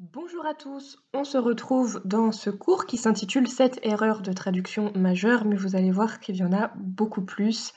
Bonjour 0.00 0.46
à 0.46 0.54
tous, 0.54 0.98
on 1.12 1.24
se 1.24 1.36
retrouve 1.36 2.00
dans 2.06 2.32
ce 2.32 2.48
cours 2.48 2.86
qui 2.86 2.96
s'intitule 2.96 3.46
7 3.46 3.80
erreurs 3.82 4.22
de 4.22 4.32
traduction 4.32 4.92
majeures, 4.94 5.44
mais 5.44 5.56
vous 5.56 5.76
allez 5.76 5.90
voir 5.90 6.20
qu'il 6.20 6.36
y 6.36 6.42
en 6.42 6.54
a 6.54 6.72
beaucoup 6.76 7.20
plus, 7.20 7.74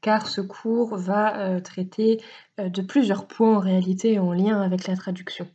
car 0.00 0.28
ce 0.28 0.40
cours 0.40 0.96
va 0.96 1.36
euh, 1.36 1.58
traiter 1.58 2.22
euh, 2.60 2.68
de 2.68 2.80
plusieurs 2.80 3.26
points 3.26 3.56
en 3.56 3.58
réalité 3.58 4.20
en 4.20 4.32
lien 4.32 4.62
avec 4.62 4.86
la 4.86 4.94
traduction. 4.94 5.48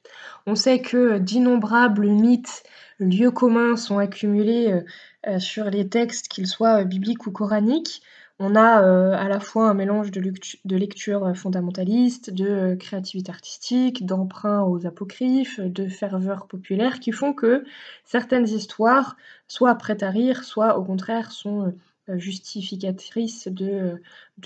On 0.45 0.55
sait 0.55 0.81
que 0.81 1.19
d'innombrables 1.19 2.09
mythes, 2.09 2.63
lieux 2.99 3.31
communs 3.31 3.77
sont 3.77 3.97
accumulés 3.97 4.83
euh, 5.25 5.39
sur 5.39 5.69
les 5.69 5.87
textes, 5.87 6.27
qu'ils 6.27 6.47
soient 6.47 6.83
bibliques 6.83 7.27
ou 7.27 7.31
coraniques. 7.31 8.01
On 8.41 8.55
a 8.55 8.83
euh, 8.83 9.11
à 9.17 9.27
la 9.27 9.41
fois 9.41 9.69
un 9.69 9.73
mélange 9.73 10.11
de, 10.11 10.75
lecture 10.75 11.35
fondamentaliste, 11.35 12.29
de 12.33 12.75
créativité 12.75 13.31
artistique, 13.31 14.05
d'emprunt 14.05 14.63
aux 14.63 14.85
apocryphes, 14.85 15.59
de 15.59 15.89
ferveur 15.89 16.47
populaire 16.47 17.01
qui 17.01 17.11
font 17.11 17.33
que 17.33 17.65
certaines 18.05 18.47
histoires 18.47 19.17
soit 19.49 19.75
prêtent 19.75 20.03
à 20.03 20.09
rire, 20.09 20.45
soit 20.45 20.77
au 20.77 20.85
contraire 20.85 21.33
sont 21.33 21.73
euh, 22.09 22.17
justificatrices 22.17 23.49
de, 23.49 24.01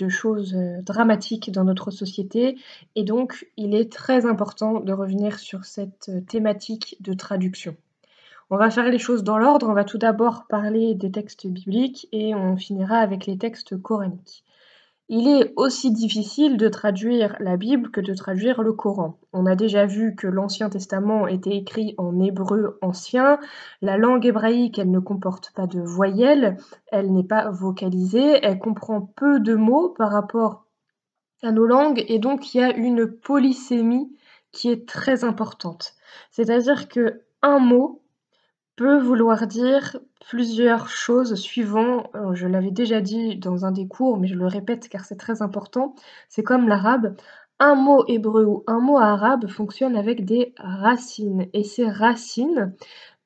choses 0.08 0.54
euh, 0.54 0.82
dramatiques 0.82 1.52
dans 1.52 1.64
notre 1.64 1.92
société. 1.92 2.58
Et 2.96 3.04
donc, 3.04 3.46
il 3.56 3.76
est 3.76 3.92
très 3.92 4.26
important 4.26 4.80
de 4.80 4.92
revenir 4.92 5.38
sur 5.38 5.64
cette 5.64 6.10
thématique 6.26 6.96
de 7.00 7.14
traduction. 7.14 7.76
On 8.54 8.56
va 8.56 8.70
faire 8.70 8.88
les 8.88 9.00
choses 9.00 9.24
dans 9.24 9.36
l'ordre. 9.36 9.68
On 9.68 9.72
va 9.72 9.82
tout 9.82 9.98
d'abord 9.98 10.46
parler 10.46 10.94
des 10.94 11.10
textes 11.10 11.48
bibliques 11.48 12.06
et 12.12 12.36
on 12.36 12.56
finira 12.56 12.98
avec 12.98 13.26
les 13.26 13.36
textes 13.36 13.76
coraniques. 13.76 14.44
Il 15.08 15.26
est 15.26 15.52
aussi 15.56 15.90
difficile 15.90 16.56
de 16.56 16.68
traduire 16.68 17.34
la 17.40 17.56
Bible 17.56 17.90
que 17.90 18.00
de 18.00 18.14
traduire 18.14 18.62
le 18.62 18.72
Coran. 18.72 19.18
On 19.32 19.46
a 19.46 19.56
déjà 19.56 19.86
vu 19.86 20.14
que 20.14 20.28
l'Ancien 20.28 20.70
Testament 20.70 21.26
était 21.26 21.56
écrit 21.56 21.96
en 21.98 22.20
hébreu 22.20 22.78
ancien. 22.80 23.40
La 23.82 23.96
langue 23.96 24.24
hébraïque, 24.24 24.78
elle 24.78 24.92
ne 24.92 25.00
comporte 25.00 25.50
pas 25.56 25.66
de 25.66 25.80
voyelles, 25.80 26.56
elle 26.92 27.12
n'est 27.12 27.24
pas 27.24 27.50
vocalisée, 27.50 28.38
elle 28.40 28.60
comprend 28.60 29.00
peu 29.00 29.40
de 29.40 29.56
mots 29.56 29.88
par 29.88 30.12
rapport 30.12 30.64
à 31.42 31.50
nos 31.50 31.66
langues 31.66 32.04
et 32.06 32.20
donc 32.20 32.54
il 32.54 32.58
y 32.58 32.62
a 32.62 32.72
une 32.72 33.08
polysémie 33.08 34.16
qui 34.52 34.70
est 34.70 34.86
très 34.86 35.24
importante. 35.24 35.94
C'est-à-dire 36.30 36.86
que 36.86 37.22
un 37.42 37.58
mot 37.58 38.00
peut 38.76 38.98
vouloir 38.98 39.46
dire 39.46 39.96
plusieurs 40.28 40.88
choses 40.88 41.34
suivant, 41.34 42.10
euh, 42.14 42.34
je 42.34 42.46
l'avais 42.46 42.70
déjà 42.70 43.00
dit 43.00 43.36
dans 43.36 43.64
un 43.64 43.72
des 43.72 43.86
cours, 43.86 44.18
mais 44.18 44.26
je 44.26 44.34
le 44.34 44.46
répète 44.46 44.88
car 44.88 45.04
c'est 45.04 45.16
très 45.16 45.42
important, 45.42 45.94
c'est 46.28 46.42
comme 46.42 46.68
l'arabe. 46.68 47.16
Un 47.60 47.76
mot 47.76 48.04
hébreu 48.08 48.44
ou 48.44 48.64
un 48.66 48.80
mot 48.80 48.98
arabe 48.98 49.46
fonctionne 49.46 49.96
avec 49.96 50.24
des 50.24 50.54
racines 50.58 51.46
et 51.52 51.62
ces 51.62 51.88
racines 51.88 52.74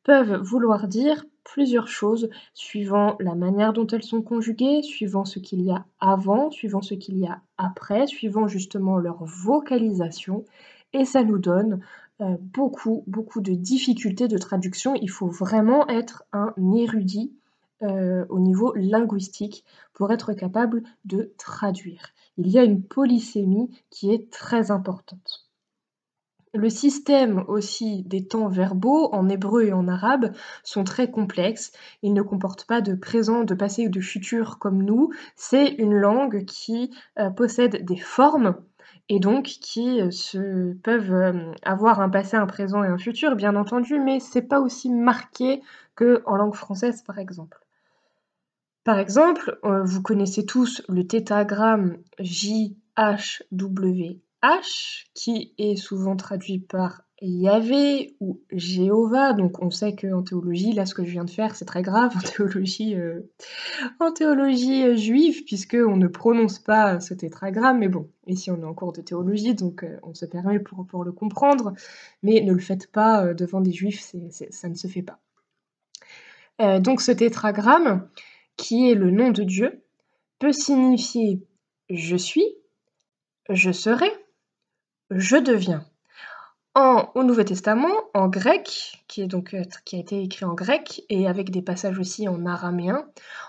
peuvent 0.05 0.41
vouloir 0.43 0.87
dire 0.87 1.25
plusieurs 1.45 1.89
choses 1.89 2.29
suivant 2.53 3.17
la 3.21 3.35
manière 3.35 3.73
dont 3.73 3.87
elles 3.87 4.03
sont 4.03 4.21
conjuguées, 4.21 4.83
suivant 4.83 5.25
ce 5.25 5.39
qu'il 5.39 5.63
y 5.63 5.71
a 5.71 5.87
avant, 5.99 6.51
suivant 6.51 6.83
ce 6.83 6.95
qu'il 6.95 7.19
y 7.19 7.27
a 7.27 7.41
après, 7.57 8.07
suivant 8.07 8.49
justement 8.49 8.99
leur 8.99 9.25
vocalisation 9.25 10.45
et 10.93 11.05
ça 11.05 11.23
nous 11.23 11.39
donne 11.39 11.81
beaucoup, 12.41 13.05
beaucoup 13.07 13.41
de 13.41 13.53
difficultés 13.53 14.29
de 14.29 14.39
traduction. 14.39 14.95
Il 14.97 15.11
faut 15.11 15.29
vraiment 15.29 15.87
être 15.89 16.25
un 16.33 16.53
érudit 16.75 17.33
euh, 17.83 18.27
au 18.29 18.41
niveau 18.41 18.75
linguistique 18.75 19.65
pour 19.93 20.11
être 20.11 20.33
capable 20.33 20.83
de 21.05 21.33
traduire. 21.39 22.09
Il 22.37 22.49
y 22.49 22.59
a 22.59 22.65
une 22.65 22.83
polysémie 22.83 23.71
qui 23.89 24.13
est 24.13 24.33
très 24.33 24.73
importante. 24.73 25.49
Le 26.55 26.69
système 26.71 27.45
aussi 27.47 28.03
des 28.03 28.27
temps 28.27 28.49
verbaux 28.49 29.15
en 29.15 29.29
hébreu 29.29 29.67
et 29.67 29.73
en 29.73 29.87
arabe 29.87 30.33
sont 30.65 30.83
très 30.83 31.09
complexes. 31.09 31.71
Ils 32.03 32.15
ne 32.15 32.23
comportent 32.23 32.65
pas 32.65 32.81
de 32.81 32.95
présent, 32.95 33.45
de 33.45 33.55
passé 33.55 33.87
ou 33.87 33.91
de 33.91 34.01
futur 34.01 34.59
comme 34.59 34.83
nous. 34.83 35.13
C'est 35.37 35.69
une 35.75 35.95
langue 35.95 36.47
qui 36.47 36.91
euh, 37.21 37.31
possède 37.31 37.85
des 37.85 37.99
formes 37.99 38.57
et 39.09 39.21
donc 39.21 39.45
qui 39.45 40.01
euh, 40.01 40.75
peuvent 40.83 41.13
euh, 41.13 41.53
avoir 41.63 42.01
un 42.01 42.11
passé, 42.11 42.37
un 42.37 42.47
présent 42.47 42.85
et 42.85 42.89
un 42.89 42.99
futur, 42.99 43.37
bien 43.37 43.57
entendu, 43.57 43.99
mais 43.99 44.21
c'est 44.21 44.43
pas 44.43 44.61
aussi 44.61 44.91
marqué 44.91 45.63
que 45.95 46.23
en 46.27 46.37
langue 46.37 46.55
française, 46.55 47.03
par 47.03 47.19
exemple. 47.19 47.59
Par 48.85 48.99
exemple, 48.99 49.59
euh, 49.65 49.83
vous 49.83 50.03
connaissez 50.03 50.45
tous 50.47 50.83
le 50.89 51.07
tétragramme 51.07 51.99
JHWH, 52.19 52.71
qui 55.15 55.55
est 55.59 55.77
souvent 55.77 56.17
traduit 56.17 56.59
par 56.59 57.03
Yahvé 57.21 58.15
ou 58.21 58.41
Jéhovah. 58.53 59.33
Donc 59.33 59.63
on 59.63 59.71
sait 59.71 59.95
qu'en 59.95 60.23
théologie, 60.23 60.73
là 60.73 60.87
ce 60.87 60.95
que 60.95 61.05
je 61.05 61.11
viens 61.11 61.25
de 61.25 61.31
faire, 61.31 61.57
c'est 61.57 61.65
très 61.65 61.83
grave 61.83 62.13
en 62.17 62.21
théologie, 62.21 62.95
euh, 62.95 63.21
en 64.01 64.13
théologie 64.13 64.85
euh, 64.85 64.97
juive, 64.97 65.45
puisque 65.45 65.75
on 65.79 65.97
ne 65.97 66.07
prononce 66.07 66.59
pas 66.59 67.01
ce 67.01 67.15
tétragramme. 67.15 67.79
Mais 67.79 67.89
bon, 67.89 68.09
ici 68.27 68.51
on 68.51 68.61
est 68.61 68.65
en 68.65 68.75
cours 68.75 68.93
de 68.93 69.01
théologie, 69.01 69.55
donc 69.55 69.83
euh, 69.83 69.99
on 70.03 70.15
se 70.15 70.27
permet 70.27 70.61
pour, 70.61 70.87
pour, 70.87 71.05
le 71.05 71.13
comprendre. 71.13 71.73
Mais 72.23 72.41
ne 72.41 72.53
le 72.53 72.61
faites 72.61 72.91
pas 72.91 73.35
devant 73.35 73.61
des 73.61 73.73
juifs, 73.73 74.01
ça 74.01 74.69
ne 74.69 74.75
se 74.75 74.87
fait 74.87 75.03
pas. 75.03 75.21
donc 76.81 77.01
ce 77.01 77.13
tétragramme, 77.13 78.09
qui 78.57 78.91
est 78.91 78.95
le 78.95 79.11
nom 79.11 79.31
de 79.31 79.43
Dieu, 79.43 79.83
peut 80.39 80.53
signifier 80.53 81.43
je 81.91 82.17
suis, 82.17 82.47
je 83.49 83.73
serai, 83.73 84.11
je 85.11 85.37
deviens 85.37 85.85
au 87.15 87.25
Nouveau 87.25 87.43
Testament, 87.43 87.93
en 88.15 88.29
grec, 88.29 89.03
qui, 89.09 89.23
euh, 89.23 89.63
qui 89.85 89.97
a 89.97 89.99
été 89.99 90.23
écrit 90.23 90.45
en 90.45 90.55
grec 90.55 91.03
et 91.09 91.27
avec 91.27 91.51
des 91.51 91.63
passages 91.63 91.99
aussi 91.99 92.29
en 92.29 92.47
araméen, 92.47 93.05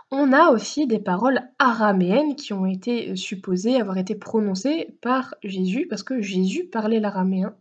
on 0.09 0.34
a 0.34 0.50
aussi 0.50 0.88
des 0.88 0.97
paroles 0.97 1.41
araméennes 1.59 2.35
qui 2.35 2.53
ont 2.53 2.66
été 2.66 3.12
euh, 3.12 3.16
supposées 3.16 3.79
avoir 3.79 3.97
été 4.00 4.16
prononcées 4.16 4.95
par 5.01 5.35
Jésus, 5.44 5.85
parce 5.88 6.01
que 6.01 6.22
Jésus 6.22 6.66
parlait 6.66 7.00
l'araméen. 7.00 7.53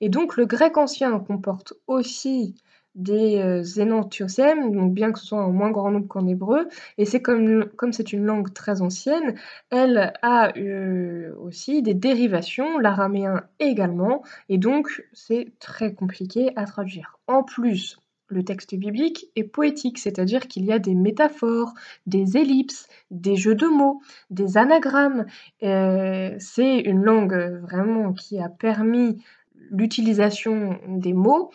Et 0.00 0.08
donc 0.08 0.36
le 0.36 0.46
grec 0.46 0.78
ancien 0.78 1.18
comporte 1.20 1.74
aussi 1.86 2.54
des 2.94 3.38
euh, 3.38 4.70
donc 4.70 4.94
bien 4.94 5.12
que 5.12 5.18
ce 5.18 5.26
soit 5.26 5.42
en 5.42 5.50
moins 5.50 5.70
grand 5.70 5.90
nombre 5.90 6.08
qu'en 6.08 6.26
hébreu. 6.26 6.68
Et 6.98 7.04
c'est 7.04 7.22
comme 7.22 7.66
comme 7.76 7.92
c'est 7.92 8.12
une 8.12 8.24
langue 8.24 8.52
très 8.52 8.82
ancienne, 8.82 9.34
elle 9.70 10.12
a 10.22 10.56
euh, 10.58 11.34
aussi 11.38 11.82
des 11.82 11.94
dérivations, 11.94 12.78
l'araméen 12.78 13.44
également, 13.58 14.22
et 14.48 14.58
donc 14.58 15.04
c'est 15.12 15.52
très 15.58 15.94
compliqué 15.94 16.50
à 16.56 16.64
traduire. 16.64 17.18
En 17.26 17.42
plus, 17.42 17.98
le 18.28 18.44
texte 18.44 18.74
biblique 18.74 19.26
est 19.36 19.44
poétique, 19.44 19.98
c'est-à-dire 19.98 20.48
qu'il 20.48 20.64
y 20.64 20.72
a 20.72 20.78
des 20.78 20.94
métaphores, 20.94 21.74
des 22.06 22.36
ellipses, 22.38 22.88
des 23.10 23.36
jeux 23.36 23.54
de 23.54 23.66
mots, 23.66 24.00
des 24.30 24.56
anagrammes. 24.56 25.26
Euh, 25.62 26.34
c'est 26.38 26.78
une 26.78 27.02
langue 27.02 27.60
vraiment 27.62 28.12
qui 28.12 28.38
a 28.40 28.48
permis 28.48 29.22
l'utilisation 29.70 30.78
des 30.88 31.12
mots 31.12 31.50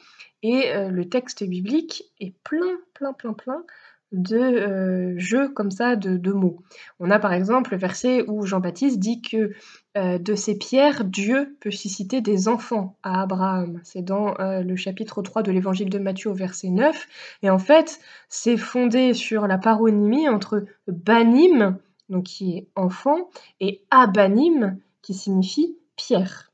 et 0.47 0.74
euh, 0.74 0.90
le 0.90 1.09
texte 1.09 1.44
biblique 1.44 2.03
est 2.22 2.34
plein, 2.46 2.78
plein, 2.94 3.12
plein, 3.12 3.34
plein 3.34 3.66
de 4.13 4.38
euh, 4.38 5.13
jeux 5.18 5.50
comme 5.50 5.72
ça, 5.72 5.97
de, 5.97 6.31
mots. 6.31 6.63
On 7.02 7.12
a 7.12 7.19
par 7.19 7.34
exemple 7.34 7.72
le 7.72 7.78
verset 7.78 8.24
où 8.30 8.46
Jean-Baptiste 8.46 8.97
dit 8.97 9.22
que 9.22 9.52
euh, 9.97 10.18
de 10.18 10.35
ces 10.35 10.58
pierres, 10.58 11.03
Dieu 11.03 11.58
peut 11.59 11.72
susciter 11.72 12.22
des 12.22 12.47
enfants 12.47 12.96
à 13.03 13.24
Abraham. 13.24 13.81
C'est 13.84 14.03
dans 14.03 14.35
le 14.40 14.75
chapitre 14.78 15.22
3 15.22 15.44
de 15.44 15.52
l'évangile 15.52 15.90
de 15.90 16.00
Matthieu 16.00 16.30
au 16.30 16.34
verset 16.34 16.69
9. 16.69 17.08
Et 17.44 17.50
en 17.50 17.59
fait, 17.59 18.00
c'est 18.29 18.56
fondé 18.56 19.14
sur 19.14 19.46
la 19.47 19.58
paronymie 19.58 20.29
entre 20.29 20.64
banim, 20.88 21.78
donc 22.08 22.24
qui 22.24 22.58
est 22.58 22.68
enfant, 22.78 23.29
et 23.59 23.84
abanim, 23.91 24.78
qui 25.02 25.14
signifie 25.14 25.78
pierre. 25.97 26.47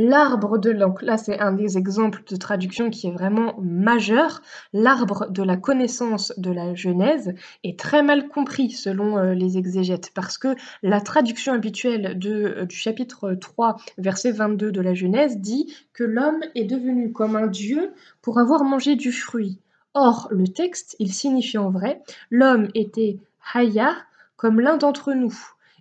L'arbre 0.00 0.58
de 0.58 0.70
là 0.70 0.94
un 1.40 1.52
des 1.52 1.76
exemples 1.76 2.22
de 2.30 2.36
traduction 2.36 2.88
qui 2.88 3.08
est 3.08 3.10
vraiment 3.10 3.56
majeur. 3.60 4.42
L'arbre 4.72 5.28
de 5.28 5.42
la 5.42 5.56
connaissance 5.56 6.32
de 6.36 6.52
la 6.52 6.72
Genèse 6.76 7.34
est 7.64 7.76
très 7.76 8.04
mal 8.04 8.28
compris 8.28 8.70
selon 8.70 9.18
euh, 9.18 9.34
les 9.34 9.58
exégètes 9.58 10.12
parce 10.14 10.38
que 10.38 10.54
la 10.84 11.00
traduction 11.00 11.52
habituelle 11.52 12.16
euh, 12.24 12.64
du 12.64 12.76
chapitre 12.76 13.34
3, 13.34 13.74
verset 13.98 14.30
22 14.30 14.70
de 14.70 14.80
la 14.80 14.94
Genèse 14.94 15.40
dit 15.40 15.74
que 15.92 16.04
l'homme 16.04 16.44
est 16.54 16.66
devenu 16.66 17.10
comme 17.10 17.34
un 17.34 17.48
dieu 17.48 17.92
pour 18.22 18.38
avoir 18.38 18.62
mangé 18.62 18.94
du 18.94 19.10
fruit. 19.10 19.58
Or, 19.94 20.28
le 20.30 20.46
texte, 20.46 20.94
il 21.00 21.12
signifie 21.12 21.58
en 21.58 21.70
vrai, 21.70 22.02
l'homme 22.30 22.68
était 22.76 23.18
haya 23.52 23.96
comme 24.36 24.60
l'un 24.60 24.76
d'entre 24.76 25.12
nous 25.12 25.34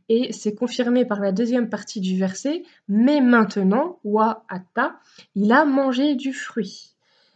et 0.09 0.31
c'est 0.31 0.56
confirmé 0.56 1.06
par 1.06 1.19
la 1.19 1.31
deuxième 1.31 1.69
partie 1.69 2.01
du 2.01 2.18
verset, 2.18 2.63
mais 2.88 3.21
maintenant, 3.21 4.00
wa 4.04 4.45
atta, 4.50 5.00
il 5.36 5.51
a 5.51 5.65
mangé 5.65 6.15
du 6.15 6.33
fruit. 6.33 6.94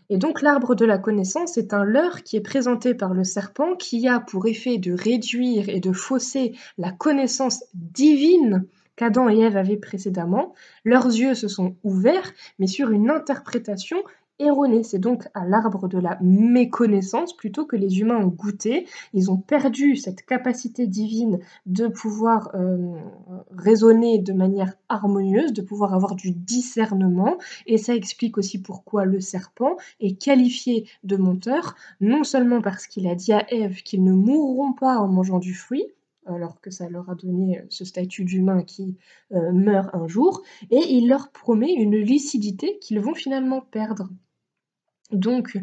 Et 0.09 0.17
donc 0.17 0.41
l'arbre 0.41 0.75
de 0.75 0.83
la 0.83 0.97
connaissance 0.97 1.57
est 1.57 1.73
un 1.73 1.85
leurre 1.85 2.23
qui 2.23 2.35
est 2.35 2.41
présenté 2.41 2.93
par 2.93 3.13
le 3.13 3.23
serpent 3.23 3.75
qui 3.75 4.09
a 4.09 4.19
pour 4.19 4.45
effet 4.45 4.77
de 4.77 4.91
réduire 4.91 5.69
et 5.69 5.79
de 5.79 5.93
fausser 5.93 6.53
la 6.77 6.91
connaissance 6.91 7.63
divine 7.73 8.65
qu'Adam 8.97 9.29
et 9.29 9.39
Ève 9.39 9.55
avaient 9.55 9.77
précédemment. 9.77 10.53
Leurs 10.83 11.07
yeux 11.07 11.33
se 11.33 11.47
sont 11.47 11.75
ouverts, 11.83 12.33
mais 12.59 12.67
sur 12.67 12.91
une 12.91 13.09
interprétation 13.09 14.03
erronée. 14.41 14.83
C'est 14.83 14.99
donc 14.99 15.27
à 15.33 15.45
l'arbre 15.45 15.87
de 15.87 15.97
la 15.97 16.17
méconnaissance 16.21 17.35
plutôt 17.35 17.65
que 17.65 17.75
les 17.75 17.99
humains 17.99 18.17
ont 18.17 18.27
goûté. 18.27 18.87
Ils 19.13 19.31
ont 19.31 19.37
perdu 19.37 19.95
cette 19.95 20.25
capacité 20.25 20.87
divine 20.87 21.39
de 21.65 21.87
pouvoir 21.87 22.51
euh, 22.55 22.93
raisonner 23.51 24.19
de 24.19 24.33
manière 24.33 24.73
harmonieuse, 24.89 25.53
de 25.53 25.61
pouvoir 25.61 25.93
avoir 25.93 26.15
du 26.15 26.31
discernement. 26.31 27.37
Et 27.65 27.77
ça 27.77 27.95
explique 27.95 28.37
aussi 28.37 28.61
pourquoi 28.61 29.05
le 29.05 29.19
serpent 29.19 29.77
est 29.99 30.21
qualifié 30.21 30.87
de 31.03 31.17
menteur, 31.17 31.75
non 31.99 32.23
seulement 32.23 32.61
parce 32.61 32.87
qu'il 32.87 33.07
a 33.07 33.15
dit 33.15 33.33
à 33.33 33.45
Ève 33.53 33.81
qu'ils 33.83 34.03
ne 34.03 34.13
mourront 34.13 34.73
pas 34.73 34.97
en 34.97 35.07
mangeant 35.07 35.39
du 35.39 35.53
fruit, 35.53 35.85
alors 36.25 36.61
que 36.61 36.69
ça 36.71 36.89
leur 36.89 37.09
a 37.09 37.15
donné 37.15 37.61
ce 37.69 37.85
statut 37.85 38.25
d'humain 38.25 38.63
qui 38.63 38.97
euh, 39.31 39.51
meurt 39.51 39.93
un 39.93 40.07
jour, 40.07 40.43
et 40.69 40.79
il 40.89 41.07
leur 41.07 41.31
promet 41.31 41.73
une 41.73 41.95
lucidité 41.95 42.77
qu'ils 42.79 42.99
vont 42.99 43.15
finalement 43.15 43.61
perdre. 43.61 44.09
Donc, 45.11 45.57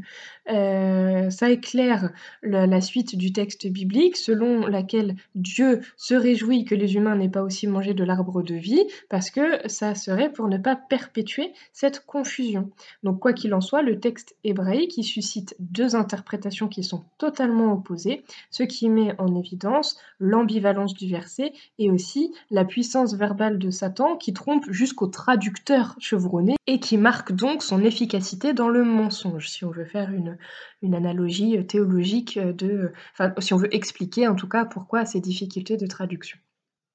euh, 0.51 1.31
ça 1.31 1.51
éclaire 1.51 2.11
la, 2.43 2.81
suite 2.81 3.17
du 3.17 3.33
texte 3.33 3.67
biblique 3.67 4.17
selon 4.17 4.67
laquelle 4.67 5.17
Dieu 5.35 5.81
se 5.97 6.15
réjouit 6.15 6.65
que 6.65 6.75
les 6.75 6.95
humains 6.95 7.17
n'aient 7.17 7.29
pas 7.29 7.43
aussi 7.43 7.67
mangé 7.67 7.93
de 7.93 8.05
l'arbre 8.05 8.43
de 8.43 8.55
vie 8.55 8.85
parce 9.09 9.31
que 9.31 9.67
ça 9.69 9.95
serait 9.95 10.33
pour 10.33 10.49
ne 10.49 10.59
pas 10.59 10.77
perpétuer 10.77 11.53
cette 11.73 12.07
confusion. 12.07 12.71
Donc, 13.03 13.19
quoi 13.21 13.33
qu'il 13.33 13.55
en 13.55 13.61
soit, 13.61 13.83
le 13.83 13.99
texte 13.99 14.37
hébraïque 14.45 14.99
suscite 15.03 15.57
deux 15.59 15.97
interprétations 15.97 16.69
qui 16.69 16.83
sont 16.83 17.05
totalement 17.19 17.73
opposées, 17.73 18.25
ce 18.51 18.63
qui 18.63 18.89
met 18.89 19.15
en 19.19 19.35
évidence 19.35 19.99
l'ambivalence 20.21 20.95
du 20.95 21.09
verset 21.09 21.53
et 21.79 21.91
aussi 21.91 22.33
la 22.51 22.65
puissance 22.65 23.15
verbale 23.15 23.59
de 23.59 23.71
Satan 23.71 24.17
qui 24.17 24.33
trompe 24.33 24.65
jusqu'au 24.71 25.07
traducteur 25.07 25.97
chevronné 25.99 26.57
et 26.67 26.81
qui 26.81 26.97
marque 26.97 27.33
donc 27.33 27.63
son 27.63 27.83
efficacité 27.83 28.53
dans 28.53 28.69
le 28.69 28.85
mensonge 28.85 29.38
si 29.47 29.65
on 29.65 29.71
veut 29.71 29.85
faire 29.85 30.11
une, 30.11 30.95
analogie 30.95 31.59
euh, 31.59 31.63
théologique 31.63 32.37
euh, 32.37 32.53
de, 32.53 32.93
enfin, 33.13 33.33
si 33.39 33.55
on 33.55 33.57
veut 33.57 33.75
expliquer 33.75 34.27
en 34.27 34.35
tout 34.35 34.49
cas 34.49 34.65
pourquoi 34.65 35.05
ces 35.05 35.21
difficultés 35.21 35.77
de 35.77 35.87
traduction. 35.87 36.39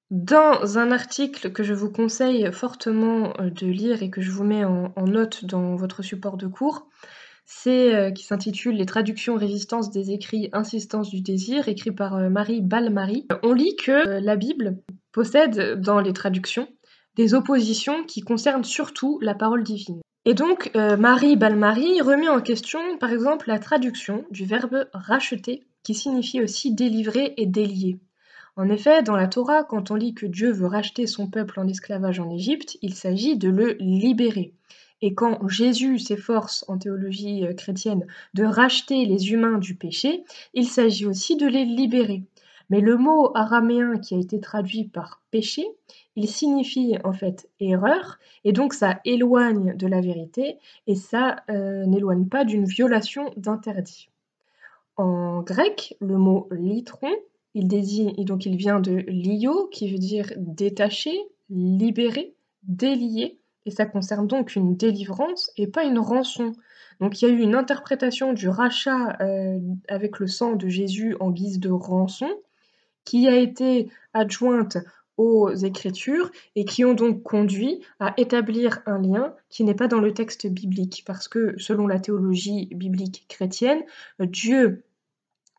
Dans 0.09 0.77
un 0.77 0.91
article 0.91 1.51
que 1.51 1.63
je 1.63 1.73
vous 1.73 1.91
conseille 1.91 2.51
fortement 2.51 3.33
euh, 3.39 3.49
de 3.49 3.67
lire 3.67 4.03
et 4.03 4.09
que 4.09 4.21
je 4.21 4.31
vous 4.31 4.43
mets 4.43 4.65
en, 4.65 4.91
note 5.05 5.45
dans 5.45 5.75
votre 5.75 6.01
support 6.01 6.37
de 6.37 6.47
cours, 6.47 6.87
c'est 7.45 8.13
qui 8.15 8.23
s'intitule 8.23 8.75
Les 8.75 8.85
traductions 8.85 9.35
résistance 9.35 9.91
des 9.91 10.11
écrits 10.11 10.49
insistance 10.53 11.09
du 11.09 11.19
désir, 11.19 11.67
écrit 11.67 11.91
par 11.91 12.17
Marie 12.29 12.61
Balmary. 12.61 13.27
On 13.43 13.51
lit 13.51 13.75
que 13.75 14.21
la 14.21 14.37
Bible 14.37 14.77
possède 15.11 15.81
dans 15.81 15.99
les 15.99 16.13
traductions 16.13 16.69
des 17.15 17.33
oppositions 17.33 18.03
qui 18.05 18.21
concernent 18.21 18.63
surtout 18.63 19.19
la 19.21 19.35
parole 19.35 19.63
divine. 19.63 20.01
Et 20.25 20.33
donc, 20.33 20.71
euh, 20.75 20.95
Marie 20.95 21.35
Balmary 21.35 21.99
remet 21.99 22.29
en 22.29 22.39
question, 22.39 22.97
par 22.97 23.11
exemple, 23.11 23.49
la 23.49 23.59
traduction 23.59 24.23
du 24.31 24.45
verbe 24.45 24.87
racheter, 24.93 25.63
qui 25.83 25.93
signifie 25.93 26.41
aussi 26.41 26.73
délivrer 26.73 27.33
et 27.35 27.45
délier. 27.45 27.99
En 28.55 28.69
effet, 28.69 29.03
dans 29.03 29.17
la 29.17 29.27
Torah, 29.27 29.63
quand 29.63 29.91
on 29.91 29.95
lit 29.95 30.13
que 30.13 30.25
Dieu 30.25 30.51
veut 30.51 30.67
racheter 30.67 31.07
son 31.07 31.27
peuple 31.27 31.59
en 31.59 31.67
esclavage 31.67 32.21
en 32.21 32.29
Égypte, 32.29 32.77
il 32.81 32.93
s'agit 32.93 33.35
de 33.35 33.49
le 33.49 33.75
libérer. 33.79 34.53
Et 35.01 35.13
quand 35.13 35.45
Jésus 35.49 35.99
s'efforce 35.99 36.63
en 36.69 36.77
théologie 36.77 37.45
euh, 37.45 37.53
chrétienne 37.53 38.07
de 38.33 38.45
racheter 38.45 39.05
les 39.05 39.33
humains 39.33 39.57
du 39.57 39.75
péché, 39.75 40.23
il 40.53 40.67
s'agit 40.67 41.05
aussi 41.05 41.35
de 41.35 41.47
les 41.47 41.65
libérer. 41.65 42.23
Mais 42.69 42.79
le 42.79 42.95
mot 42.95 43.35
araméen 43.35 43.99
qui 43.99 44.15
a 44.15 44.19
été 44.19 44.39
traduit 44.39 44.85
par 44.85 45.21
péché, 45.31 45.65
il 46.15 46.27
signifie 46.27 46.95
en 47.03 47.13
fait 47.13 47.49
erreur, 47.59 48.19
et 48.43 48.51
donc 48.51 48.73
ça 48.73 48.99
éloigne 49.05 49.75
de 49.75 49.87
la 49.87 50.01
vérité, 50.01 50.57
et 50.87 50.95
ça 50.95 51.37
euh, 51.49 51.85
n'éloigne 51.85 52.27
pas 52.27 52.45
d'une 52.45 52.65
violation 52.65 53.31
d'interdit. 53.37 54.09
En 54.95 55.41
grec, 55.41 55.95
le 55.99 56.17
mot 56.17 56.47
litron, 56.51 57.11
il 57.55 57.67
désigne, 57.67 58.13
donc 58.25 58.45
il 58.45 58.55
vient 58.57 58.79
de 58.79 59.03
lio, 59.07 59.67
qui 59.71 59.91
veut 59.91 59.97
dire 59.97 60.31
détacher, 60.37 61.17
libérer, 61.49 62.35
délier, 62.63 63.39
et 63.65 63.71
ça 63.71 63.85
concerne 63.85 64.27
donc 64.27 64.55
une 64.55 64.75
délivrance 64.75 65.51
et 65.57 65.67
pas 65.67 65.83
une 65.83 65.99
rançon. 65.99 66.53
Donc 66.99 67.21
il 67.21 67.27
y 67.27 67.31
a 67.31 67.33
eu 67.33 67.39
une 67.39 67.55
interprétation 67.55 68.33
du 68.33 68.49
rachat 68.49 69.17
euh, 69.21 69.59
avec 69.87 70.19
le 70.19 70.27
sang 70.27 70.53
de 70.55 70.67
Jésus 70.67 71.15
en 71.19 71.31
guise 71.31 71.59
de 71.59 71.71
rançon, 71.71 72.29
qui 73.03 73.27
a 73.27 73.35
été 73.35 73.89
adjointe 74.13 74.77
aux 75.17 75.53
Écritures 75.53 76.31
et 76.55 76.65
qui 76.65 76.85
ont 76.85 76.93
donc 76.93 77.23
conduit 77.23 77.81
à 77.99 78.13
établir 78.17 78.79
un 78.85 78.99
lien 78.99 79.33
qui 79.49 79.63
n'est 79.63 79.75
pas 79.75 79.87
dans 79.87 79.99
le 79.99 80.13
texte 80.13 80.47
biblique, 80.47 81.03
parce 81.05 81.27
que 81.27 81.55
selon 81.57 81.87
la 81.87 81.99
théologie 81.99 82.69
biblique 82.73 83.25
chrétienne, 83.29 83.83
Dieu 84.19 84.83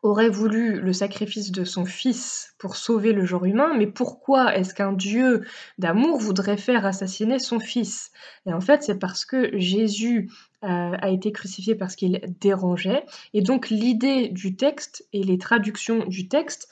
aurait 0.05 0.29
voulu 0.29 0.79
le 0.81 0.93
sacrifice 0.93 1.51
de 1.51 1.63
son 1.63 1.83
fils 1.83 2.53
pour 2.59 2.75
sauver 2.75 3.11
le 3.11 3.25
genre 3.25 3.45
humain, 3.45 3.73
mais 3.75 3.87
pourquoi 3.87 4.55
est-ce 4.55 4.75
qu'un 4.75 4.91
Dieu 4.91 5.43
d'amour 5.79 6.19
voudrait 6.19 6.57
faire 6.57 6.85
assassiner 6.85 7.39
son 7.39 7.59
fils? 7.59 8.11
Et 8.45 8.53
en 8.53 8.61
fait, 8.61 8.83
c'est 8.83 8.99
parce 8.99 9.25
que 9.25 9.57
Jésus 9.57 10.29
euh, 10.63 10.67
a 10.99 11.09
été 11.09 11.31
crucifié 11.31 11.73
parce 11.73 11.95
qu'il 11.95 12.21
dérangeait, 12.39 13.03
et 13.33 13.41
donc 13.41 13.69
l'idée 13.69 14.29
du 14.29 14.55
texte 14.55 15.07
et 15.11 15.23
les 15.23 15.39
traductions 15.39 16.05
du 16.05 16.27
texte 16.27 16.69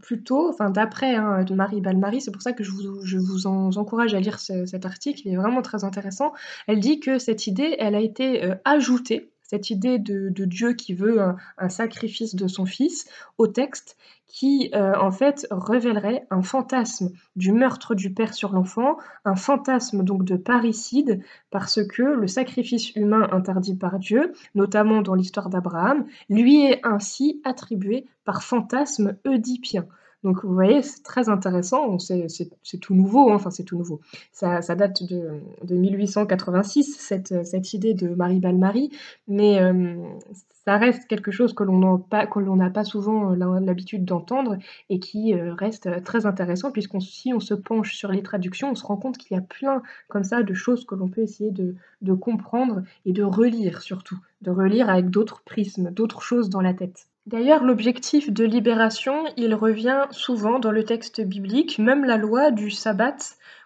plutôt, 0.00 0.48
enfin 0.48 0.70
d'après 0.70 1.14
hein, 1.14 1.44
Marie 1.50 1.80
Balmary, 1.80 2.20
c'est 2.20 2.30
pour 2.30 2.42
ça 2.42 2.52
que 2.52 2.64
je 2.64 2.70
vous, 2.70 3.46
encourage 3.46 4.14
à 4.14 4.20
lire 4.20 4.38
cet 4.38 4.84
article, 4.86 5.22
il 5.24 5.32
est 5.32 5.36
vraiment 5.36 5.62
très 5.62 5.84
intéressant. 5.84 6.32
Elle 6.66 6.80
dit 6.80 7.00
que 7.00 7.18
cette 7.18 7.46
idée, 7.46 7.76
elle 7.78 7.94
a 7.94 8.00
été 8.00 8.44
euh, 8.44 8.54
ajoutée, 8.64 9.31
cette 9.52 9.68
idée 9.68 9.98
de, 9.98 10.30
Dieu 10.46 10.72
qui 10.72 10.94
veut 10.94 11.20
un, 11.58 11.68
sacrifice 11.68 12.34
de 12.34 12.48
son 12.48 12.64
fils, 12.64 13.06
au 13.36 13.46
texte, 13.46 13.98
qui 14.26 14.70
euh, 14.74 14.94
en 14.98 15.10
fait 15.10 15.46
révélerait 15.50 16.26
un 16.30 16.40
fantasme 16.40 17.10
du 17.36 17.52
meurtre 17.52 17.94
du 17.94 18.14
père 18.14 18.32
sur 18.32 18.52
l'enfant, 18.52 18.96
un 19.26 19.36
fantasme 19.36 20.04
donc 20.04 20.24
de 20.24 20.36
parricide, 20.36 21.22
parce 21.50 21.86
que 21.86 22.02
le 22.02 22.26
sacrifice 22.28 22.96
humain 22.96 23.28
interdit 23.30 23.76
par 23.76 23.98
Dieu, 23.98 24.32
notamment 24.54 25.02
dans 25.02 25.14
l'histoire 25.14 25.50
d'Abraham, 25.50 26.06
lui 26.30 26.64
est 26.64 26.80
ainsi 26.82 27.42
attribué 27.44 28.06
par 28.24 28.42
fantasme 28.42 29.18
oedipien. 29.26 29.86
Donc 30.24 30.44
vous 30.44 30.54
voyez, 30.54 30.82
c'est 30.82 31.02
très 31.02 31.28
intéressant, 31.28 31.98
c'est 31.98 32.78
tout 32.80 32.94
nouveau, 32.94 33.30
hein. 33.30 33.34
enfin 33.34 33.50
c'est 33.50 33.64
tout 33.64 33.76
nouveau. 33.76 34.00
Ça, 34.30 34.60
date 34.76 35.02
de, 35.02 35.40
1886, 35.74 36.96
cette, 36.96 37.72
idée 37.72 37.94
de 37.94 38.08
Marie 38.08 38.38
Balmary, 38.38 38.90
mais 39.26 39.60
euh, 39.60 39.96
ça 40.64 40.78
reste 40.78 41.08
quelque 41.08 41.32
chose 41.32 41.54
que 41.54 41.64
l'on 41.64 42.56
n'a 42.56 42.70
pas, 42.70 42.84
souvent 42.84 43.32
euh, 43.32 43.60
l'habitude 43.60 44.04
d'entendre 44.04 44.58
et 44.90 45.00
qui 45.00 45.34
euh, 45.34 45.54
reste 45.54 46.04
très 46.04 46.24
intéressant, 46.24 46.70
puisqu'on 46.70 47.00
si 47.00 47.34
on 47.34 47.40
se 47.40 47.54
penche 47.54 47.94
sur 47.94 48.12
les 48.12 48.22
traductions, 48.22 48.70
on 48.70 48.76
se 48.76 48.86
rend 48.86 48.96
compte 48.96 49.18
qu'il 49.18 49.36
y 49.36 49.38
a 49.38 49.42
plein 49.42 49.82
comme 50.08 50.24
ça 50.24 50.44
de 50.44 50.54
choses 50.54 50.84
que 50.86 50.94
l'on 50.94 51.08
peut 51.08 51.22
essayer 51.22 51.50
de 51.50 52.14
comprendre 52.14 52.82
et 53.06 53.12
de 53.12 53.24
relire 53.24 53.82
surtout, 53.82 54.18
de 54.42 54.52
relire 54.52 54.88
avec 54.88 55.10
d'autres 55.10 55.42
prismes, 55.42 55.90
d'autres 55.90 56.22
choses 56.22 56.48
dans 56.48 56.60
la 56.60 56.74
tête. 56.74 57.08
D'ailleurs, 57.26 57.62
l'objectif 57.62 58.32
de 58.32 58.44
libération, 58.44 59.24
il 59.36 59.54
revient 59.54 60.06
souvent 60.10 60.58
dans 60.58 60.72
le 60.72 60.84
texte 60.84 61.20
biblique, 61.20 61.78
même 61.78 62.04
la 62.04 62.16
loi 62.16 62.50
du 62.50 62.70
sabbat 62.70 63.16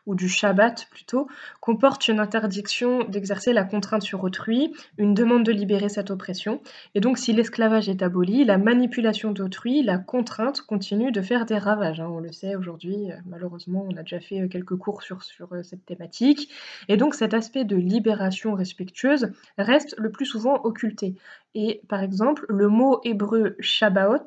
ou 0.07 0.15
du 0.15 0.29
Shabbat 0.29 0.87
plutôt, 0.91 1.29
comporte 1.61 2.09
une 2.09 2.21
interdiction 2.21 3.05
d'exercer 3.05 3.53
la 3.53 3.65
contrainte 3.65 4.03
sur 4.03 4.23
autrui, 4.23 4.73
une 4.99 5.15
demande 5.15 5.45
de 5.45 5.53
libérer 5.53 5.89
cette 5.89 6.11
oppression. 6.11 6.61
Et 6.95 7.01
donc 7.01 7.19
si 7.19 7.33
l'esclavage 7.33 7.89
est 7.89 8.03
aboli, 8.03 8.45
la 8.45 8.57
manipulation 8.57 9.33
d'autrui, 9.33 9.83
la 9.83 9.99
contrainte 9.99 10.61
continue 10.63 11.11
de 11.11 11.21
faire 11.21 11.45
des 11.45 11.59
ravages. 11.59 12.01
Hein. 12.01 12.09
On 12.09 12.21
le 12.21 12.33
sait 12.33 12.55
aujourd'hui, 12.55 13.11
euh, 13.11 13.17
malheureusement, 13.27 13.87
on 13.91 13.97
a 13.97 14.03
déjà 14.03 14.21
fait 14.21 14.43
euh, 14.43 14.49
quelques 14.49 14.77
cours 14.77 15.03
sur, 15.03 15.19
euh, 15.53 15.63
cette 15.65 15.85
thématique. 15.85 16.51
Et 16.89 16.97
donc 16.97 17.15
cet 17.15 17.35
aspect 17.35 17.65
de 17.65 17.77
libération 17.77 18.55
respectueuse 18.55 19.33
reste 19.59 19.97
le 19.99 20.11
plus 20.11 20.27
souvent 20.27 20.61
occulté. 20.63 21.17
Et 21.59 21.81
par 21.89 22.03
exemple, 22.03 22.45
le 22.51 22.69
mot 22.69 23.01
hébreu 23.03 23.57
Shabbaot, 23.61 24.27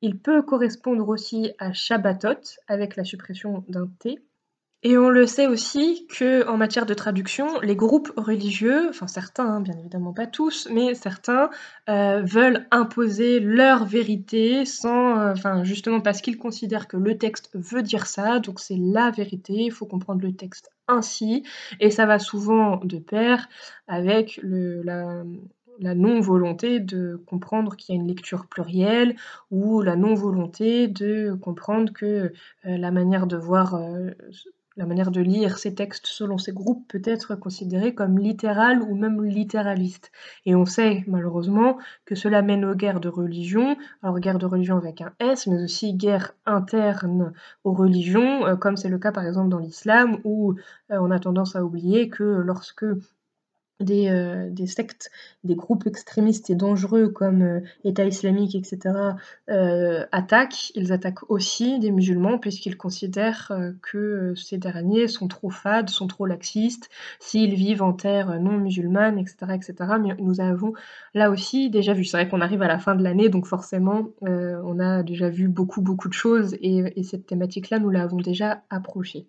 il 0.00 0.16
peut 0.16 0.42
correspondre 0.42 1.08
aussi 1.08 1.50
à 1.58 1.72
Shabbatot 1.72 2.40
avec 2.68 2.94
la 2.94 3.02
suppression 3.02 3.64
d'un 3.68 3.88
T 3.98 4.20
et 4.84 4.96
on 4.96 5.10
le 5.10 5.26
sait 5.26 5.48
aussi 5.48 6.06
que 6.06 6.46
en 6.46 6.56
matière 6.56 6.86
de 6.86 6.94
traduction, 6.94 7.58
les 7.62 7.74
groupes 7.74 8.12
religieux, 8.16 8.88
enfin 8.90 9.08
certains, 9.08 9.46
hein, 9.46 9.60
bien 9.60 9.76
évidemment 9.76 10.12
pas 10.12 10.28
tous, 10.28 10.68
mais 10.70 10.94
certains 10.94 11.50
euh, 11.88 12.22
veulent 12.22 12.68
imposer 12.70 13.40
leur 13.40 13.86
vérité 13.86 14.64
sans, 14.64 15.18
euh, 15.18 15.32
enfin 15.32 15.64
justement 15.64 16.00
parce 16.00 16.20
qu'ils 16.20 16.38
considèrent 16.38 16.86
que 16.86 16.96
le 16.96 17.18
texte 17.18 17.50
veut 17.54 17.82
dire 17.82 18.06
ça, 18.06 18.38
donc 18.38 18.60
c'est 18.60 18.78
la 18.78 19.10
vérité. 19.10 19.54
Il 19.54 19.72
faut 19.72 19.86
comprendre 19.86 20.22
le 20.22 20.32
texte 20.32 20.70
ainsi, 20.86 21.42
et 21.80 21.90
ça 21.90 22.06
va 22.06 22.20
souvent 22.20 22.76
de 22.76 22.98
pair 22.98 23.48
avec 23.88 24.38
le, 24.44 24.82
la, 24.82 25.24
la 25.80 25.94
non-volonté 25.94 26.80
de 26.80 27.22
comprendre 27.26 27.76
qu'il 27.76 27.94
y 27.94 27.98
a 27.98 28.00
une 28.00 28.08
lecture 28.08 28.46
plurielle 28.46 29.16
ou 29.50 29.80
la 29.82 29.96
non-volonté 29.96 30.88
de 30.88 31.34
comprendre 31.34 31.92
que 31.92 32.06
euh, 32.06 32.30
la 32.64 32.90
manière 32.90 33.26
de 33.26 33.36
voir 33.36 33.78
la 34.78 34.86
manière 34.86 35.10
de 35.10 35.20
lire 35.20 35.58
ces 35.58 35.74
textes 35.74 36.06
selon 36.06 36.38
ces 36.38 36.52
groupes 36.52 36.86
peut 36.88 37.02
être 37.04 37.34
considérée 37.34 37.94
comme 37.94 38.18
littérale 38.18 38.80
ou 38.80 38.94
même 38.94 39.22
littéraliste. 39.24 40.12
Et 40.46 40.54
on 40.54 40.64
sait 40.64 41.04
malheureusement 41.08 41.78
que 42.04 42.14
cela 42.14 42.42
mène 42.42 42.64
aux 42.64 42.76
guerres 42.76 43.00
de 43.00 43.08
religion, 43.08 43.76
alors 44.02 44.20
guerre 44.20 44.38
de 44.38 44.46
religion 44.46 44.76
avec 44.76 45.00
un 45.00 45.12
S, 45.18 45.48
mais 45.48 45.64
aussi 45.64 45.94
guerre 45.94 46.32
interne 46.46 47.32
aux 47.64 47.72
religions, 47.72 48.46
euh, 48.46 48.54
comme 48.54 48.76
c'est 48.76 48.88
le 48.88 49.00
cas 49.00 49.10
par 49.10 49.26
exemple 49.26 49.48
dans 49.48 49.58
l'islam, 49.58 50.18
où 50.22 50.54
euh, 50.92 50.98
on 51.00 51.10
a 51.10 51.18
tendance 51.18 51.56
à 51.56 51.64
oublier 51.64 52.08
que 52.08 52.22
lorsque 52.22 52.86
des, 53.80 54.08
euh, 54.08 54.48
des, 54.50 54.66
sectes, 54.66 55.10
des 55.44 55.54
groupes 55.54 55.86
extrémistes 55.86 56.50
et 56.50 56.54
dangereux 56.54 57.08
comme 57.08 57.42
euh, 57.42 57.60
État 57.84 58.04
islamique, 58.04 58.54
etc., 58.54 58.94
euh, 59.50 60.04
attaquent, 60.12 60.72
ils 60.74 60.92
attaquent 60.92 61.30
aussi 61.30 61.78
des 61.78 61.90
musulmans 61.90 62.38
puisqu'ils 62.38 62.76
considèrent 62.76 63.52
que 63.82 64.34
ces 64.36 64.58
derniers 64.58 65.08
sont 65.08 65.28
trop 65.28 65.50
fades, 65.50 65.90
sont 65.90 66.06
trop 66.06 66.26
laxistes, 66.26 66.90
s'ils 67.20 67.54
vivent 67.54 67.82
en 67.82 67.92
terre 67.92 68.40
non 68.40 68.58
musulmane, 68.58 69.18
etc., 69.18 69.36
etc. 69.54 69.74
Mais 70.00 70.14
nous 70.18 70.40
avons 70.40 70.72
là 71.14 71.30
aussi 71.30 71.70
déjà 71.70 71.92
vu, 71.92 72.04
c'est 72.04 72.16
vrai 72.16 72.28
qu'on 72.28 72.40
arrive 72.40 72.62
à 72.62 72.68
la 72.68 72.78
fin 72.78 72.94
de 72.94 73.02
l'année, 73.02 73.28
donc 73.28 73.46
forcément 73.46 74.08
on 74.20 74.78
a 74.80 75.02
déjà 75.02 75.28
vu 75.28 75.48
beaucoup, 75.48 75.80
beaucoup 75.80 76.08
de 76.08 76.14
choses 76.14 76.56
et 76.60 77.02
cette 77.02 77.26
thématique-là, 77.26 77.78
nous 77.78 77.90
l'avons 77.90 78.18
déjà 78.18 78.62
approchée. 78.70 79.26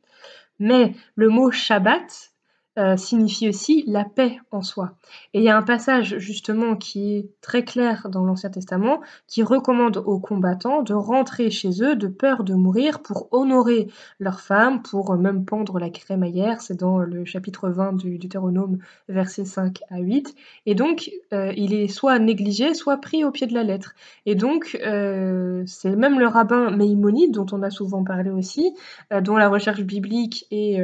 Mais 0.59 0.93
le 1.15 1.29
mot 1.29 1.51
Shabbat, 1.51 2.33
euh, 2.77 2.95
signifie 2.97 3.49
aussi 3.49 3.83
la 3.87 4.05
paix 4.05 4.37
en 4.51 4.61
soi. 4.61 4.91
Et 5.33 5.39
il 5.39 5.43
y 5.43 5.49
a 5.49 5.57
un 5.57 5.63
passage 5.63 6.19
justement 6.19 6.75
qui 6.75 7.15
est 7.15 7.29
très 7.41 7.65
clair 7.65 8.07
dans 8.09 8.23
l'Ancien 8.23 8.51
Testament 8.51 9.01
qui 9.27 9.41
recommande 9.43 9.97
aux 9.97 10.19
combattants 10.19 10.83
de 10.83 10.93
rentrer 10.93 11.49
chez 11.49 11.81
eux 11.81 11.95
de 11.95 12.07
peur 12.07 12.43
de 12.43 12.53
mourir 12.53 13.01
pour 13.01 13.27
honorer 13.31 13.87
leurs 14.19 14.39
femmes, 14.39 14.83
pour 14.83 15.15
même 15.15 15.45
pendre 15.45 15.79
la 15.79 15.89
crémaillère. 15.89 16.61
C'est 16.61 16.79
dans 16.79 16.99
le 16.99 17.25
chapitre 17.25 17.69
20 17.69 17.93
du 17.93 18.19
Deutéronome, 18.19 18.77
versets 19.09 19.45
5 19.45 19.79
à 19.89 19.97
8. 19.97 20.35
Et 20.67 20.75
donc, 20.75 21.11
euh, 21.33 21.51
il 21.57 21.73
est 21.73 21.87
soit 21.87 22.19
négligé, 22.19 22.75
soit 22.75 22.97
pris 22.97 23.25
au 23.25 23.31
pied 23.31 23.47
de 23.47 23.55
la 23.55 23.63
lettre. 23.63 23.95
Et 24.27 24.35
donc, 24.35 24.79
euh, 24.85 25.63
c'est 25.65 25.95
même 25.95 26.19
le 26.19 26.27
rabbin 26.27 26.69
Maïmonide, 26.69 27.33
dont 27.33 27.47
on 27.51 27.63
a 27.63 27.71
souvent 27.71 28.03
parlé 28.03 28.29
aussi, 28.29 28.73
dont 29.21 29.37
la 29.37 29.49
recherche 29.49 29.81
biblique 29.81 30.45
est 30.51 30.79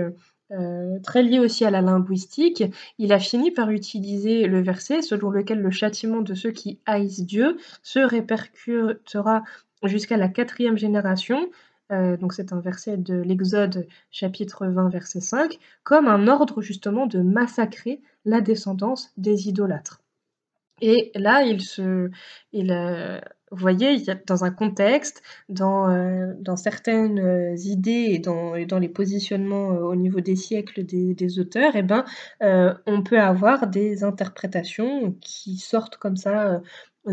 euh, 0.51 0.99
très 0.99 1.23
lié 1.23 1.39
aussi 1.39 1.65
à 1.65 1.71
la 1.71 1.81
linguistique, 1.81 2.63
il 2.99 3.11
a 3.13 3.19
fini 3.19 3.51
par 3.51 3.71
utiliser 3.71 4.45
le 4.45 4.61
verset 4.61 5.01
selon 5.01 5.31
lequel 5.31 5.59
le 5.59 5.71
châtiment 5.71 6.21
de 6.21 6.33
ceux 6.35 6.51
qui 6.51 6.79
haïssent 6.85 7.25
Dieu 7.25 7.57
se 7.81 7.99
répercutera 7.99 9.43
jusqu'à 9.83 10.17
la 10.17 10.29
quatrième 10.29 10.77
génération. 10.77 11.49
Euh, 11.91 12.17
donc 12.17 12.33
c'est 12.33 12.53
un 12.53 12.59
verset 12.59 12.97
de 12.97 13.15
l'Exode 13.15 13.87
chapitre 14.11 14.67
20 14.67 14.89
verset 14.89 15.21
5, 15.21 15.57
comme 15.83 16.07
un 16.07 16.27
ordre 16.27 16.61
justement 16.61 17.07
de 17.07 17.19
massacrer 17.19 18.01
la 18.23 18.41
descendance 18.41 19.11
des 19.17 19.47
idolâtres. 19.47 20.04
Et 20.81 21.11
là, 21.15 21.43
il 21.43 21.61
se, 21.61 22.09
il, 22.51 22.71
euh, 22.71 23.19
vous 23.51 23.57
voyez, 23.57 24.03
dans 24.27 24.43
un 24.43 24.51
contexte, 24.51 25.23
dans, 25.47 25.89
euh, 25.89 26.33
dans 26.39 26.57
certaines 26.57 27.19
euh, 27.19 27.55
idées 27.63 28.07
et 28.11 28.19
dans, 28.19 28.53
dans 28.65 28.79
les 28.79 28.89
positionnements 28.89 29.69
au 29.69 29.95
niveau 29.95 30.19
des 30.19 30.35
siècles 30.35 30.83
des, 30.85 31.13
des 31.13 31.39
auteurs, 31.39 31.75
eh 31.75 31.81
ben, 31.83 32.03
on 32.85 33.03
peut 33.03 33.19
avoir 33.19 33.67
des 33.67 34.03
interprétations 34.03 35.13
qui 35.21 35.57
sortent 35.57 35.97
comme 35.97 36.17
ça, 36.17 36.61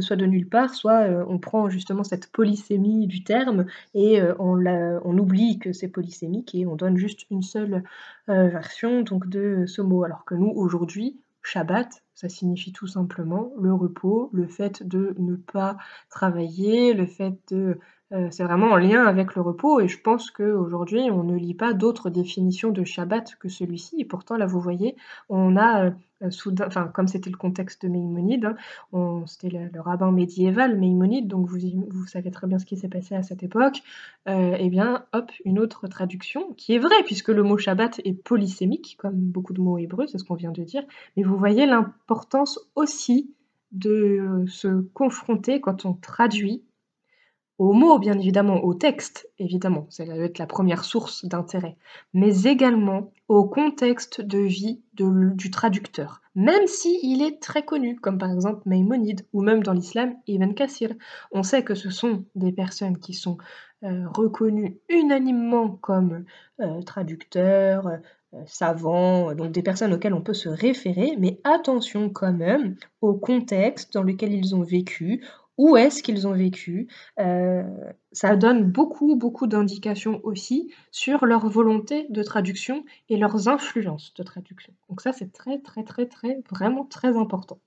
soit 0.00 0.16
de 0.16 0.26
nulle 0.26 0.48
part, 0.48 0.74
soit 0.74 1.06
on 1.28 1.38
prend 1.38 1.68
justement 1.70 2.02
cette 2.02 2.32
polysémie 2.32 3.06
du 3.06 3.22
terme 3.24 3.66
et 3.94 4.20
on, 4.38 4.64
on 4.66 5.18
oublie 5.18 5.58
que 5.58 5.72
c'est 5.72 5.88
polysémique 5.88 6.54
et 6.54 6.66
on 6.66 6.76
donne 6.76 6.96
juste 6.96 7.26
une 7.30 7.42
seule 7.42 7.82
version 8.26 9.02
donc 9.02 9.28
de 9.28 9.64
ce 9.66 9.82
mot. 9.82 10.04
Alors 10.04 10.24
que 10.24 10.34
nous, 10.34 10.50
aujourd'hui, 10.50 11.20
Shabbat, 11.42 12.02
ça 12.14 12.28
signifie 12.28 12.72
tout 12.72 12.86
simplement 12.86 13.52
le 13.60 13.74
repos, 13.74 14.30
le 14.32 14.46
fait 14.46 14.82
de 14.82 15.14
ne 15.18 15.36
pas 15.36 15.76
travailler, 16.08 16.94
le 16.94 17.06
fait 17.06 17.34
de 17.48 17.78
euh, 18.12 18.28
c'est 18.30 18.44
vraiment 18.44 18.72
en 18.72 18.76
lien 18.76 19.04
avec 19.06 19.34
le 19.34 19.40
repos 19.40 19.80
et 19.80 19.88
je 19.88 19.98
pense 19.98 20.30
qu'aujourd'hui 20.30 21.10
on 21.10 21.22
ne 21.22 21.34
lit 21.34 21.54
pas 21.54 21.72
d'autres 21.72 22.10
définitions 22.10 22.70
de 22.70 22.84
Shabbat 22.84 23.36
que 23.36 23.48
celui-ci. 23.48 23.96
Et 23.98 24.04
pourtant 24.04 24.36
là 24.36 24.44
vous 24.44 24.60
voyez 24.60 24.96
on 25.30 25.56
a 25.56 25.86
euh, 25.86 26.30
soudain, 26.30 26.66
enfin 26.66 26.88
comme 26.88 27.08
c'était 27.08 27.30
le 27.30 27.36
contexte 27.36 27.82
de 27.82 27.88
Maïmonide, 27.88 28.54
hein, 28.92 29.24
c'était 29.26 29.70
le, 29.72 29.80
rabbin 29.80 30.12
médiéval 30.12 30.78
Maïmonide 30.78 31.26
donc 31.26 31.46
vous, 31.48 32.06
savez 32.06 32.30
très 32.30 32.46
bien 32.46 32.58
ce 32.58 32.66
qui 32.66 32.76
s'est 32.76 32.88
passé 32.88 33.14
à 33.14 33.22
cette 33.22 33.42
époque, 33.42 33.82
euh, 34.28 34.56
eh 34.58 34.68
bien 34.68 35.06
hop 35.14 35.30
une 35.46 35.58
autre 35.58 35.88
traduction 35.88 36.52
qui 36.54 36.74
est 36.74 36.78
vraie 36.78 37.02
puisque 37.06 37.28
le 37.28 37.42
mot 37.42 37.56
Shabbat 37.56 38.00
est 38.04 38.12
polysémique 38.12 38.96
comme 38.98 39.16
beaucoup 39.16 39.54
de 39.54 39.60
mots 39.62 39.78
hébreux 39.78 40.06
c'est 40.06 40.18
ce 40.18 40.24
qu'on 40.24 40.34
vient 40.34 40.52
de 40.52 40.62
dire, 40.62 40.82
mais 41.16 41.22
vous 41.22 41.38
voyez 41.38 41.64
l'importance 41.64 42.60
aussi 42.74 43.34
de 43.72 44.44
se 44.48 44.82
confronter 44.92 45.62
quand 45.62 45.86
on 45.86 45.94
traduit 45.94 46.62
aux 47.62 47.74
mots, 47.74 48.00
bien 48.00 48.18
évidemment, 48.18 48.64
au 48.64 48.74
texte, 48.74 49.30
évidemment, 49.38 49.86
ça 49.88 50.04
va 50.04 50.16
être 50.16 50.38
la 50.38 50.48
première 50.48 50.82
source 50.82 51.24
d'intérêt, 51.24 51.76
mais 52.12 52.42
également 52.42 53.12
au 53.28 53.44
contexte 53.44 54.20
de 54.20 54.38
vie 54.38 54.82
du 54.94 55.50
traducteur, 55.52 56.22
même 56.34 56.66
si 56.66 56.98
il 57.04 57.22
est 57.22 57.40
très 57.40 57.64
connu, 57.64 57.94
comme 58.00 58.18
par 58.18 58.32
exemple 58.32 58.62
Maïmonide, 58.66 59.24
ou 59.32 59.42
même 59.42 59.62
dans 59.62 59.74
l'islam, 59.74 60.16
Ibn 60.26 60.54
Kassir. 60.54 60.92
On 61.30 61.44
sait 61.44 61.62
que 61.62 61.76
ce 61.76 61.88
sont 61.88 62.24
des 62.34 62.50
personnes 62.50 62.98
qui 62.98 63.14
sont 63.14 63.38
euh, 63.84 64.08
reconnues 64.08 64.80
unanimement 64.88 65.68
comme 65.68 66.24
euh, 66.60 66.82
traducteurs, 66.82 67.86
euh, 67.86 67.98
savants, 68.44 69.34
donc 69.34 69.52
des 69.52 69.62
personnes 69.62 69.92
auxquelles 69.92 70.14
on 70.14 70.22
peut 70.22 70.34
se 70.34 70.48
référer, 70.48 71.14
mais 71.16 71.38
attention 71.44 72.10
quand 72.10 72.32
même 72.32 72.74
au 73.02 73.14
contexte 73.14 73.92
dans 73.92 74.02
lequel 74.02 74.32
ils 74.32 74.56
ont 74.56 74.62
vécu, 74.62 75.22
où 75.62 75.76
est-ce 75.76 76.02
qu'ils 76.02 76.26
ont 76.26 76.32
vécu. 76.32 76.88
Euh, 77.20 77.62
ça 78.10 78.34
donne 78.34 78.64
beaucoup, 78.64 79.14
beaucoup 79.14 79.46
d'indications 79.46 80.20
aussi 80.24 80.72
sur 80.90 81.24
leur 81.24 81.48
volonté 81.48 82.06
de 82.10 82.22
traduction 82.24 82.84
et 83.08 83.16
leurs 83.16 83.48
influences 83.48 84.12
de 84.14 84.24
traduction. 84.24 84.72
Donc 84.88 85.00
ça, 85.00 85.12
c'est 85.12 85.32
très, 85.32 85.60
très, 85.60 85.84
très, 85.84 86.06
très, 86.06 86.42
vraiment 86.50 86.84
très 86.84 87.16
important. 87.16 87.60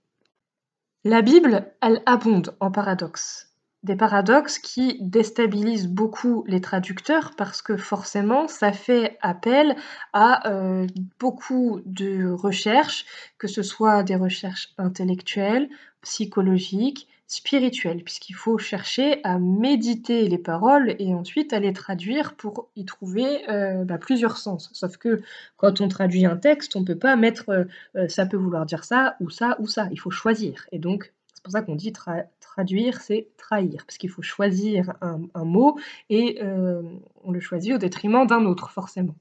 La 1.06 1.22
Bible, 1.22 1.72
elle 1.82 2.02
abonde 2.06 2.54
en 2.60 2.70
paradoxes. 2.70 3.54
Des 3.84 3.96
paradoxes 3.96 4.60
qui 4.60 4.98
déstabilisent 5.00 5.88
beaucoup 5.88 6.44
les 6.48 6.60
traducteurs 6.60 7.32
parce 7.38 7.62
que 7.62 7.78
forcément, 7.78 8.50
ça 8.50 8.74
fait 8.74 9.18
appel 9.22 9.78
à 10.12 10.50
euh, 10.52 10.86
beaucoup 11.18 11.80
de 11.86 12.30
recherches, 12.30 13.06
que 13.38 13.48
ce 13.48 13.64
soit 13.64 14.04
des 14.04 14.18
recherches 14.18 14.74
intellectuelles, 14.78 15.70
psychologiques, 16.02 17.08
spirituel, 17.28 18.04
puisqu'il 18.04 18.34
faut 18.34 18.58
chercher 18.58 19.20
à 19.24 19.40
méditer 19.40 20.28
les 20.28 20.38
paroles 20.38 20.96
et 21.00 21.14
ensuite 21.14 21.54
à 21.54 21.60
les 21.60 21.74
traduire 21.74 22.36
pour 22.36 22.70
y 22.76 22.86
trouver 22.86 23.50
euh, 23.50 23.84
bah, 23.84 23.98
plusieurs 23.98 24.38
sens. 24.38 24.70
Sauf 24.74 24.98
que 24.98 25.22
quand 25.58 25.82
on 25.82 25.88
traduit 25.88 26.26
un 26.26 26.38
texte, 26.38 26.76
on 26.76 26.82
ne 26.82 26.86
peut 26.86 26.98
pas 26.98 27.16
mettre 27.16 27.50
euh, 27.50 27.64
euh, 27.96 28.08
ça 28.08 28.26
peut 28.26 28.38
vouloir 28.38 28.66
dire 28.66 28.84
ça 28.84 29.16
ou 29.20 29.30
ça 29.30 29.56
ou 29.60 29.68
ça. 29.68 29.88
Il 29.92 30.00
faut 30.00 30.12
choisir. 30.12 30.68
Et 30.72 30.80
donc, 30.80 31.14
c'est 31.34 31.44
pour 31.44 31.52
ça 31.52 31.62
qu'on 31.62 31.76
dit 31.76 31.94
traduire, 32.40 33.02
c'est 33.02 33.28
trahir, 33.38 33.86
parce 33.86 33.98
qu'il 33.98 34.10
faut 34.10 34.22
choisir 34.22 34.94
un 35.02 35.44
mot 35.44 35.78
et 36.10 36.40
on 36.42 37.32
le 37.32 37.40
choisit 37.40 37.74
au 37.76 37.78
détriment 37.78 38.26
d'un 38.26 38.46
autre, 38.46 38.72
forcément. 38.72 39.14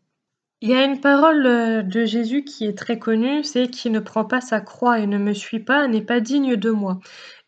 Il 0.65 0.71
y 0.71 0.75
a 0.75 0.83
une 0.83 0.99
parole 0.99 1.45
euh, 1.45 1.83
de 1.83 2.07
Jésus 2.07 2.43
qui 2.43 2.65
est 2.65 2.79
très 2.79 2.99
connue, 2.99 3.45
c'est 3.45 3.69
qui 3.69 3.91
ne 3.91 4.01
prend 4.01 4.25
pas 4.25 4.41
sa 4.41 4.63
croix 4.63 4.99
et 4.99 5.07
ne 5.07 5.19
me 5.19 5.35
suit 5.35 5.61
pas 5.61 5.87
n'est 5.89 6.01
pas 6.01 6.21
digne 6.21 6.57
de 6.57 6.71
moi. 6.71 7.01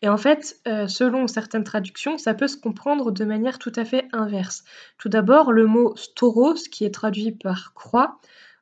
Et 0.03 0.07
en 0.07 0.17
fait, 0.17 0.59
euh, 0.67 0.87
selon 0.87 1.25
certaines 1.25 1.63
traductions, 1.63 2.19
ça 2.19 2.35
peut 2.35 2.47
se 2.47 2.57
comprendre 2.57 3.11
de 3.11 3.25
manière 3.25 3.57
tout 3.57 3.71
à 3.75 3.85
fait 3.85 4.07
inverse. 4.13 4.65
Tout 4.99 5.09
d'abord, 5.09 5.51
le 5.51 5.65
mot 5.65 5.95
stauros, 5.95 6.53
qui 6.71 6.85
est 6.85 6.93
traduit 6.93 7.31
par 7.31 7.73
croix, 7.73 8.19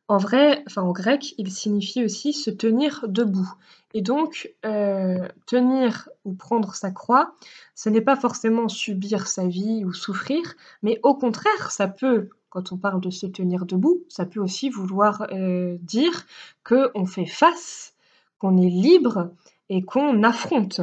en 0.07 0.19
vrai, 0.19 0.63
en 0.77 0.93
grec, 0.93 1.35
il 1.37 1.51
signifie 1.51 2.05
aussi 2.05 2.31
se 2.31 2.49
tenir 2.49 3.03
debout. 3.09 3.51
Et 3.93 4.01
donc, 4.01 4.53
euh, 4.65 5.27
tenir 5.47 6.07
ou 6.23 6.33
prendre 6.33 6.75
sa 6.75 6.91
croix, 6.91 7.35
ce 7.75 7.89
n'est 7.89 7.99
pas 7.99 8.15
forcément 8.15 8.69
subir 8.69 9.27
sa 9.27 9.47
vie 9.47 9.83
ou 9.83 9.91
souffrir, 9.91 10.53
mais 10.81 11.01
au 11.03 11.13
contraire, 11.13 11.71
ça 11.71 11.89
peut 11.89 12.29
quand 12.55 12.71
on 12.71 12.77
parle 12.77 13.01
de 13.01 13.09
se 13.09 13.25
tenir 13.25 13.65
debout, 13.65 14.05
ça 14.07 14.25
peut 14.25 14.39
aussi 14.39 14.69
vouloir 14.69 15.27
euh, 15.33 15.75
dire 15.81 16.25
qu'on 16.63 17.05
fait 17.05 17.25
face, 17.25 17.93
qu'on 18.39 18.55
est 18.55 18.69
libre 18.69 19.31
et 19.67 19.81
qu'on 19.81 20.23
affronte. 20.23 20.79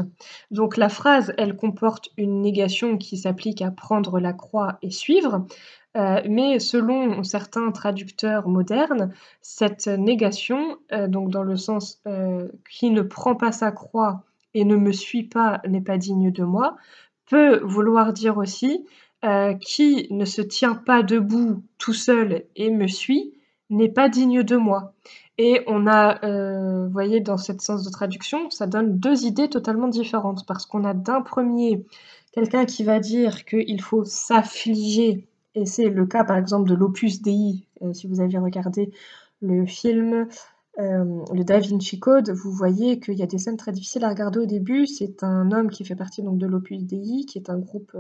Donc 0.50 0.76
la 0.76 0.90
phrase, 0.90 1.32
elle 1.38 1.56
comporte 1.56 2.10
une 2.18 2.42
négation 2.42 2.98
qui 2.98 3.16
s'applique 3.16 3.62
à 3.62 3.70
prendre 3.70 4.20
la 4.20 4.34
croix 4.34 4.76
et 4.82 4.90
suivre, 4.90 5.46
euh, 5.96 6.20
mais 6.28 6.58
selon 6.58 7.22
certains 7.24 7.70
traducteurs 7.72 8.48
modernes, 8.48 9.14
cette 9.40 9.86
négation, 9.86 10.76
euh, 10.92 11.08
donc 11.08 11.30
dans 11.30 11.42
le 11.42 11.56
sens 11.56 12.02
qui 12.70 12.90
ne 12.90 13.00
prend 13.00 13.34
pas 13.34 13.52
sa 13.52 13.72
croix 13.72 14.24
et 14.52 14.66
ne 14.66 14.76
me 14.76 14.92
suit 14.92 15.22
pas 15.22 15.62
n'est 15.66 15.80
pas 15.80 15.96
digne 15.96 16.30
de 16.30 16.44
moi, 16.44 16.76
peut 17.24 17.60
vouloir 17.64 18.12
dire 18.12 18.36
aussi 18.36 18.84
euh, 19.24 19.54
qui 19.54 20.08
ne 20.10 20.24
se 20.24 20.42
tient 20.42 20.74
pas 20.74 21.04
debout 21.04 21.62
tout 21.78 21.92
seul 21.92 22.44
et 22.56 22.70
me 22.70 22.88
suit 22.88 23.34
n'est 23.70 23.88
pas 23.88 24.08
digne 24.08 24.42
de 24.42 24.56
moi. 24.56 24.94
Et 25.38 25.62
on 25.68 25.86
a, 25.86 26.24
euh, 26.24 26.86
vous 26.86 26.92
voyez, 26.92 27.20
dans 27.20 27.36
cette 27.36 27.60
sens 27.60 27.84
de 27.84 27.90
traduction, 27.90 28.50
ça 28.50 28.66
donne 28.66 28.98
deux 28.98 29.24
idées 29.24 29.48
totalement 29.48 29.86
différentes. 29.86 30.44
Parce 30.46 30.66
qu'on 30.66 30.84
a 30.84 30.92
d'un 30.92 31.22
premier 31.22 31.86
quelqu'un 32.32 32.64
qui 32.64 32.82
va 32.82 32.98
dire 32.98 33.44
qu'il 33.44 33.80
faut 33.80 34.04
s'affliger, 34.04 35.28
et 35.54 35.66
c'est 35.66 35.88
le 35.88 36.04
cas 36.06 36.24
par 36.24 36.36
exemple 36.36 36.68
de 36.68 36.74
l'Opus 36.74 37.22
Dei, 37.22 37.68
euh, 37.82 37.92
si 37.92 38.08
vous 38.08 38.20
avez 38.20 38.38
regardé 38.38 38.90
le 39.40 39.66
film, 39.66 40.26
le 40.78 41.44
Da 41.44 41.60
Vinci 41.60 42.00
Code, 42.00 42.30
vous 42.30 42.50
voyez 42.50 42.98
qu'il 42.98 43.14
y 43.14 43.22
a 43.22 43.26
des 43.26 43.38
scènes 43.38 43.56
très 43.56 43.72
difficiles 43.72 44.04
à 44.04 44.08
regarder 44.08 44.40
au 44.40 44.46
début. 44.46 44.86
C'est 44.86 45.22
un 45.22 45.52
homme 45.52 45.70
qui 45.70 45.84
fait 45.84 45.94
partie 45.94 46.22
donc 46.22 46.38
de 46.38 46.46
l'Opus 46.46 46.82
Dei, 46.82 47.24
qui 47.26 47.38
est 47.38 47.50
un 47.50 47.58
groupe 47.58 47.96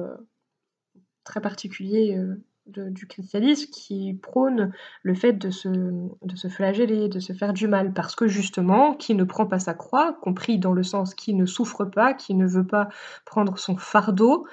très 1.24 1.40
particulier 1.40 2.18
du 2.66 3.06
christianisme 3.06 3.70
qui 3.70 4.14
prône 4.14 4.72
le 5.02 5.14
fait 5.14 5.32
de 5.32 5.50
se, 5.50 5.68
de 5.68 6.36
se 6.36 6.48
flageller, 6.48 7.08
de 7.08 7.18
se 7.18 7.32
faire 7.32 7.52
du 7.52 7.66
mal, 7.66 7.92
parce 7.92 8.14
que 8.14 8.28
justement, 8.28 8.94
qui 8.94 9.14
ne 9.14 9.24
prend 9.24 9.46
pas 9.46 9.58
sa 9.58 9.74
croix, 9.74 10.16
compris 10.22 10.58
dans 10.58 10.72
le 10.72 10.82
sens 10.82 11.14
qui 11.14 11.34
ne 11.34 11.46
souffre 11.46 11.84
pas, 11.84 12.14
qui 12.14 12.34
ne 12.34 12.46
veut 12.46 12.66
pas 12.66 12.88
prendre 13.24 13.58
son 13.58 13.76
fardeau, 13.76 14.46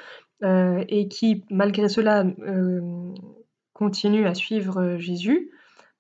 euh, 0.44 0.84
et 0.88 1.08
qui, 1.08 1.44
malgré 1.50 1.90
cela, 1.90 2.26
euh, 2.26 3.14
continue 3.74 4.26
à 4.26 4.34
suivre 4.34 4.98
Jésus, 4.98 5.52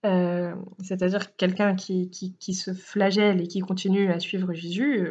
euh, 0.05 0.55
c'est-à-dire 0.81 1.35
quelqu'un 1.35 1.75
qui, 1.75 2.09
qui, 2.09 2.53
se 2.53 2.73
flagelle 2.73 3.41
et 3.41 3.47
qui 3.47 3.59
continue 3.59 4.09
à 4.11 4.19
suivre 4.19 4.53
Jésus 4.53 5.09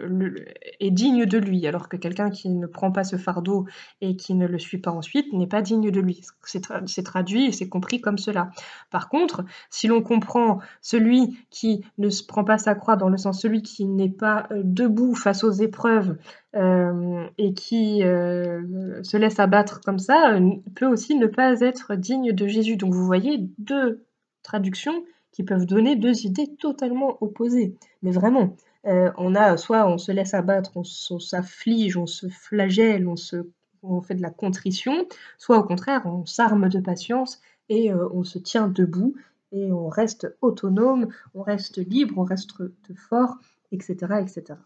est 0.81 0.91
digne 0.91 1.27
de 1.27 1.37
lui, 1.37 1.67
alors 1.67 1.91
que 1.91 1.99
quelqu'un 1.99 2.31
qui 2.31 2.49
ne 2.49 2.67
prend 2.67 2.91
pas 2.91 3.05
ce 3.05 3.17
fardeau 3.17 3.67
et 4.01 4.17
qui 4.17 4.35
ne 4.35 4.47
le 4.47 4.59
suit 4.59 4.79
pas 4.79 4.91
ensuite 4.91 5.31
n'est 5.35 5.47
pas 5.47 5.61
digne 5.61 5.91
de 5.91 6.01
lui. 6.01 6.23
C'est 6.43 7.03
traduit 7.03 7.47
et 7.47 7.53
c'est 7.53 7.69
compris 7.69 8.01
comme 8.01 8.17
cela. 8.17 8.51
Par 8.91 9.11
contre, 9.11 9.45
si 9.69 9.89
l'on 9.89 10.03
comprend 10.03 10.61
celui 10.81 11.39
qui 11.51 11.85
ne 11.99 12.09
se 12.09 12.25
prend 12.25 12.45
pas 12.45 12.57
sa 12.57 12.75
croix 12.75 12.97
dans 12.97 13.11
le 13.11 13.19
sens 13.19 13.43
celui 13.43 13.61
qui 13.63 13.85
n'est 13.85 14.09
pas 14.09 14.47
euh, 14.53 14.63
debout 14.65 15.15
face 15.15 15.45
aux 15.45 15.53
épreuves 15.53 16.17
euh, 16.57 17.27
et 17.37 17.53
qui 17.53 18.01
se 18.01 19.17
laisse 19.19 19.39
abattre 19.39 19.81
comme 19.83 19.99
ça, 19.99 20.39
peut 20.75 20.87
aussi 20.87 21.15
ne 21.15 21.27
pas 21.27 21.61
être 21.61 21.95
digne 21.95 22.33
de 22.33 22.47
Jésus. 22.47 22.77
Donc 22.77 22.95
vous 22.95 23.05
voyez 23.05 23.51
deux 23.59 24.08
traductions 24.49 25.05
qui 25.31 25.43
peuvent 25.45 25.67
donner 25.67 25.95
deux 25.95 26.25
idées 26.25 26.49
totalement 26.59 27.19
opposées. 27.21 27.75
Mais 28.03 28.11
vraiment, 28.11 28.57
euh, 28.87 29.11
on 29.19 29.35
a 29.35 29.57
soit 29.57 29.87
on 29.87 29.99
se 29.99 30.11
laisse 30.11 30.33
abattre, 30.35 30.73
on, 30.77 30.85
s'afflige, 30.85 31.97
on 31.97 32.07
se 32.07 32.29
flagelle, 32.29 33.07
on, 33.07 34.01
fait 34.01 34.15
de 34.15 34.23
la 34.23 34.31
contrition, 34.31 35.07
soit 35.37 35.59
au 35.59 35.65
contraire, 35.65 36.03
on 36.07 36.25
s'arme 36.25 36.69
de 36.69 36.81
patience 36.81 37.41
et 37.69 37.93
euh, 37.93 38.09
on 38.13 38.25
se 38.25 38.39
tient 38.39 38.69
debout 38.69 39.15
et 39.53 39.71
on 39.71 39.89
reste 39.89 40.35
autonome, 40.41 41.09
on 41.35 41.43
reste 41.43 41.77
libre, 41.77 42.15
on 42.17 42.25
reste 42.25 42.55
fort, 42.95 43.37
etc. 43.71 43.97
etc. 44.23 44.59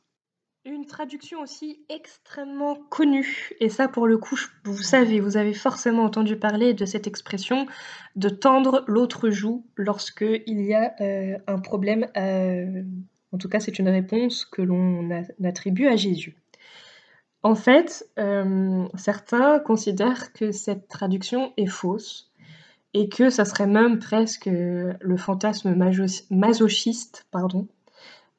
Une 0.65 0.87
traduction 0.87 1.41
aussi 1.41 1.85
extrêmement 1.89 2.77
connue, 2.89 3.51
et 3.59 3.69
ça 3.69 3.89
pour 3.89 4.07
le 4.07 4.17
coup, 4.17 4.39
vous 4.63 4.81
savez, 4.81 5.19
vous 5.19 5.37
avez 5.37 5.55
forcément 5.55 6.05
entendu 6.05 6.37
parler 6.37 6.73
de 6.73 6.85
cette 6.85 7.09
expression 7.09 7.67
de 8.15 8.29
tendre 8.29 8.85
l'autre 8.87 9.31
joue 9.31 9.67
lorsque 9.75 10.25
il 10.47 10.61
y 10.61 10.73
a 10.73 10.95
euh, 11.01 11.37
un 11.49 11.59
problème. 11.59 12.07
En 12.15 13.39
tout 13.39 13.49
cas, 13.49 13.59
c'est 13.59 13.81
une 13.81 13.89
réponse 13.89 14.45
que 14.45 14.63
l'on 14.63 15.11
attribue 15.43 15.89
à 15.89 15.97
Jésus. 15.97 16.37
En 17.43 17.57
fait, 17.57 18.09
euh, 18.21 18.87
certains 18.95 19.59
considèrent 19.59 20.33
que 20.33 20.53
cette 20.53 20.87
traduction 20.87 21.53
est 21.57 21.67
fausse 21.67 22.31
et 22.95 23.09
que 23.09 23.31
ça 23.31 23.45
serait 23.45 23.67
même 23.67 23.99
presque 23.99 24.47
le 24.47 25.17
fantasme 25.17 25.75
masochiste, 26.31 27.27
pardon, 27.33 27.67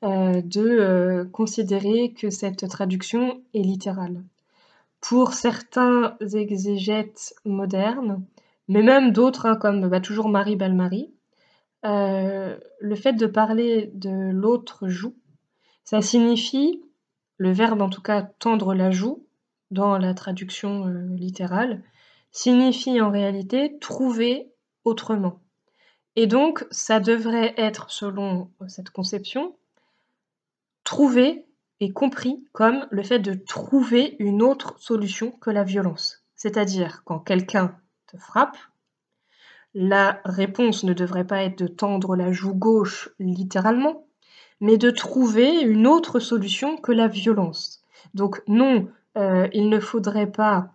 euh, 0.04 0.42
de 0.42 0.62
euh, 0.62 1.24
considérer 1.24 2.12
que 2.12 2.30
cette 2.30 2.68
traduction 2.68 3.42
est 3.54 3.62
littérale. 3.62 4.22
Pour 5.00 5.32
certains 5.32 6.18
exégètes 6.34 7.34
modernes, 7.46 8.26
mais 8.68 8.84
même 8.84 9.14
d'autres, 9.14 9.46
hein, 9.46 9.56
comme 9.56 9.88
bah, 9.88 10.02
toujours 10.02 10.28
Marie 10.28 10.58
Belmarie, 10.58 11.14
euh, 11.86 12.58
le 12.82 12.96
fait 12.96 13.14
de 13.14 13.28
parler 13.28 13.92
de 13.94 14.32
l'autre 14.32 14.90
joue, 14.90 15.16
ça 15.86 16.02
signifie, 16.02 16.82
le 17.38 17.52
verbe 17.52 17.82
en 17.82 17.90
tout 17.90 18.02
cas 18.02 18.24
tendre 18.24 18.74
la 18.74 18.92
joue, 18.92 19.26
dans 19.72 19.98
la 19.98 20.14
traduction 20.14 20.86
littérale, 21.16 21.82
signifie 22.32 23.00
en 23.00 23.10
réalité 23.10 23.78
trouver 23.80 24.52
autrement. 24.84 25.40
Et 26.18 26.28
donc, 26.28 26.66
ça 26.72 27.00
devrait 27.00 27.54
être, 27.58 27.90
selon 27.90 28.52
cette 28.68 28.90
conception, 28.90 29.56
trouver 30.84 31.46
est 31.80 31.92
compris 31.92 32.46
comme 32.52 32.88
le 32.92 33.04
fait 33.04 33.20
de 33.20 33.34
trouver 33.34 34.16
une 34.20 34.42
autre 34.42 34.76
solution 34.80 35.32
que 35.32 35.50
la 35.50 35.64
violence. 35.64 36.24
C'est-à-dire 36.36 37.04
quand 37.06 37.20
quelqu'un 37.20 37.76
te 38.08 38.18
frappe, 38.18 38.58
la 39.74 40.22
réponse 40.26 40.84
ne 40.84 40.94
devrait 40.94 41.26
pas 41.26 41.44
être 41.44 41.58
de 41.58 41.68
tendre 41.68 42.16
la 42.16 42.32
joue 42.32 42.54
gauche 42.54 43.10
littéralement, 43.20 44.06
mais 44.60 44.78
de 44.78 44.92
trouver 44.92 45.62
une 45.62 45.88
autre 45.88 46.20
solution 46.20 46.78
que 46.78 46.92
la 46.92 47.08
violence. 47.08 47.84
Donc 48.14 48.44
non, 48.48 48.88
euh, 49.18 49.48
il 49.54 49.70
ne 49.70 49.80
faudrait 49.80 50.32
pas 50.32 50.74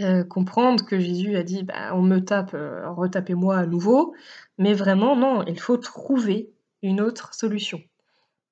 euh, 0.00 0.24
comprendre 0.24 0.84
que 0.84 0.98
Jésus 0.98 1.36
a 1.36 1.42
dit 1.42 1.64
bah, 1.64 1.94
on 1.94 2.02
me 2.02 2.20
tape, 2.20 2.54
euh, 2.54 2.90
retapez-moi 2.90 3.56
à 3.56 3.66
nouveau, 3.66 4.14
mais 4.56 4.72
vraiment 4.72 5.16
non, 5.16 5.44
il 5.46 5.60
faut 5.60 5.76
trouver 5.76 6.50
une 6.82 7.00
autre 7.00 7.34
solution. 7.34 7.80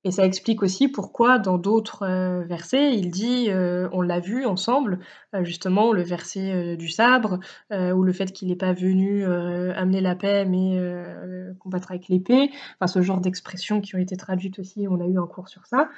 Et 0.06 0.12
ça 0.12 0.24
explique 0.24 0.62
aussi 0.62 0.86
pourquoi 0.86 1.40
dans 1.40 1.58
d'autres 1.58 2.04
euh, 2.04 2.44
versets, 2.44 2.94
il 2.94 3.10
dit, 3.10 3.46
euh, 3.50 3.88
on 3.90 4.02
l'a 4.02 4.20
vu 4.20 4.46
ensemble, 4.46 5.00
euh, 5.34 5.42
justement 5.42 5.92
le 5.92 6.02
verset 6.02 6.76
du 6.76 6.88
sabre, 6.88 7.40
ou 7.72 8.04
le 8.04 8.12
fait 8.12 8.30
qu'il 8.30 8.46
n'est 8.46 8.54
pas 8.54 8.72
venu 8.72 9.24
amener 9.24 10.00
la 10.00 10.14
paix 10.14 10.44
mais 10.44 10.78
combattre 11.58 11.90
avec 11.90 12.08
l'épée, 12.08 12.50
enfin 12.78 12.86
ce 12.86 13.02
genre 13.02 13.20
d'expressions 13.20 13.80
qui 13.80 13.96
ont 13.96 13.98
été 13.98 14.16
traduites 14.16 14.60
aussi, 14.60 14.86
on 14.88 15.00
a 15.00 15.06
eu 15.06 15.18
un 15.18 15.26
cours 15.26 15.48
sur 15.48 15.66
ça. 15.66 15.88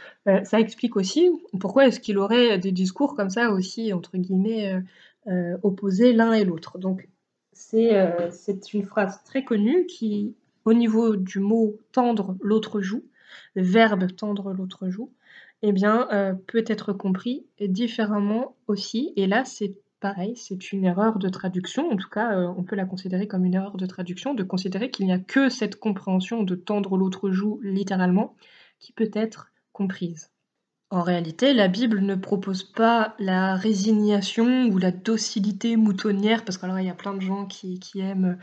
ça 0.44 0.58
explique 0.58 0.96
aussi 0.96 1.30
pourquoi 1.60 1.86
est-ce 1.86 2.00
qu'il 2.00 2.16
aurait 2.16 2.58
des 2.58 2.72
discours 2.72 3.14
comme 3.14 3.30
ça 3.30 3.50
aussi, 3.50 3.92
entre 3.92 4.16
guillemets, 4.16 4.82
opposés 5.62 6.14
l'un 6.14 6.32
et 6.32 6.44
l'autre. 6.44 6.78
Donc 6.78 7.08
c'est 7.52 7.92
une 8.72 8.84
phrase 8.84 9.22
très 9.24 9.44
connue 9.44 9.86
qui, 9.86 10.34
au 10.64 10.72
niveau 10.72 11.16
du 11.16 11.40
mot 11.40 11.76
tendre, 11.92 12.36
l'autre 12.40 12.80
joue, 12.80 13.02
verbe 13.56 14.14
tendre 14.16 14.52
l'autre 14.52 14.88
joue, 14.90 15.12
eh 15.62 15.72
bien, 15.72 16.08
euh, 16.12 16.34
peut 16.34 16.64
être 16.66 16.92
compris 16.92 17.46
différemment 17.60 18.56
aussi. 18.66 19.12
Et 19.16 19.26
là, 19.26 19.44
c'est 19.44 19.76
pareil, 20.00 20.36
c'est 20.36 20.72
une 20.72 20.84
erreur 20.84 21.18
de 21.18 21.28
traduction. 21.28 21.90
En 21.90 21.96
tout 21.96 22.08
cas, 22.08 22.36
euh, 22.38 22.52
on 22.56 22.62
peut 22.62 22.76
la 22.76 22.84
considérer 22.84 23.26
comme 23.26 23.44
une 23.44 23.54
erreur 23.54 23.76
de 23.76 23.86
traduction, 23.86 24.34
de 24.34 24.42
considérer 24.42 24.90
qu'il 24.90 25.06
n'y 25.06 25.12
a 25.12 25.18
que 25.18 25.48
cette 25.48 25.76
compréhension 25.76 26.42
de 26.42 26.54
tendre 26.54 26.96
l'autre 26.96 27.30
joue 27.30 27.60
littéralement 27.62 28.36
qui 28.78 28.92
peut 28.92 29.10
être 29.12 29.50
comprise. 29.72 30.30
En 30.90 31.02
réalité, 31.02 31.52
la 31.52 31.68
Bible 31.68 32.00
ne 32.00 32.14
propose 32.14 32.62
pas 32.62 33.14
la 33.18 33.56
résignation 33.56 34.68
ou 34.68 34.78
la 34.78 34.90
docilité 34.90 35.76
moutonnière, 35.76 36.46
parce 36.46 36.56
qu'il 36.56 36.70
y 36.82 36.88
a 36.88 36.94
plein 36.94 37.12
de 37.12 37.20
gens 37.20 37.44
qui, 37.44 37.78
aiment 37.96 38.38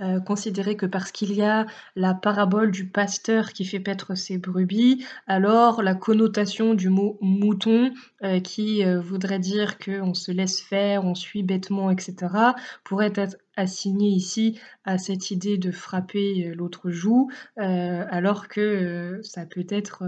euh, 0.00 0.20
considérer 0.20 0.76
que 0.76 0.84
parce 0.84 1.10
qu'il 1.10 1.32
y 1.32 1.40
a 1.40 1.64
la 1.94 2.12
parabole 2.12 2.70
du 2.70 2.86
pasteur 2.86 3.54
qui 3.54 3.64
fait 3.64 3.80
paître 3.80 4.14
ses 4.14 4.36
brebis, 4.36 5.06
alors 5.26 5.80
la 5.82 5.94
connotation 5.94 6.74
du 6.74 6.90
mot 6.90 7.16
mouton, 7.22 7.94
euh, 8.22 8.40
qui 8.40 8.84
euh, 8.84 9.00
voudrait 9.00 9.38
dire 9.38 9.78
qu'on 9.78 10.12
se 10.12 10.32
laisse 10.32 10.60
faire, 10.60 11.02
on 11.02 11.14
suit 11.14 11.42
bêtement, 11.42 11.90
etc., 11.90 12.14
pourrait 12.84 13.12
être 13.14 13.38
assignée 13.56 14.10
ici 14.10 14.60
à 14.84 14.98
cette 14.98 15.30
idée 15.30 15.56
de 15.56 15.70
frapper 15.70 16.52
l'autre 16.54 16.90
joue, 16.90 17.30
alors 17.56 18.48
que 18.48 19.18
ça 19.22 19.46
peut 19.46 19.66
être 19.70 20.04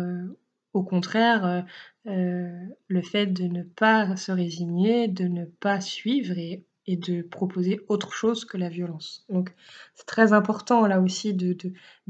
au 0.74 0.83
contraire, 0.83 1.44
euh, 1.44 1.62
euh, 2.07 2.66
le 2.88 3.02
fait 3.02 3.26
de 3.26 3.44
ne 3.44 3.62
pas 3.62 4.16
se 4.16 4.33
résigner, 4.33 5.09
de 5.09 5.24
ne 5.24 5.44
pas 5.44 5.81
suivre 5.81 6.37
et, 6.38 6.64
de 6.87 7.20
proposer 7.20 7.81
autre 7.88 8.14
chose 8.14 8.46
que 8.46 8.57
la 8.57 8.70
violence. 8.70 9.26
Donc 9.28 9.54
c'est 9.94 10.07
très 10.07 10.33
important 10.33 10.87
là 10.87 11.02
aussi 11.02 11.35
de, 11.35 11.54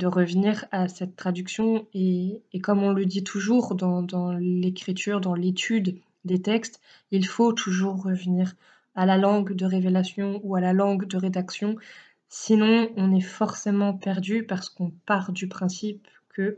revenir 0.04 0.66
à 0.70 0.86
cette 0.86 1.16
traduction 1.16 1.88
et, 1.94 2.44
comme 2.62 2.84
on 2.84 2.92
le 2.92 3.04
dit 3.04 3.24
toujours 3.24 3.74
dans, 3.74 4.02
dans 4.02 4.30
l'écriture, 4.34 5.20
dans 5.20 5.34
l'étude 5.34 5.98
des 6.24 6.40
textes, 6.40 6.80
il 7.10 7.26
faut 7.26 7.52
toujours 7.52 8.04
revenir 8.04 8.54
à 8.94 9.04
la 9.04 9.16
langue 9.16 9.52
de 9.52 9.66
révélation 9.66 10.40
ou 10.44 10.54
à 10.54 10.60
la 10.60 10.72
langue 10.72 11.06
de 11.06 11.16
rédaction. 11.16 11.74
Sinon, 12.28 12.88
on 12.96 13.12
est 13.16 13.20
forcément 13.20 13.94
perdu 13.94 14.44
parce 14.44 14.68
qu'on 14.68 14.90
part 15.06 15.32
du 15.32 15.48
principe 15.48 16.06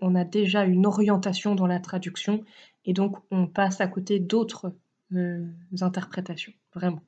on 0.00 0.14
a 0.14 0.24
déjà 0.24 0.64
une 0.64 0.86
orientation 0.86 1.54
dans 1.54 1.66
la 1.66 1.80
traduction 1.80 2.44
et 2.84 2.92
donc 2.92 3.16
on 3.30 3.46
passe 3.46 3.80
à 3.80 3.86
côté 3.86 4.18
d'autres 4.18 4.72
euh, 5.14 5.46
interprétations, 5.80 6.52
vraiment. 6.74 7.00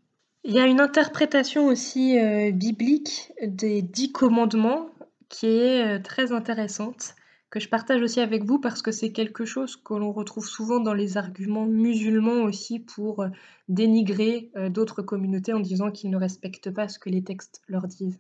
Il 0.45 0.53
y 0.55 0.59
a 0.59 0.67
une 0.67 0.81
interprétation 0.81 1.67
aussi 1.67 2.19
euh, 2.19 2.51
biblique 2.51 3.33
des 3.43 3.81
dix 3.81 4.11
commandements 4.11 4.91
qui 5.29 5.47
est 5.47 6.01
très 6.01 6.33
intéressante, 6.33 7.15
que 7.49 7.61
je 7.61 7.69
partage 7.69 8.03
aussi 8.03 8.21
avec 8.21 8.45
vous 8.45 8.59
parce 8.59 8.83
que 8.83 8.93
c'est 8.93 9.13
quelque 9.13 9.45
chose 9.45 9.77
que 9.77 9.95
l'on 9.95 10.13
retrouve 10.13 10.47
souvent 10.47 10.81
dans 10.81 10.95
les 10.95 11.17
arguments 11.17 11.67
musulmans 11.67 12.43
aussi 12.43 12.81
pour 12.81 13.25
dénigrer 13.69 14.51
d'autres 14.71 15.01
communautés 15.01 15.53
en 15.53 15.61
disant 15.61 15.91
qu'ils 15.91 16.11
ne 16.11 16.17
respectent 16.17 16.71
pas 16.71 16.89
ce 16.89 16.99
que 16.99 17.09
les 17.09 17.23
textes 17.23 17.63
leur 17.69 17.87
disent. 17.87 18.19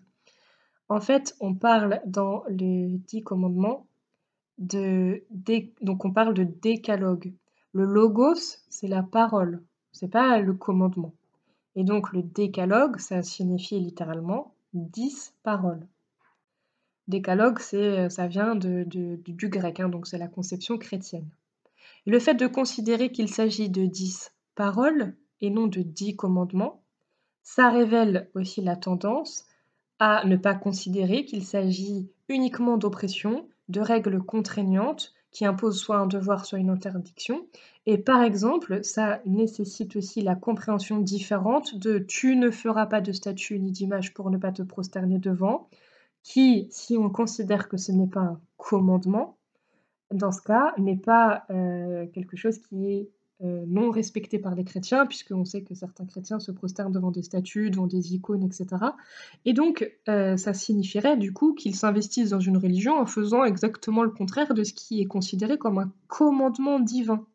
En 0.88 1.00
fait, 1.00 1.34
on 1.40 1.54
parle 1.54 2.00
dans 2.06 2.44
les 2.48 3.00
dix 3.08 3.22
commandements 3.22 3.86
donc 4.62 6.04
on 6.04 6.12
parle 6.12 6.34
de 6.34 6.44
décalogue. 6.44 7.32
Le 7.72 7.84
logos, 7.84 8.58
c'est 8.68 8.88
la 8.88 9.02
parole, 9.02 9.62
c'est 9.92 10.10
pas 10.10 10.38
le 10.38 10.54
commandement. 10.54 11.14
Et 11.74 11.84
donc 11.84 12.12
le 12.12 12.22
décalogue, 12.22 12.98
ça 12.98 13.22
signifie 13.22 13.80
littéralement 13.80 14.54
dix 14.74 15.34
paroles. 15.42 15.86
Décalogue, 17.08 17.58
c'est, 17.58 18.08
ça 18.10 18.26
vient 18.26 18.54
du 18.54 19.48
grec, 19.48 19.80
hein, 19.80 19.88
donc 19.88 20.06
c'est 20.06 20.18
la 20.18 20.28
conception 20.28 20.78
chrétienne. 20.78 21.28
le 22.06 22.18
fait 22.18 22.34
de 22.34 22.46
considérer 22.46 23.10
qu'il 23.10 23.28
s'agit 23.28 23.68
de 23.68 23.86
dix 23.86 24.32
paroles 24.54 25.14
et 25.40 25.50
non 25.50 25.66
de 25.66 25.82
dix 25.82 26.14
commandements, 26.14 26.82
ça 27.42 27.70
révèle 27.70 28.30
aussi 28.34 28.60
la 28.60 28.76
tendance 28.76 29.44
à 29.98 30.24
ne 30.24 30.36
pas 30.36 30.54
considérer 30.54 31.24
qu'il 31.24 31.44
s'agit 31.44 32.10
uniquement 32.28 32.76
d'oppression, 32.76 33.48
de 33.68 33.80
règles 33.80 34.22
contraignantes 34.22 35.12
qui 35.30 35.46
imposent 35.46 35.80
soit 35.80 35.96
un 35.96 36.06
devoir, 36.06 36.44
soit 36.44 36.58
une 36.58 36.70
interdiction. 36.70 37.46
Et 37.86 37.98
par 37.98 38.22
exemple, 38.22 38.84
ça 38.84 39.20
nécessite 39.24 39.96
aussi 39.96 40.20
la 40.20 40.34
compréhension 40.36 40.98
différente 40.98 41.76
de 41.76 41.98
tu 41.98 42.36
ne 42.36 42.50
feras 42.50 42.86
pas 42.86 43.00
de 43.00 43.12
statue 43.12 43.58
ni 43.58 43.72
d'image 43.72 44.12
pour 44.14 44.30
ne 44.30 44.36
pas 44.36 44.52
te 44.52 44.62
prosterner 44.62 45.18
devant, 45.18 45.68
qui, 46.22 46.68
si 46.70 46.96
on 46.96 47.10
considère 47.10 47.68
que 47.68 47.78
ce 47.78 47.92
n'est 47.92 48.06
pas 48.06 48.20
un 48.20 48.40
commandement, 48.56 49.36
dans 50.12 50.30
ce 50.30 50.42
cas, 50.42 50.74
n'est 50.78 50.96
pas 50.96 51.44
euh, 51.50 52.06
quelque 52.08 52.36
chose 52.36 52.58
qui 52.58 52.92
est 52.92 53.10
euh, 53.44 53.64
non 53.66 53.90
respecté 53.90 54.38
par 54.38 54.54
les 54.54 54.64
chrétiens, 54.64 55.06
puisqu'on 55.06 55.44
sait 55.44 55.62
que 55.62 55.74
certains 55.74 56.06
chrétiens 56.06 56.38
se 56.38 56.52
prosternent 56.52 56.92
devant 56.92 57.10
des 57.10 57.22
statues, 57.22 57.70
devant 57.70 57.86
des 57.86 58.14
icônes, 58.14 58.44
etc. 58.44 58.66
Et 59.44 59.52
donc, 59.52 59.90
euh, 60.08 60.36
ça 60.36 60.54
signifierait 60.54 61.16
du 61.16 61.32
coup 61.32 61.54
qu'ils 61.54 61.74
s'investissent 61.74 62.30
dans 62.30 62.40
une 62.40 62.56
religion 62.56 62.98
en 62.98 63.06
faisant 63.06 63.44
exactement 63.44 64.02
le 64.02 64.10
contraire 64.10 64.54
de 64.54 64.62
ce 64.62 64.72
qui 64.72 65.00
est 65.00 65.06
considéré 65.06 65.58
comme 65.58 65.78
un 65.78 65.92
commandement 66.08 66.78
divin. 66.78 67.26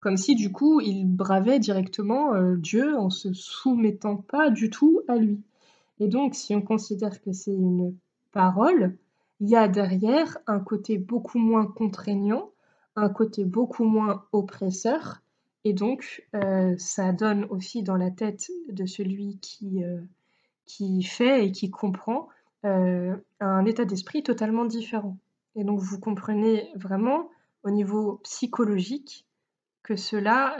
Comme 0.00 0.16
si 0.16 0.34
du 0.34 0.50
coup, 0.50 0.80
ils 0.80 1.04
bravaient 1.04 1.60
directement 1.60 2.34
euh, 2.34 2.56
Dieu 2.56 2.96
en 2.96 3.10
se 3.10 3.32
soumettant 3.32 4.16
pas 4.16 4.50
du 4.50 4.70
tout 4.70 5.02
à 5.06 5.16
lui. 5.16 5.42
Et 6.00 6.08
donc, 6.08 6.34
si 6.34 6.54
on 6.54 6.62
considère 6.62 7.20
que 7.20 7.32
c'est 7.32 7.54
une 7.54 7.94
parole, 8.32 8.96
il 9.40 9.48
y 9.48 9.56
a 9.56 9.68
derrière 9.68 10.38
un 10.46 10.60
côté 10.60 10.98
beaucoup 10.98 11.38
moins 11.38 11.66
contraignant, 11.66 12.50
un 12.96 13.08
côté 13.08 13.44
beaucoup 13.44 13.84
moins 13.84 14.24
oppresseur, 14.32 15.21
et 15.64 15.72
donc, 15.72 16.26
euh, 16.34 16.74
ça 16.78 17.12
donne 17.12 17.44
aussi 17.44 17.82
dans 17.82 17.96
la 17.96 18.10
tête 18.10 18.50
de 18.68 18.84
celui 18.86 19.38
qui, 19.40 19.84
euh, 19.84 20.00
fait 21.04 21.46
et 21.46 21.52
qui 21.52 21.70
comprend 21.70 22.28
euh, 22.64 23.16
un 23.40 23.64
état 23.66 23.84
d'esprit 23.84 24.22
totalement 24.22 24.64
différent. 24.64 25.18
Et 25.54 25.64
donc, 25.64 25.80
vous 25.80 26.00
comprenez 26.00 26.70
vraiment 26.74 27.30
au 27.62 27.70
niveau 27.70 28.20
psychologique 28.24 29.26
que 29.82 29.96
cela 29.96 30.54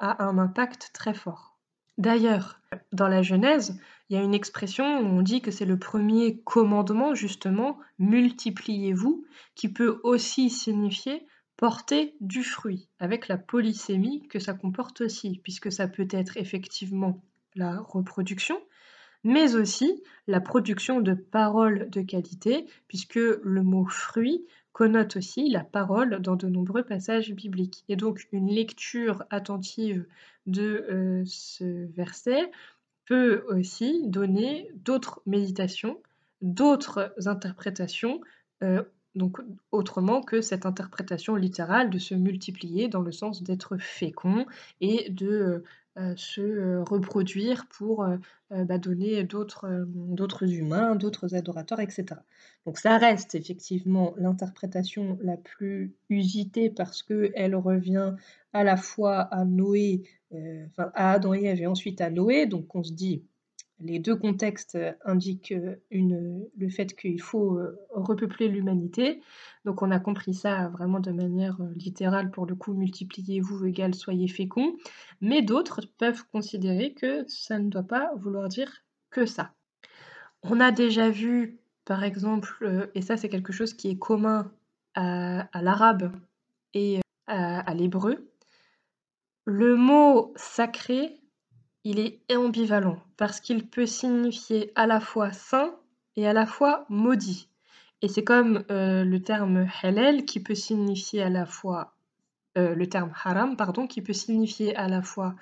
a 0.00 0.24
un 0.24 0.38
impact 0.38 0.90
très 0.94 1.12
fort. 1.12 1.58
D'ailleurs, 1.98 2.60
dans 2.92 3.08
la 3.08 3.22
Genèse, 3.22 3.78
il 4.08 4.16
y 4.16 4.18
a 4.18 4.22
une 4.22 4.34
expression 4.34 5.00
où 5.00 5.04
on 5.04 5.22
dit 5.22 5.42
que 5.42 5.50
c'est 5.50 5.64
le 5.64 5.78
premier 5.78 6.40
commandement, 6.44 7.14
justement, 7.14 7.78
multipliez-vous, 7.98 9.24
qui 9.54 9.68
peut 9.68 10.00
aussi 10.02 10.50
signifier 10.50 11.26
porter 11.56 12.14
du 12.20 12.42
fruit, 12.42 12.88
avec 12.98 13.28
la 13.28 13.38
polysémie 13.38 14.26
que 14.28 14.38
ça 14.38 14.54
comporte 14.54 15.00
aussi, 15.00 15.40
puisque 15.42 15.70
ça 15.70 15.88
peut 15.88 16.08
être 16.10 16.36
effectivement 16.36 17.22
la 17.54 17.80
reproduction, 17.80 18.60
mais 19.22 19.54
aussi 19.54 20.02
la 20.26 20.40
production 20.40 21.00
de 21.00 21.14
paroles 21.14 21.88
de 21.90 22.02
qualité, 22.02 22.66
puisque 22.88 23.14
le 23.14 23.62
mot 23.62 23.86
fruit 23.86 24.44
connote 24.72 25.16
aussi 25.16 25.48
la 25.48 25.62
parole 25.62 26.20
dans 26.20 26.36
de 26.36 26.48
nombreux 26.48 26.82
passages 26.82 27.32
bibliques. 27.32 27.84
Et 27.88 27.96
donc 27.96 28.26
une 28.32 28.48
lecture 28.50 29.24
attentive 29.30 30.04
de 30.46 30.84
euh, 30.90 31.22
ce 31.26 31.86
verset 31.92 32.50
peut 33.06 33.44
aussi 33.48 34.02
donner 34.08 34.68
d'autres 34.74 35.22
méditations, 35.26 36.02
d'autres 36.42 37.14
interprétations 37.26 38.20
euh, 38.62 38.82
donc 39.14 39.38
autrement 39.70 40.22
que 40.22 40.40
cette 40.40 40.66
interprétation 40.66 41.36
littérale 41.36 41.90
de 41.90 41.98
se 41.98 42.14
multiplier 42.14 42.88
dans 42.88 43.00
le 43.00 43.12
sens 43.12 43.42
d'être 43.42 43.76
fécond 43.76 44.46
et 44.80 45.10
de 45.10 45.28
euh, 45.28 45.64
euh, 45.96 46.14
se 46.16 46.40
euh, 46.40 46.82
reproduire 46.82 47.66
pour 47.66 48.04
bah, 48.50 48.78
donner 48.78 49.24
d'autres 49.24 50.52
humains, 50.52 50.96
d'autres 50.96 51.34
adorateurs, 51.34 51.80
etc. 51.80 52.06
Donc 52.66 52.78
ça 52.78 52.98
reste 52.98 53.34
effectivement 53.34 54.14
l'interprétation 54.16 55.18
la 55.22 55.36
plus 55.36 55.94
usitée 56.08 56.70
parce 56.70 57.02
qu'elle 57.02 57.54
revient 57.56 58.14
à 58.52 58.64
la 58.64 58.76
fois 58.76 59.20
à 59.20 59.44
Noé, 59.44 60.04
à 60.76 61.12
Adam 61.12 61.34
et 61.34 61.44
Ève 61.44 61.62
et 61.62 61.66
ensuite 61.66 62.00
à 62.00 62.10
Noé, 62.10 62.46
donc 62.46 62.74
on 62.74 62.84
se 62.84 62.92
dit 62.92 63.24
les 63.84 63.98
deux 63.98 64.16
contextes 64.16 64.76
euh, 64.76 64.92
indiquent 65.04 65.52
euh, 65.52 65.76
le 66.56 66.68
fait 66.68 66.96
qu'il 66.96 67.20
faut 67.20 67.58
euh, 67.58 67.78
repeupler 67.90 68.48
l'humanité. 68.48 69.20
Donc 69.64 69.82
on 69.82 69.90
a 69.90 70.00
compris 70.00 70.34
ça 70.34 70.68
vraiment 70.68 71.00
de 71.00 71.12
manière 71.12 71.58
littérale, 71.76 72.30
pour 72.30 72.46
le 72.46 72.54
coup, 72.54 72.74
multipliez-vous 72.74 73.66
égale 73.66 73.94
soyez 73.94 74.28
féconds. 74.28 74.76
Mais 75.20 75.42
d'autres 75.42 75.82
peuvent 75.98 76.24
considérer 76.32 76.94
que 76.94 77.24
ça 77.28 77.58
ne 77.58 77.68
doit 77.68 77.82
pas 77.82 78.10
vouloir 78.16 78.48
dire 78.48 78.84
que 79.10 79.26
ça. 79.26 79.54
On 80.42 80.60
a 80.60 80.72
déjà 80.72 81.10
vu, 81.10 81.60
par 81.84 82.04
exemple, 82.04 82.90
et 82.94 83.02
ça 83.02 83.16
c'est 83.16 83.28
quelque 83.28 83.52
chose 83.52 83.72
qui 83.72 83.88
est 83.88 83.98
commun 83.98 84.52
à, 84.94 85.48
l'arabe 85.62 86.12
et 86.74 87.00
à 87.26 87.74
l'hébreu, 87.74 88.30
le 89.46 89.76
mot 89.76 90.32
sacré 90.36 91.23
il 91.84 91.98
est 92.00 92.20
ambivalent 92.34 92.98
parce 93.16 93.40
qu'il 93.40 93.68
peut 93.68 93.86
signifier 93.86 94.72
à 94.74 94.86
la 94.86 95.00
fois 95.00 95.32
saint 95.32 95.74
et 96.16 96.26
à 96.26 96.32
la 96.32 96.46
fois 96.46 96.86
maudit. 96.88 97.48
Et 98.02 98.08
c'est 98.08 98.24
comme 98.24 98.64
euh, 98.70 99.04
le 99.04 99.22
terme 99.22 99.66
halal 99.82 100.24
qui 100.24 100.40
peut 100.40 100.54
signifier 100.54 101.22
à 101.22 101.28
la 101.28 101.46
fois 101.46 101.94
euh, 102.56 102.74
le 102.74 102.88
terme 102.88 103.12
haram 103.24 103.56
pardon 103.56 103.86
qui 103.86 104.02
peut 104.02 104.12
signifier 104.12 104.74
à 104.76 104.88
la 104.88 105.02
fois 105.02 105.34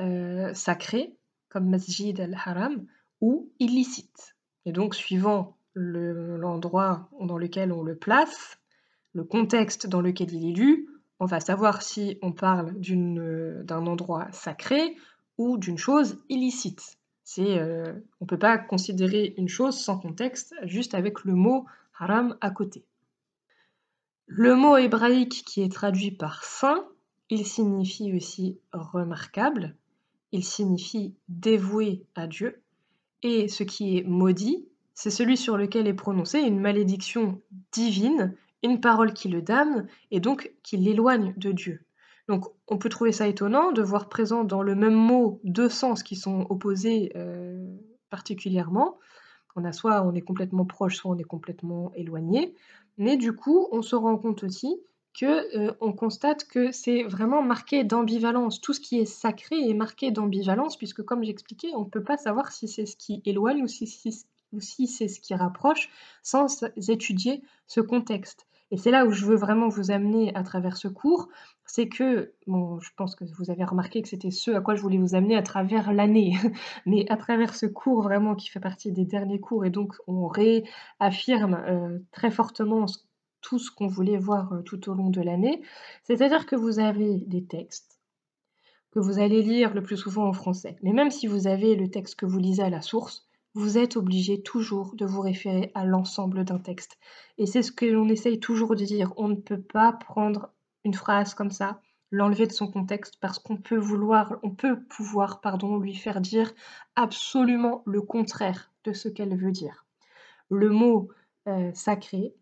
euh, 0.00 0.54
sacré 0.54 1.16
comme 1.48 1.68
masjid 1.68 2.18
al-haram 2.18 2.86
ou 3.20 3.50
illicite. 3.58 4.36
Et 4.64 4.72
donc 4.72 4.94
suivant 4.94 5.56
l'endroit 5.74 7.08
dans 7.20 7.38
lequel 7.38 7.72
on 7.72 7.82
le 7.82 7.96
place, 7.96 8.58
le 9.14 9.24
contexte 9.24 9.86
dans 9.86 10.00
lequel 10.00 10.32
il 10.32 10.50
est 10.50 10.54
lu, 10.54 10.88
on 11.18 11.26
va 11.26 11.40
savoir 11.40 11.82
si 11.82 12.18
on 12.20 12.32
parle 12.32 12.74
d'un 12.80 13.86
endroit 13.86 14.26
sacré 14.32 14.96
d'une 15.58 15.78
chose 15.78 16.22
illicite. 16.28 16.98
C'est, 17.24 17.58
euh, 17.58 17.92
on 18.20 18.24
ne 18.24 18.28
peut 18.28 18.38
pas 18.38 18.58
considérer 18.58 19.34
une 19.36 19.48
chose 19.48 19.78
sans 19.78 19.98
contexte, 19.98 20.54
juste 20.64 20.94
avec 20.94 21.24
le 21.24 21.34
mot 21.34 21.66
haram 21.98 22.36
à 22.40 22.50
côté. 22.50 22.84
Le 24.26 24.54
mot 24.54 24.76
hébraïque 24.76 25.44
qui 25.46 25.62
est 25.62 25.72
traduit 25.72 26.10
par 26.10 26.44
saint, 26.44 26.86
il 27.28 27.46
signifie 27.46 28.12
aussi 28.14 28.58
remarquable, 28.72 29.76
il 30.32 30.44
signifie 30.44 31.14
dévoué 31.28 32.04
à 32.14 32.26
Dieu, 32.26 32.62
et 33.22 33.48
ce 33.48 33.62
qui 33.62 33.98
est 33.98 34.04
maudit, 34.04 34.66
c'est 34.94 35.10
celui 35.10 35.36
sur 35.36 35.56
lequel 35.56 35.86
est 35.86 35.94
prononcée 35.94 36.40
une 36.40 36.60
malédiction 36.60 37.40
divine, 37.72 38.36
une 38.62 38.80
parole 38.80 39.12
qui 39.12 39.28
le 39.28 39.42
damne, 39.42 39.88
et 40.10 40.20
donc 40.20 40.52
qui 40.62 40.76
l'éloigne 40.76 41.34
de 41.36 41.52
Dieu. 41.52 41.84
Donc 42.28 42.46
on 42.68 42.78
peut 42.78 42.88
trouver 42.88 43.12
ça 43.12 43.26
étonnant 43.26 43.72
de 43.72 43.82
voir 43.82 44.08
présent 44.08 44.44
dans 44.44 44.62
le 44.62 44.74
même 44.74 44.94
mot 44.94 45.40
deux 45.44 45.68
sens 45.68 46.02
qui 46.02 46.16
sont 46.16 46.46
opposés 46.50 47.12
euh, 47.16 47.66
particulièrement. 48.10 48.98
On 49.56 49.64
a 49.64 49.72
soit 49.72 50.02
on 50.02 50.14
est 50.14 50.22
complètement 50.22 50.64
proche, 50.64 50.96
soit 50.96 51.10
on 51.10 51.18
est 51.18 51.24
complètement 51.24 51.92
éloigné. 51.94 52.54
Mais 52.98 53.16
du 53.16 53.34
coup, 53.34 53.68
on 53.72 53.82
se 53.82 53.96
rend 53.96 54.16
compte 54.16 54.44
aussi 54.44 54.80
que 55.14 55.56
euh, 55.56 55.72
on 55.80 55.92
constate 55.92 56.44
que 56.44 56.72
c'est 56.72 57.02
vraiment 57.02 57.42
marqué 57.42 57.84
d'ambivalence. 57.84 58.60
Tout 58.60 58.72
ce 58.72 58.80
qui 58.80 58.98
est 58.98 59.04
sacré 59.04 59.68
est 59.68 59.74
marqué 59.74 60.10
d'ambivalence, 60.10 60.76
puisque 60.76 61.02
comme 61.02 61.22
j'expliquais, 61.22 61.72
on 61.74 61.80
ne 61.80 61.90
peut 61.90 62.02
pas 62.02 62.16
savoir 62.16 62.52
si 62.52 62.68
c'est 62.68 62.86
ce 62.86 62.96
qui 62.96 63.20
éloigne 63.26 63.62
ou 63.62 63.68
si, 63.68 63.86
si 63.86 64.86
c'est 64.86 65.08
ce 65.08 65.20
qui 65.20 65.34
rapproche 65.34 65.90
sans 66.22 66.64
étudier 66.88 67.42
ce 67.66 67.80
contexte. 67.80 68.46
Et 68.72 68.78
c'est 68.78 68.90
là 68.90 69.04
où 69.04 69.12
je 69.12 69.26
veux 69.26 69.36
vraiment 69.36 69.68
vous 69.68 69.90
amener 69.90 70.34
à 70.34 70.42
travers 70.42 70.78
ce 70.78 70.88
cours, 70.88 71.28
c'est 71.66 71.90
que, 71.90 72.32
bon, 72.46 72.80
je 72.80 72.88
pense 72.96 73.14
que 73.14 73.24
vous 73.36 73.50
avez 73.50 73.64
remarqué 73.64 74.00
que 74.00 74.08
c'était 74.08 74.30
ce 74.30 74.50
à 74.50 74.62
quoi 74.62 74.74
je 74.74 74.80
voulais 74.80 74.96
vous 74.96 75.14
amener 75.14 75.36
à 75.36 75.42
travers 75.42 75.92
l'année, 75.92 76.32
mais 76.86 77.04
à 77.10 77.18
travers 77.18 77.54
ce 77.54 77.66
cours 77.66 78.00
vraiment 78.00 78.34
qui 78.34 78.48
fait 78.48 78.60
partie 78.60 78.90
des 78.90 79.04
derniers 79.04 79.40
cours, 79.40 79.66
et 79.66 79.70
donc 79.70 79.94
on 80.06 80.26
réaffirme 80.26 81.62
euh, 81.68 81.98
très 82.12 82.30
fortement 82.30 82.86
tout 83.42 83.58
ce 83.58 83.70
qu'on 83.70 83.88
voulait 83.88 84.16
voir 84.16 84.54
euh, 84.54 84.62
tout 84.62 84.88
au 84.88 84.94
long 84.94 85.10
de 85.10 85.20
l'année, 85.20 85.60
c'est-à-dire 86.04 86.46
que 86.46 86.56
vous 86.56 86.78
avez 86.78 87.18
des 87.26 87.44
textes 87.44 88.00
que 88.90 89.00
vous 89.00 89.18
allez 89.18 89.42
lire 89.42 89.74
le 89.74 89.82
plus 89.82 89.98
souvent 89.98 90.26
en 90.26 90.32
français, 90.32 90.76
mais 90.82 90.94
même 90.94 91.10
si 91.10 91.26
vous 91.26 91.46
avez 91.46 91.76
le 91.76 91.90
texte 91.90 92.16
que 92.16 92.24
vous 92.24 92.38
lisez 92.38 92.62
à 92.62 92.70
la 92.70 92.80
source, 92.80 93.28
vous 93.54 93.76
êtes 93.76 93.96
obligé 93.96 94.42
toujours 94.42 94.94
de 94.94 95.04
vous 95.04 95.20
référer 95.20 95.70
à 95.74 95.84
l'ensemble 95.84 96.44
d'un 96.44 96.58
texte. 96.58 96.98
Et 97.38 97.46
c'est 97.46 97.62
ce 97.62 97.72
que 97.72 97.84
l'on 97.84 98.08
essaye 98.08 98.40
toujours 98.40 98.74
de 98.76 98.84
dire. 98.84 99.12
On 99.16 99.28
ne 99.28 99.36
peut 99.36 99.60
pas 99.60 99.92
prendre 99.92 100.50
une 100.84 100.94
phrase 100.94 101.34
comme 101.34 101.50
ça, 101.50 101.80
l'enlever 102.10 102.46
de 102.46 102.52
son 102.52 102.70
contexte 102.70 103.16
parce 103.20 103.38
qu'on 103.38 103.56
peut 103.56 103.76
vouloir, 103.76 104.38
on 104.42 104.50
peut 104.50 104.82
pouvoir, 104.84 105.40
pardon, 105.40 105.78
lui 105.78 105.94
faire 105.94 106.20
dire 106.20 106.52
absolument 106.96 107.82
le 107.86 108.00
contraire 108.00 108.72
de 108.84 108.92
ce 108.92 109.08
qu'elle 109.08 109.36
veut 109.36 109.52
dire. 109.52 109.86
Le 110.50 110.70
mot 110.70 111.10
euh, 111.46 111.72
sacré, 111.74 112.34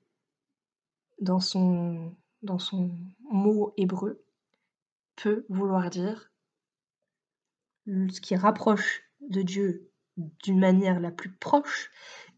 dans 1.21 1.41
son, 1.41 2.15
dans 2.43 2.59
son 2.59 2.91
mot 3.31 3.75
hébreu, 3.77 4.23
peut 5.17 5.45
vouloir 5.49 5.91
dire 5.91 6.31
ce 7.87 8.21
qui 8.21 8.37
rapproche 8.37 9.03
de 9.21 9.43
Dieu 9.43 9.90
d'une 10.43 10.59
manière 10.59 11.01
la 11.01 11.11
plus 11.11 11.31
proche 11.31 11.91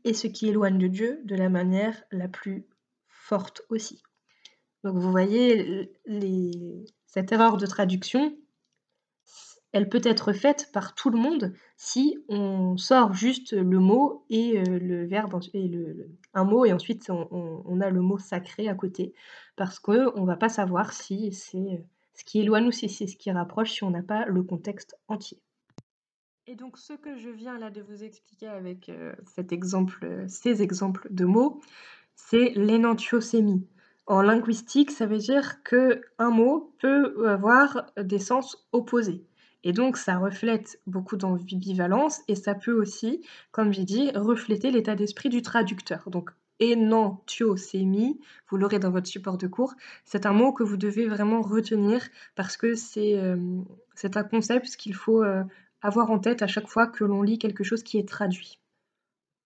et 0.05 0.15
ce 0.15 0.27
qui 0.27 0.49
éloigne 0.49 0.79
de 0.79 0.89
Dieu 0.89 1.21
de 1.25 1.37
la 1.37 1.49
manière 1.49 2.03
la 2.11 2.29
plus 2.29 2.67
forte 3.09 3.63
aussi. 3.69 4.03
Donc 4.85 4.97
vous 4.97 5.11
voyez, 5.11 5.93
cette 7.07 7.31
erreur 7.31 7.57
de 7.57 7.67
traduction, 7.67 8.37
elle 9.73 9.89
peut 9.89 10.03
être 10.05 10.33
faite 10.33 10.71
par 10.73 10.95
tout 10.95 11.11
le 11.11 11.19
monde 11.19 11.55
si 11.77 12.19
on 12.29 12.77
sort 12.77 13.15
juste 13.15 13.53
le 13.53 13.79
mot 13.79 14.25
et 14.29 14.59
euh, 14.59 14.79
le 14.79 15.07
verbe 15.07 15.41
et 15.55 15.67
le, 15.67 16.11
un 16.35 16.45
mot 16.45 16.65
et 16.67 16.73
ensuite 16.73 17.09
on, 17.11 17.81
a 17.81 17.91
le 17.91 18.01
mot 18.03 18.19
sacré 18.19 18.69
à 18.69 18.75
côté 18.75 19.15
parce 19.57 19.79
qu'on 19.79 20.21
ne 20.21 20.27
va 20.27 20.37
pas 20.37 20.51
savoir 20.51 20.93
si 20.93 21.33
c'est 21.33 21.85
ce 22.15 22.25
qui 22.25 22.41
éloigne 22.41 22.67
ou 22.67 22.73
si 22.73 22.89
c'est 22.89 23.07
ce 23.07 23.17
qui 23.17 23.31
rapproche 23.31 23.73
si 23.73 23.85
on 23.85 23.91
n'a 23.91 24.03
pas 24.03 24.27
le 24.27 24.43
contexte 24.43 24.99
entier. 25.09 25.41
Et 26.49 26.57
donc 26.57 26.77
ce 26.77 26.93
que 26.95 27.17
je 27.17 27.29
viens 27.29 27.57
là 27.57 27.71
de 27.71 27.81
vous 27.83 28.03
expliquer 28.03 28.49
avec 28.49 28.89
euh, 28.89 29.13
cet 29.33 29.53
exemple, 29.53 30.05
euh, 30.05 30.25
ces 30.27 30.61
exemples 30.61 31.07
de 31.11 31.25
mots, 31.25 31.61
c'est 32.17 32.51
l'énantiosémie. 32.57 33.65
En 34.07 34.23
linguistique, 34.23 34.91
ça 34.91 35.07
veut 35.07 35.19
dire 35.19 35.63
que 35.63 36.03
un 36.19 36.31
mot 36.31 36.75
peut 36.81 37.29
avoir 37.29 37.87
des 37.97 38.19
sens 38.19 38.69
opposés. 38.73 39.25
Et 39.63 39.73
donc 39.73 39.97
ça 39.97 40.19
reflète 40.19 40.81
beaucoup 40.89 41.17
d'ambivalence 41.17 42.23
et 42.27 42.35
ça 42.35 42.57
peut 42.57 42.73
aussi, 42.73 43.25
comme 43.53 43.73
j'ai 43.73 43.85
dit, 43.85 44.11
refléter 44.11 44.73
l'état 44.73 44.97
d'esprit 44.97 45.29
du 45.29 45.43
traducteur. 45.43 46.11
Donc 46.11 46.31
énantiosémie, 46.59 48.21
vous 48.49 48.57
l'aurez 48.57 48.81
dans 48.81 48.91
votre 48.91 49.07
support 49.07 49.39
de 49.39 49.47
cours, 49.47 49.75
c'est 50.05 50.27
un 50.27 50.33
mot 50.33 50.53
que 50.53 50.65
vous 50.65 50.77
devez 50.77 51.07
vraiment 51.07 51.41
retenir 51.41 52.03
parce 52.35 52.57
que 52.57 52.75
c'est 52.75 53.17
euh, 53.17 53.37
un 54.03 54.25
concept 54.25 54.75
qu'il 54.77 54.95
faut 54.95 55.23
avoir 55.83 56.11
en 56.11 56.19
tête 56.19 56.43
à 56.43 56.47
chaque 56.47 56.69
fois 56.69 56.87
que 56.87 57.05
l'on 57.05 57.23
lit 57.23 57.39
quelque 57.39 57.65
chose 57.65 57.83
qui 57.83 57.99
est 57.99 58.09
traduit. 58.09 58.61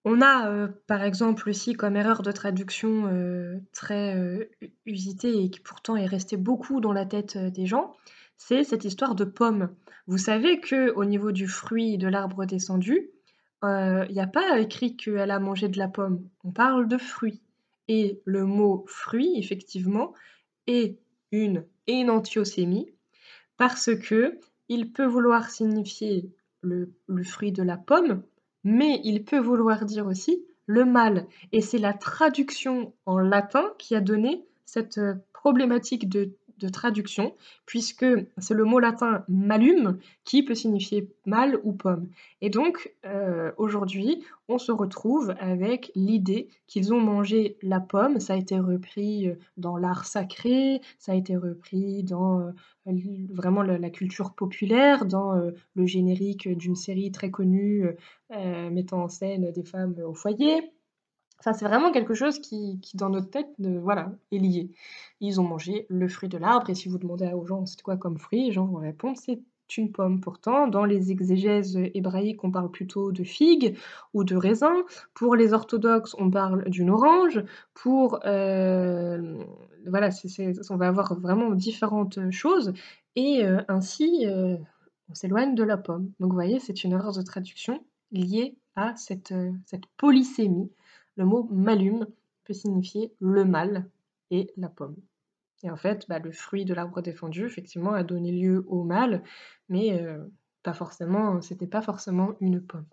On 0.05 0.21
a 0.21 0.49
euh, 0.49 0.69
par 0.87 1.03
exemple 1.03 1.49
aussi 1.49 1.73
comme 1.73 1.97
erreur 1.97 2.23
de 2.23 2.31
traduction 2.31 3.09
euh, 3.09 3.59
très 3.73 4.15
euh, 4.17 4.49
usitée 4.85 5.43
et 5.43 5.51
qui 5.51 5.59
pourtant 5.59 5.97
est 5.97 6.07
restée 6.07 6.37
beaucoup 6.37 6.81
dans 6.81 6.93
la 6.93 7.07
tête 7.07 7.37
des 7.37 7.67
gens, 7.67 7.97
c'est 8.37 8.63
cette 8.63 8.85
histoire 8.85 9.17
de 9.17 9.25
pomme. 9.25 9.75
Vous 10.07 10.19
savez 10.19 10.61
que 10.61 10.93
au 10.93 11.05
niveau 11.05 11.33
du 11.33 11.49
fruit 11.49 11.99
de 11.99 12.07
l'arbre 12.07 12.45
descendu, 12.45 13.11
il 13.65 14.13
n'y 14.13 14.21
a 14.21 14.29
pas 14.29 14.61
écrit 14.61 14.97
qu'elle 14.97 15.33
a 15.33 15.41
mangé 15.41 15.69
de 15.69 15.79
la 15.79 15.89
pomme. 15.89 16.29
On 16.45 16.53
parle 16.53 16.87
de 16.87 16.99
fruit. 16.99 17.41
Et 17.89 18.21
le 18.25 18.45
mot 18.45 18.85
fruit, 18.87 19.33
effectivement, 19.39 20.15
est 20.69 21.01
une 21.33 21.65
énantiosémie 21.89 22.93
parce 23.57 23.91
que 23.97 24.39
il 24.69 24.93
peut 24.93 25.07
vouloir 25.07 25.51
signifier 25.51 26.31
le, 26.63 26.93
fruit 27.23 27.53
de 27.53 27.63
la 27.63 27.77
pomme, 27.77 28.23
mais 28.65 29.01
il 29.05 29.25
peut 29.25 29.39
vouloir 29.39 29.85
dire 29.85 30.07
aussi 30.07 30.45
le 30.67 30.85
mal. 30.85 31.27
Et 31.53 31.61
c'est 31.61 31.79
la 31.79 31.93
traduction 31.93 32.93
en 33.07 33.19
latin 33.19 33.73
qui 33.79 33.95
a 33.95 34.01
donné 34.01 34.45
cette 34.65 34.99
euh, 34.99 35.15
problématique 35.33 36.09
de 36.09 36.33
de 36.59 36.69
traduction, 36.69 37.35
puisque 37.67 38.07
c'est 38.39 38.55
le 38.55 38.65
mot 38.65 38.79
latin 38.79 39.25
malum 39.29 39.99
qui 40.25 40.43
peut 40.43 40.55
signifier 40.55 41.11
mal 41.27 41.61
ou 41.65 41.73
pomme. 41.73 42.09
Et 42.41 42.51
donc, 42.51 42.93
euh, 43.05 43.53
aujourd'hui, 43.57 44.25
on 44.49 44.59
se 44.59 44.73
retrouve 44.73 45.35
avec 45.39 45.91
l'idée 45.95 46.49
qu'ils 46.67 46.95
ont 46.95 47.01
mangé 47.01 47.59
la 47.63 47.81
pomme. 47.81 48.21
Ça 48.21 48.35
a 48.35 48.37
été 48.37 48.59
repris 48.59 49.29
euh, 49.29 49.35
dans 49.57 49.77
l'art 49.77 50.05
sacré, 50.05 50.81
ça 50.99 51.13
a 51.13 51.15
été 51.15 51.37
repris 51.37 52.03
dans 52.03 52.41
euh, 52.41 52.53
vraiment 53.31 53.63
la, 53.63 53.91
culture 53.91 54.35
populaire, 54.35 55.07
dans 55.07 55.35
le 55.75 55.87
générique 55.87 56.49
d'une 56.49 56.77
série 56.77 57.11
très 57.11 57.31
connue 57.31 57.89
mettant 58.31 59.03
en 59.03 59.09
scène 59.09 59.51
des 59.51 59.65
femmes 59.65 59.97
au 60.07 60.15
foyer. 60.15 60.73
Ça, 61.41 61.53
c'est 61.53 61.67
vraiment 61.67 61.93
quelque 61.93 62.15
chose 62.15 62.39
qui, 62.39 62.81
dans 62.95 63.11
notre 63.11 63.31
tête, 63.31 63.51
voilà, 63.59 64.13
est 64.33 64.39
lié. 64.39 64.71
Ils 65.21 65.41
ont 65.41 65.45
mangé 65.45 65.87
le 65.89 66.09
fruit 66.09 66.29
de 66.29 66.39
l'arbre, 66.39 66.71
et 66.71 66.75
si 66.75 66.89
vous 66.89 66.99
demandez 66.99 67.31
aux 67.33 67.45
gens 67.47 67.67
c'est 67.67 67.83
quoi 67.83 67.97
comme 67.97 68.19
fruit, 68.19 68.47
les 68.47 68.53
gens 68.53 68.67
vont 68.67 68.79
répondre 68.79 69.17
c'est 69.19 69.41
une 69.77 69.93
pomme. 69.93 70.21
Pourtant, 70.21 70.69
dans 70.69 70.85
les 70.85 71.11
exégèses 71.11 71.77
hébraïques, 71.95 72.45
on 72.45 72.51
parle 72.51 72.71
plutôt 72.71 73.13
de 73.13 73.25
figue 73.25 73.77
ou 74.15 74.25
de 74.25 74.37
raisin. 74.37 74.85
Pour 75.15 75.35
les 75.35 75.53
orthodoxes, 75.53 76.15
on 76.19 76.31
parle 76.31 76.69
d'une 76.71 76.91
orange. 76.91 77.43
Pour 77.75 78.21
euh, 78.25 79.43
voilà, 79.87 80.11
on 80.71 80.77
va 80.77 80.89
avoir 80.89 81.19
vraiment 81.19 81.51
différentes 81.51 82.31
choses, 82.31 82.73
et 83.17 83.45
euh, 83.45 83.61
ainsi 83.69 84.27
euh, 84.27 84.57
on 85.11 85.15
s'éloigne 85.15 85.55
de 85.55 85.65
la 85.65 85.77
pomme. 85.77 86.13
Donc, 86.21 86.31
vous 86.31 86.37
voyez, 86.37 86.61
c'est 86.61 86.85
une 86.85 86.93
erreur 86.93 87.13
de 87.13 87.23
traduction 87.23 87.85
liée 88.13 88.57
à 88.77 88.95
cette, 88.97 89.35
cette 89.67 89.87
polysémie 89.97 90.71
le 91.17 91.25
mot 91.25 91.49
malum 91.51 92.07
peut 92.45 92.55
signifier 92.55 93.13
le 93.21 93.45
mal 93.45 93.89
et 94.31 94.53
la 94.57 94.69
pomme. 94.69 94.97
Et 95.63 95.71
en 95.71 95.77
fait, 95.77 96.07
bah, 96.09 96.19
le 96.19 96.33
fruit 96.33 96.65
de 96.65 96.75
l'arbre 96.75 97.01
défendu, 97.01 97.47
effectivement, 97.47 97.93
a 97.93 98.05
donné 98.05 98.31
lieu 98.31 98.65
au 98.69 98.85
mal, 98.85 99.23
mais 99.69 100.01
euh, 100.01 100.25
pas 100.63 100.75
forcément, 100.75 101.41
c'était 101.41 101.67
pas 101.67 101.83
forcément 101.83 102.35
une 102.41 102.61
pomme. 102.61 102.87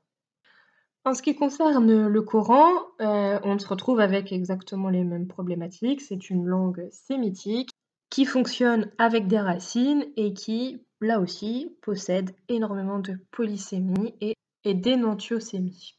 En 1.06 1.14
ce 1.14 1.22
qui 1.22 1.36
concerne 1.36 2.08
le 2.08 2.22
Coran, 2.22 2.70
euh, 3.02 3.38
on 3.44 3.60
se 3.60 3.68
retrouve 3.68 4.00
avec 4.00 4.32
exactement 4.32 4.90
les 4.90 5.04
mêmes 5.04 5.28
problématiques. 5.28 6.00
C'est 6.00 6.30
une 6.30 6.46
langue 6.46 6.88
sémitique 6.92 7.72
qui 8.10 8.24
fonctionne 8.26 8.90
avec 8.98 9.28
des 9.28 9.40
racines 9.40 10.06
et 10.16 10.34
qui, 10.34 10.82
là 11.02 11.20
aussi, 11.20 11.76
possède 11.82 12.32
énormément 12.48 13.00
de 13.00 13.18
polysémie 13.32 14.16
et, 14.22 14.36
et 14.64 14.74
d'énantiosémie. 14.76 15.98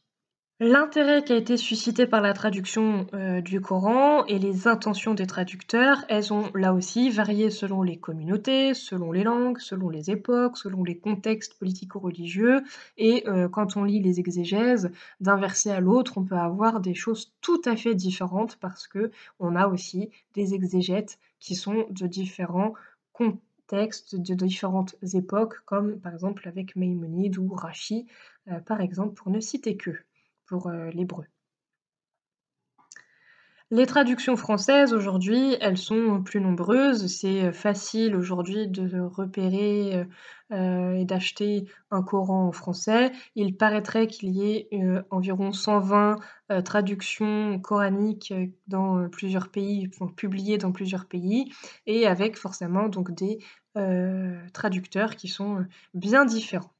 L'intérêt 0.61 1.21
qui 1.21 1.33
a 1.33 1.35
été 1.35 1.57
suscité 1.57 2.07
par 2.07 2.21
la 2.21 2.31
traduction 2.31 3.07
euh, 3.13 3.41
du 3.41 3.59
Coran 3.59 4.25
et 4.27 4.39
les 4.39 4.69
intentions 4.69 5.13
des 5.13 5.27
traducteurs, 5.27 6.05
elles 6.07 6.31
ont 6.31 6.49
là 6.55 6.73
aussi 6.73 7.09
varié 7.09 7.49
selon 7.51 7.83
les 7.83 7.97
communautés, 7.97 8.73
selon 8.73 9.11
les 9.11 9.25
langues, 9.25 9.59
selon 9.59 9.89
les 9.89 10.11
époques, 10.11 10.57
selon 10.57 10.85
les 10.85 10.97
contextes 10.97 11.59
politico-religieux. 11.59 12.63
Et 12.95 13.27
euh, 13.27 13.49
quand 13.49 13.75
on 13.75 13.83
lit 13.83 13.99
les 13.99 14.21
exégèses, 14.21 14.91
d'un 15.19 15.35
verset 15.35 15.71
à 15.71 15.81
l'autre, 15.81 16.17
on 16.17 16.23
peut 16.23 16.37
avoir 16.37 16.79
des 16.79 16.95
choses 16.95 17.33
tout 17.41 17.61
à 17.65 17.75
fait 17.75 17.93
différentes 17.93 18.55
parce 18.55 18.87
que 18.87 19.11
on 19.39 19.57
a 19.57 19.67
aussi 19.67 20.09
des 20.35 20.53
exégètes 20.53 21.19
qui 21.41 21.55
sont 21.55 21.85
de 21.89 22.07
différents 22.07 22.75
contextes, 23.11 24.15
de 24.15 24.35
différentes 24.35 24.95
époques, 25.13 25.55
comme 25.65 25.99
par 25.99 26.13
exemple 26.13 26.47
avec 26.47 26.77
Maïmonide 26.77 27.37
ou 27.39 27.49
Rachi, 27.53 28.07
euh, 28.47 28.61
par 28.61 28.79
exemple, 28.79 29.15
pour 29.15 29.31
ne 29.31 29.41
citer 29.41 29.75
que 29.75 29.91
pour 30.45 30.67
euh, 30.67 30.89
l'hébreu. 30.91 31.25
Les 33.71 33.87
traductions 33.87 34.35
françaises 34.35 34.93
aujourd'hui, 34.93 35.57
elles 35.59 35.77
sont 35.77 36.21
plus 36.21 36.39
nombreuses. 36.39 37.07
C'est 37.07 37.45
euh, 37.45 37.51
facile 37.51 38.15
aujourd'hui 38.15 38.67
de 38.67 38.99
repérer 38.99 40.05
euh, 40.51 40.93
et 40.93 41.03
d'acheter 41.03 41.67
un 41.89 42.03
Coran 42.03 42.47
en 42.47 42.51
français. 42.51 43.11
Il 43.33 43.57
paraîtrait 43.57 44.05
qu'il 44.05 44.29
y 44.29 44.51
ait 44.51 44.69
environ 45.09 45.51
120 45.51 46.17
traductions 46.63 47.59
coraniques 47.59 48.33
dans 48.67 49.09
plusieurs 49.09 49.49
pays, 49.49 49.89
publiées 50.15 50.59
dans 50.59 50.71
plusieurs 50.71 51.07
pays, 51.07 51.51
et 51.87 52.05
avec 52.05 52.37
forcément 52.37 52.87
donc 52.87 53.11
des 53.15 53.39
traducteurs 54.53 55.15
qui 55.15 55.27
sont 55.27 55.65
bien 55.95 56.25
différents. 56.25 56.74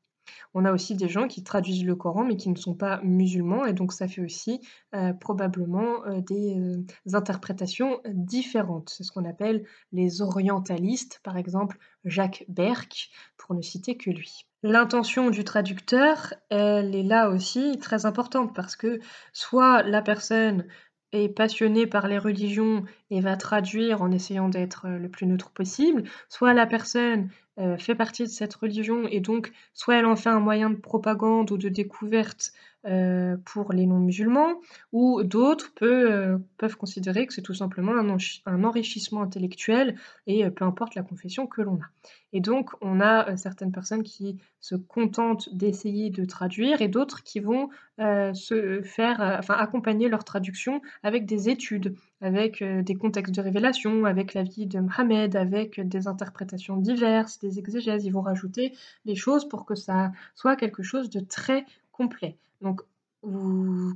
On 0.54 0.66
a 0.66 0.72
aussi 0.72 0.96
des 0.96 1.10
gens 1.10 1.28
qui 1.28 1.44
traduisent 1.44 1.86
le 1.86 1.96
Coran 1.96 2.24
mais 2.24 2.38
qui 2.38 2.50
ne 2.50 2.56
sont 2.56 2.76
pas 2.76 3.02
musulmans 3.04 3.66
et 3.66 3.74
donc 3.74 3.94
ça 3.94 4.08
fait 4.08 4.22
aussi 4.22 4.62
euh, 4.96 5.14
probablement 5.14 6.06
euh, 6.06 6.22
des 6.22 6.58
euh, 6.58 6.84
interprétations 7.14 8.00
différentes. 8.06 8.90
C'est 8.90 9.04
ce 9.04 9.12
qu'on 9.12 9.26
appelle 9.26 9.66
les 9.92 10.22
orientalistes, 10.22 11.20
par 11.24 11.38
exemple 11.38 11.78
Jacques 12.04 12.46
Berck, 12.48 13.10
pour 13.38 13.56
ne 13.56 13.62
citer 13.62 13.98
que 13.98 14.10
lui. 14.10 14.46
L'intention 14.64 15.30
du 15.30 15.44
traducteur, 15.44 16.34
elle 16.50 16.96
est 16.96 17.04
là 17.04 17.30
aussi 17.30 17.78
très 17.80 18.06
importante 18.06 18.56
parce 18.56 18.76
que 18.76 19.00
soit 19.32 19.84
la 19.84 20.02
personne 20.02 20.66
est 21.12 21.30
passionnée 21.30 21.88
par 21.88 22.08
les 22.08 22.18
religions 22.18 22.84
et 23.10 23.22
va 23.22 23.38
traduire 23.38 24.02
en 24.02 24.12
essayant 24.12 24.50
d'être 24.50 24.88
le 24.88 25.10
plus 25.10 25.28
neutre 25.28 25.52
possible, 25.52 26.04
soit 26.30 26.54
la 26.54 26.66
personne 26.66 27.30
euh, 27.58 27.78
fait 27.78 27.96
partie 27.96 28.24
de 28.24 28.28
cette 28.28 28.54
religion 28.54 29.08
et 29.08 29.22
donc 29.22 29.54
soit 29.74 29.96
elle 29.96 30.06
en 30.06 30.18
fait 30.18 30.28
un 30.28 30.42
moyen 30.42 30.70
de 30.70 30.76
propagande 30.76 31.50
ou 31.52 31.58
de 31.58 31.70
découverte 31.70 32.52
euh, 32.86 33.38
pour 33.46 33.72
les 33.72 33.86
non-musulmans, 33.86 34.60
ou 34.92 35.24
d'autres 35.24 35.72
euh, 35.82 36.38
peuvent 36.58 36.76
considérer 36.76 37.26
que 37.26 37.34
c'est 37.34 37.42
tout 37.42 37.54
simplement 37.54 37.94
un, 37.94 38.64
enrichissement 38.66 39.22
intellectuel 39.22 39.96
et 40.28 40.50
peu 40.50 40.66
importe 40.66 40.96
la 40.96 41.02
confession 41.02 41.48
que 41.48 41.62
l'on 41.62 41.76
a. 41.76 41.88
Et 42.34 42.42
donc 42.42 42.72
on 42.82 43.00
a 43.00 43.38
certaines 43.38 43.72
personnes 43.72 44.04
qui 44.04 44.38
se 44.60 44.76
contentent 44.76 45.48
d'essayer 45.56 46.10
de 46.10 46.26
traduire 46.26 46.82
et 46.82 46.90
d'autres 46.90 47.24
qui 47.24 47.40
vont 47.40 47.70
se 47.98 48.82
faire, 48.84 49.22
enfin 49.40 49.56
accompagner 49.56 50.10
leur 50.10 50.26
traduction 50.26 50.82
avec 51.04 51.26
des 51.26 51.50
études 51.50 51.96
avec 52.26 52.62
euh, 52.62 52.82
des 52.82 52.96
contextes 52.96 53.34
de 53.34 53.42
révélation, 53.42 54.06
avec 54.06 54.34
la 54.34 54.44
vie 54.44 54.66
de 54.66 54.80
Mohammed, 54.80 55.36
avec 55.36 55.80
des 55.80 56.08
interprétations 56.08 56.78
diverses, 56.78 57.40
des 57.40 57.60
exégèses. 57.60 58.06
Ils 58.06 58.12
vont 58.12 58.22
rajouter 58.22 58.74
des 59.06 59.16
choses 59.16 59.48
pour 59.48 59.66
que 59.66 59.76
ça 59.76 60.12
soit 60.34 60.56
quelque 60.56 60.84
chose 60.84 61.10
de 61.10 61.20
très 61.20 61.66
complet. 61.92 62.38
Donc, 62.62 62.82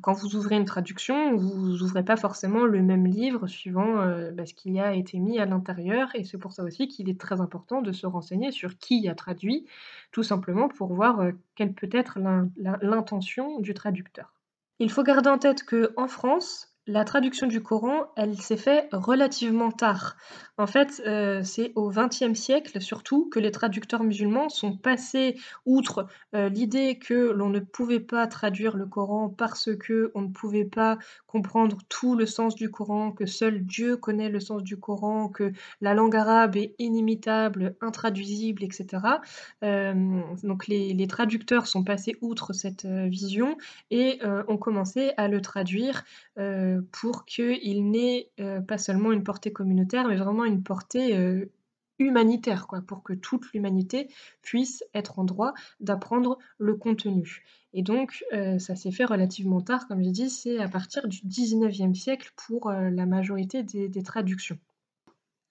quand 0.02 0.13
vous 0.13 0.36
ouvrez 0.36 0.56
une 0.56 0.65
traduction, 0.65 1.36
vous 1.36 1.78
n'ouvrez 1.78 2.04
pas 2.04 2.18
forcément 2.18 2.65
le 2.65 2.82
même 2.82 3.06
livre 3.06 3.48
suivant 3.48 4.00
euh, 4.00 4.32
bah, 4.32 4.46
ce 4.46 4.54
qui 4.56 4.80
a 4.80 4.96
été 4.96 5.20
mis 5.20 5.38
à 5.39 5.46
l'intérieur. 5.46 6.10
Et 6.15 6.24
c'est 6.24 6.39
pour 6.39 6.52
ça 6.52 6.63
aussi 6.63 6.88
qu'il 6.88 7.10
est 7.10 7.20
très 7.20 7.39
important 7.39 7.82
de 7.82 7.92
se 7.92 8.08
renseigner 8.08 8.52
sur 8.52 8.78
qui 8.78 9.08
a 9.08 9.13
traduit, 9.13 9.68
tout 10.12 10.24
simplement 10.24 10.68
pour 10.68 10.94
voir 10.94 11.20
euh, 11.20 11.32
quelle 11.56 11.74
peut 11.74 11.89
être 11.92 12.18
l'intention 12.82 13.60
du 13.60 13.74
traducteur. 13.74 14.34
Il 14.80 14.89
faut 14.89 15.04
garder 15.04 15.30
en 15.30 15.38
tête 15.38 15.63
qu'en 15.63 16.08
France, 16.08 16.68
la 16.89 17.06
traduction 17.06 17.45
du 17.45 17.62
Coran, 17.62 18.08
elle 18.15 18.36
s'est 18.36 18.58
faite 18.58 18.89
relativement 18.91 19.71
tard. 19.71 20.17
En 20.58 20.65
fait, 20.65 21.02
euh, 21.06 21.41
c'est 21.43 21.71
au 21.75 21.89
XXe 21.89 22.34
siècle 22.34 22.82
surtout 22.82 23.30
que 23.30 23.39
les 23.39 23.52
traducteurs 23.52 24.04
musulmans 24.04 24.49
sont 24.49 24.75
passés 24.75 25.38
outre 25.65 26.08
euh, 26.36 26.49
l'idée 26.49 26.97
que 26.97 27.32
l'on 27.32 27.49
ne 27.49 27.60
pouvait 27.60 27.99
pas 27.99 28.25
traduire 28.28 28.75
le 28.75 28.88
Coran 28.88 29.30
parce 29.30 29.69
que 29.78 30.12
on 30.15 30.23
ne 30.23 30.30
pouvait 30.30 30.65
pas 30.65 30.97
comprendre 31.28 31.78
tout 31.88 32.15
le 32.15 32.25
sens 32.25 32.56
du 32.56 32.71
Coran, 32.71 33.12
que 33.12 33.28
seul 33.28 33.63
Dieu 33.65 33.95
connaît 33.95 34.30
le 34.30 34.39
sens 34.39 34.63
du 34.63 34.75
Coran, 34.78 35.30
que 35.30 35.54
la 35.82 35.93
langue 35.93 36.15
arabe 36.15 36.58
est 36.58 36.73
inimitable, 36.80 37.75
intraduisible, 37.82 38.63
etc. 38.63 38.88
Euh, 39.63 40.21
donc 40.43 40.67
les, 40.67 40.93
les, 40.93 41.08
traducteurs 41.08 41.67
sont 41.67 41.84
passés 41.84 42.17
outre 42.21 42.52
cette 42.52 42.86
vision 42.86 43.58
et 43.91 44.19
ont 44.47 44.58
commencé 44.58 45.12
à 45.17 45.28
le 45.28 45.41
traduire 45.41 46.04
pour 46.92 47.26
qu'il 47.26 47.89
n'ait 47.89 48.30
euh, 48.39 48.62
pas 48.62 48.78
seulement 48.78 49.12
une 49.12 49.24
portée 49.24 49.52
communautaire, 49.52 50.08
mais 50.08 50.15
vraiment 50.15 50.46
une 50.46 50.63
portée 50.63 51.15
euh, 51.15 51.52
humanitaire, 52.00 52.68
quoi, 52.68 52.82
pour 52.82 53.04
que 53.04 53.13
toute 53.13 53.52
l'humanité 53.54 54.10
puisse 54.42 54.84
être 54.94 55.20
en 55.20 55.24
droit 55.24 55.54
d'apprendre 55.80 56.38
le 56.58 56.76
contenu. 56.76 57.44
Et 57.74 57.84
donc, 57.84 58.24
euh, 58.34 58.58
ça 58.60 58.76
s'est 58.76 58.92
fait 58.92 59.06
relativement 59.06 59.62
tard, 59.62 59.88
comme 59.88 60.04
j'ai 60.04 60.12
dit, 60.12 60.30
c'est 60.30 60.60
à 60.60 60.68
partir 60.68 61.08
du 61.08 61.18
19e 61.20 61.94
siècle 61.94 62.32
pour 62.36 62.72
la 62.72 63.06
majorité 63.06 63.63
des 63.63 64.04
traductions. 64.04 64.58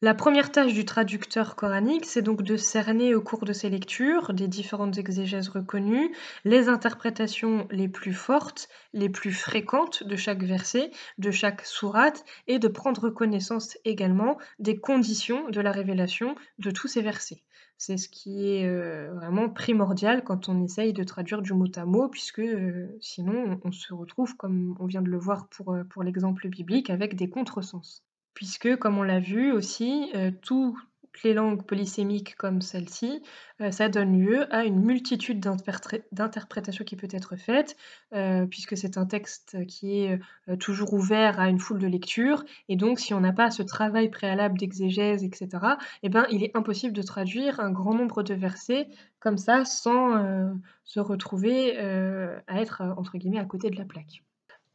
La 0.00 0.14
première 0.14 0.52
tâche 0.52 0.74
du 0.74 0.84
traducteur 0.84 1.56
coranique, 1.56 2.06
c'est 2.06 2.22
donc 2.22 2.42
de 2.42 2.56
cerner 2.56 3.16
au 3.16 3.20
cours 3.20 3.44
de 3.44 3.52
ses 3.52 3.68
lectures 3.68 4.32
des 4.32 4.46
différentes 4.46 4.96
exégèses 4.96 5.48
reconnues, 5.48 6.14
les 6.44 6.68
interprétations 6.68 7.66
les 7.72 7.88
plus 7.88 8.12
fortes, 8.12 8.68
les 8.92 9.08
plus 9.08 9.32
fréquentes 9.32 10.04
de 10.04 10.14
chaque 10.14 10.44
verset, 10.44 10.92
de 11.18 11.32
chaque 11.32 11.62
sourate, 11.62 12.24
et 12.46 12.60
de 12.60 12.68
prendre 12.68 13.10
connaissance 13.10 13.76
également 13.84 14.38
des 14.60 14.78
conditions 14.78 15.50
de 15.50 15.60
la 15.60 15.72
révélation 15.72 16.36
de 16.60 16.70
tous 16.70 16.86
ces 16.86 17.02
versets. 17.02 17.42
C'est 17.76 17.96
ce 17.96 18.08
qui 18.08 18.46
est 18.48 18.68
euh, 18.68 19.12
vraiment 19.14 19.48
primordial 19.48 20.22
quand 20.22 20.48
on 20.48 20.62
essaye 20.62 20.92
de 20.92 21.02
traduire 21.02 21.42
du 21.42 21.54
mot 21.54 21.66
à 21.74 21.84
mot, 21.84 22.08
puisque 22.08 22.38
euh, 22.38 22.86
sinon 23.00 23.60
on, 23.64 23.72
se 23.72 23.92
retrouve, 23.92 24.36
comme 24.36 24.76
on 24.78 24.86
vient 24.86 25.02
de 25.02 25.10
le 25.10 25.18
voir 25.18 25.48
pour, 25.48 25.74
euh, 25.74 25.82
pour 25.82 26.04
l'exemple 26.04 26.48
biblique, 26.48 26.88
avec 26.88 27.16
des 27.16 27.28
contresens 27.28 28.04
puisque, 28.38 28.76
comme 28.76 28.98
on 28.98 29.02
l'a 29.02 29.18
vu 29.18 29.50
aussi, 29.50 30.12
euh, 30.14 30.30
toutes 30.42 30.76
les 31.24 31.34
langues 31.34 31.66
polysémiques 31.66 32.36
comme 32.36 32.60
celle-ci, 32.60 33.20
euh, 33.60 33.72
ça 33.72 33.88
donne 33.88 34.16
lieu 34.16 34.46
à 34.54 34.62
une 34.64 34.80
multitude 34.80 35.40
d'interprétations 35.40 36.84
qui 36.84 36.94
peut 36.94 37.08
être 37.10 37.34
faite, 37.34 37.76
euh, 38.14 38.46
puisque 38.46 38.76
c'est 38.76 38.96
un 38.96 39.06
texte 39.06 39.66
qui 39.66 40.02
est 40.04 40.20
toujours 40.60 40.92
ouvert 40.92 41.40
à 41.40 41.48
une 41.48 41.58
foule 41.58 41.80
de 41.80 41.88
lectures, 41.88 42.44
et 42.68 42.76
donc 42.76 43.00
si 43.00 43.12
on 43.12 43.18
n'a 43.18 43.32
pas 43.32 43.50
ce 43.50 43.64
travail 43.64 44.08
préalable 44.08 44.56
d'exégèse, 44.56 45.24
etc., 45.24 45.48
eh 46.04 46.08
ben, 46.08 46.24
il 46.30 46.44
est 46.44 46.56
impossible 46.56 46.92
de 46.92 47.02
traduire 47.02 47.58
un 47.58 47.72
grand 47.72 47.94
nombre 47.94 48.22
de 48.22 48.34
versets 48.34 48.86
comme 49.18 49.36
ça 49.36 49.64
sans 49.64 50.54
se 50.84 51.00
retrouver 51.00 51.76
à 51.76 52.60
être, 52.60 52.82
entre 52.96 53.18
guillemets, 53.18 53.40
à 53.40 53.46
côté 53.46 53.68
de 53.68 53.76
la 53.76 53.84
plaque. 53.84 54.22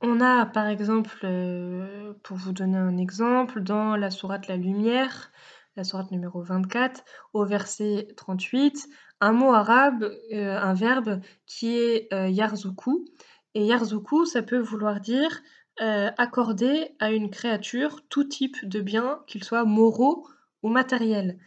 On 0.06 0.20
a 0.20 0.46
par 0.46 0.68
exemple, 0.68 1.18
euh, 1.24 2.13
pour 2.24 2.36
vous 2.36 2.52
donner 2.52 2.78
un 2.78 2.98
exemple, 2.98 3.62
dans 3.62 3.96
la 3.96 4.12
sourate 4.12 4.50
La 4.50 4.58
Lumière, 4.58 5.32
la 5.78 5.86
sourate 5.86 6.12
numéro 6.12 6.42
24, 6.42 7.06
au 7.32 7.46
verset 7.46 8.10
38, 8.18 8.89
un 9.22 9.32
mot 9.32 9.54
arabe, 9.54 10.04
euh, 10.34 10.60
un 10.60 10.74
verbe 10.74 11.22
qui 11.46 11.78
est 11.78 12.13
euh, 12.13 12.28
yarzuku. 12.28 13.06
Et 13.54 13.66
yarzuku, 13.66 14.26
ça 14.26 14.42
peut 14.44 14.60
vouloir 14.60 15.00
dire 15.00 15.42
accorder 15.80 16.96
à 17.00 17.12
une 17.12 17.32
créature 17.32 18.02
tout 18.08 18.26
type 18.26 18.63
de 18.63 18.80
biens, 18.80 19.24
qu'ils 19.26 19.44
soient 19.44 19.66
moraux 19.66 20.28
ou 20.62 20.70
matériels. 20.70 21.39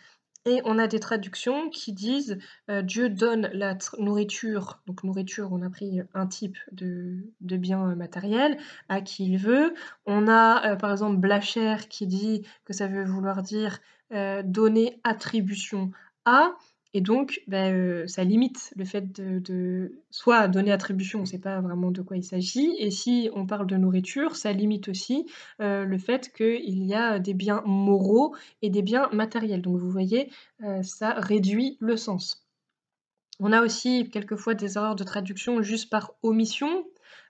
Et 0.46 0.62
on 0.64 0.78
a 0.78 0.86
des 0.86 1.00
traductions 1.00 1.70
qui 1.70 1.92
disent 1.92 2.38
euh, 2.70 2.80
Dieu 2.80 3.08
donne 3.08 3.50
la 3.52 3.76
nourriture, 3.98 4.80
donc 4.86 5.02
nourriture, 5.02 5.52
on 5.52 5.60
a 5.60 5.68
pris 5.68 6.00
un 6.14 6.28
type 6.28 6.56
de, 6.70 7.18
bien 7.40 7.96
matériel, 7.96 8.56
à 8.88 9.00
qui 9.00 9.26
il 9.26 9.38
veut. 9.38 9.74
On 10.06 10.28
a 10.28 10.72
euh, 10.72 10.76
par 10.76 10.92
exemple 10.92 11.16
Blacher 11.16 11.76
qui 11.90 12.06
dit 12.06 12.46
que 12.64 12.72
ça 12.72 12.86
veut 12.86 13.04
vouloir 13.04 13.42
dire 13.42 13.80
euh, 14.12 14.42
donner 14.44 15.00
attribution 15.02 15.90
à. 16.24 16.56
Et 16.96 17.02
donc, 17.02 17.42
ben, 17.46 17.74
euh, 17.74 18.06
ça 18.06 18.24
limite 18.24 18.72
le 18.74 18.86
fait 18.86 19.12
de, 19.12 20.00
soit 20.10 20.48
donner 20.48 20.72
attribution, 20.72 21.18
on 21.18 21.22
ne 21.22 21.26
sait 21.26 21.38
pas 21.38 21.60
vraiment 21.60 21.90
de 21.90 22.00
quoi 22.00 22.16
il 22.16 22.24
s'agit, 22.24 22.74
et 22.78 22.90
si 22.90 23.28
on 23.34 23.44
parle 23.44 23.66
de 23.66 23.76
nourriture, 23.76 24.34
ça 24.34 24.50
limite 24.54 24.88
aussi 24.88 25.26
euh, 25.60 25.84
le 25.84 25.98
fait 25.98 26.32
qu'il 26.32 26.86
y 26.86 26.94
a 26.94 27.18
des 27.18 27.34
biens 27.34 27.62
moraux 27.66 28.34
et 28.62 28.70
des 28.70 28.80
biens 28.80 29.10
matériels. 29.12 29.60
Donc 29.60 29.76
vous 29.76 29.90
voyez, 29.90 30.30
euh, 30.64 30.82
ça 30.82 31.12
réduit 31.18 31.76
le 31.80 31.98
sens. 31.98 32.48
On 33.40 33.52
a 33.52 33.60
aussi 33.60 34.08
quelquefois 34.08 34.54
des 34.54 34.78
erreurs 34.78 34.96
de 34.96 35.04
traduction 35.04 35.60
juste 35.60 35.90
par 35.90 36.14
omission, 36.22 36.86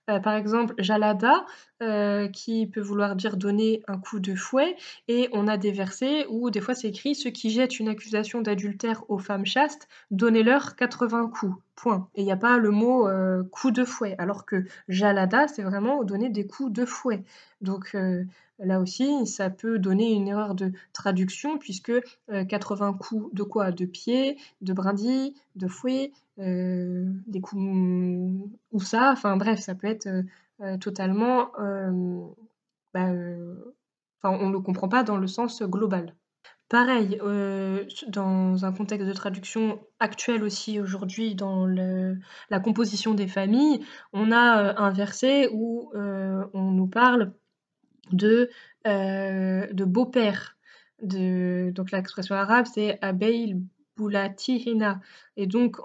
euh, 0.09 0.21
par 0.21 0.35
exemple, 0.35 0.75
jalada, 0.79 1.45
euh, 1.83 2.29
qui 2.29 2.67
peut 2.67 2.81
vouloir 2.81 3.17
dire 3.17 3.37
donner 3.37 3.83
un 3.89 3.99
coup 3.99 4.21
de 4.21 4.35
fouet, 4.35 4.77
et 5.09 5.29
on 5.33 5.49
a 5.49 5.57
des 5.57 5.73
versets 5.73 6.27
où 6.29 6.51
des 6.51 6.61
fois 6.61 6.75
c'est 6.75 6.89
écrit 6.89 7.15
ceux 7.15 7.31
qui 7.31 7.51
jettent 7.51 7.81
une 7.81 7.89
accusation 7.89 8.41
d'adultère 8.41 9.03
aux 9.09 9.19
femmes 9.19 9.47
chastes, 9.47 9.89
donnez-leur 10.11 10.77
80 10.77 11.29
coups. 11.29 11.57
Point. 11.75 12.09
Et 12.15 12.23
il 12.23 12.25
n'y 12.25 12.33
a 12.33 12.39
pas 12.39 12.57
le 12.57 12.71
mot 12.71 13.07
euh, 13.07 13.43
coup 13.45 13.71
de 13.71 13.85
fouet, 13.85 14.15
alors 14.17 14.47
que 14.47 14.65
jalada, 14.89 15.47
c'est 15.47 15.63
vraiment 15.63 16.05
donner 16.05 16.31
des 16.31 16.47
coups 16.47 16.73
de 16.73 16.87
fouet. 16.87 17.23
Donc 17.61 17.95
là 18.59 18.81
aussi, 18.81 19.27
ça 19.27 19.51
peut 19.51 19.79
donner 19.79 20.15
une 20.15 20.27
erreur 20.27 20.55
de 20.55 20.73
traduction, 20.95 21.59
puisque 21.59 21.93
80 22.49 22.95
coups 22.95 23.35
de 23.35 23.43
quoi? 23.43 23.73
De 23.73 23.85
pied, 23.85 24.39
de 24.63 24.73
brindilles, 24.73 25.35
de 25.55 25.69
fouet, 25.69 26.13
des 26.39 27.41
coups 27.41 27.63
ou 28.73 28.81
ça, 28.81 29.13
enfin 29.13 29.37
bref, 29.37 29.61
ça 29.61 29.75
peut 29.75 29.87
être 29.87 30.07
euh, 30.07 30.23
euh, 30.61 30.79
totalement. 30.79 31.51
Bah, 32.95 33.11
on 34.25 34.49
ne 34.49 34.53
le 34.53 34.61
comprend 34.61 34.89
pas 34.89 35.03
dans 35.03 35.19
le 35.19 35.27
sens 35.27 35.63
global. 35.63 36.15
Pareil, 36.69 37.21
dans 38.09 38.65
un 38.65 38.73
contexte 38.73 39.07
de 39.07 39.13
traduction 39.13 39.81
actuel 40.01 40.43
aussi 40.43 40.81
aujourd'hui, 40.81 41.37
dans 41.37 41.67
la 41.67 42.61
composition 42.61 43.15
des 43.15 43.29
familles, 43.29 43.85
on 44.13 44.33
a 44.33 44.81
un 44.81 44.91
verset 44.91 45.49
où 45.53 45.93
on 45.95 46.71
nous 46.73 46.89
parle 46.89 47.35
de, 48.11 48.51
de 48.85 49.85
beau-père. 49.85 50.57
donc 51.03 51.93
l'expression 51.93 52.35
arabe, 52.35 52.67
c'est 52.67 52.99
Abeil 53.01 53.63
et 55.37 55.47
donc 55.47 55.77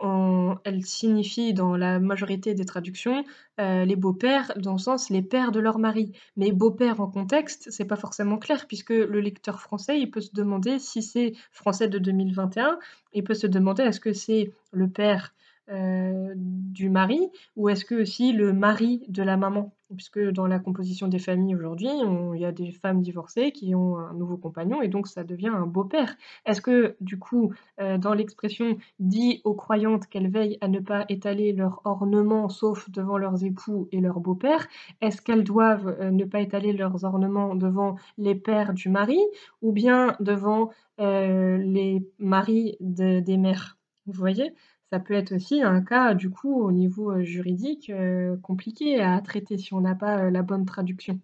elle 0.63 0.85
signifie 0.85 1.53
dans 1.53 1.75
la 1.75 1.99
majorité 1.99 2.53
des 2.53 2.65
traductions, 2.65 3.23
les 3.57 3.95
beaux-pères 3.95 4.53
dans 4.57 4.73
le 4.73 4.77
sens 4.79 5.09
les 5.09 5.21
pères 5.21 5.51
de 5.51 5.59
leur 5.59 5.79
mari. 5.79 6.11
Mais 6.35 6.51
beau-père 6.51 6.99
en 7.01 7.07
contexte, 7.07 7.69
c'est 7.71 7.85
pas 7.85 7.95
forcément 7.95 8.37
clair 8.37 8.67
puisque 8.67 8.89
le 8.89 9.19
lecteur 9.19 9.61
français, 9.61 9.99
il 9.99 10.11
peut 10.11 10.21
se 10.21 10.33
demander 10.33 10.79
si 10.79 11.01
c'est 11.01 11.33
français 11.51 11.87
de 11.87 11.99
2021, 11.99 12.79
il 13.13 13.23
peut 13.23 13.33
se 13.33 13.47
demander 13.47 13.83
est-ce 13.83 13.99
que 13.99 14.13
c'est 14.13 14.51
le 14.71 14.89
père 14.89 15.33
euh, 15.69 16.33
du 16.35 16.89
mari 16.89 17.29
ou 17.55 17.69
est-ce 17.69 17.85
que 17.85 17.95
aussi 17.95 18.33
le 18.33 18.51
mari 18.51 19.03
de 19.07 19.23
la 19.23 19.37
maman? 19.37 19.73
Puisque 19.95 20.19
dans 20.19 20.47
la 20.47 20.59
composition 20.59 21.07
des 21.09 21.19
familles 21.19 21.55
aujourd'hui, 21.55 21.89
il 22.33 22.39
y 22.39 22.45
a 22.45 22.53
des 22.53 22.71
femmes 22.71 23.01
divorcées 23.01 23.51
qui 23.51 23.75
ont 23.75 23.97
un 23.97 24.13
nouveau 24.13 24.37
compagnon 24.37 24.81
et 24.81 24.87
donc 24.87 25.07
ça 25.07 25.23
devient 25.25 25.49
un 25.49 25.65
beau-père. 25.65 26.15
Est-ce 26.45 26.61
que 26.61 26.95
du 27.01 27.19
coup, 27.19 27.53
euh, 27.81 27.97
dans 27.97 28.13
l'expression 28.13 28.77
dit 28.99 29.41
aux 29.43 29.53
croyantes 29.53 30.07
qu'elles 30.07 30.29
veillent 30.29 30.57
à 30.61 30.69
ne 30.69 30.79
pas 30.79 31.05
étaler 31.09 31.51
leur 31.51 31.81
ornement 31.83 32.47
sauf 32.47 32.89
devant 32.89 33.17
leurs 33.17 33.43
époux 33.43 33.89
et 33.91 33.99
leurs 33.99 34.21
beaux-pères, 34.21 34.67
est-ce 35.01 35.21
qu'elles 35.21 35.43
doivent 35.43 35.97
euh, 35.99 36.09
ne 36.09 36.23
pas 36.23 36.39
étaler 36.39 36.71
leurs 36.71 37.03
ornements 37.03 37.55
devant 37.55 37.95
les 38.17 38.35
pères 38.35 38.73
du 38.73 38.87
mari 38.87 39.19
ou 39.61 39.71
bien 39.73 40.15
devant 40.19 40.69
les 40.99 42.07
maris 42.19 42.77
des 42.79 43.37
mères? 43.37 43.79
Vous 44.05 44.13
voyez? 44.13 44.53
Ça 44.91 44.99
peut 44.99 45.13
être 45.13 45.31
aussi 45.33 45.61
un 45.61 45.81
cas, 45.81 46.13
du 46.13 46.29
coup, 46.29 46.61
au 46.61 46.71
niveau, 46.71 47.11
euh, 47.11 47.23
juridique, 47.23 47.89
euh, 47.89 48.35
compliqué 48.43 49.01
à 49.01 49.21
traiter 49.21 49.57
si 49.57 49.73
on 49.73 49.81
n'a 49.81 49.95
pas, 49.95 50.25
euh, 50.25 50.29
la 50.31 50.41
bonne 50.43 50.65
traduction. 50.65 51.19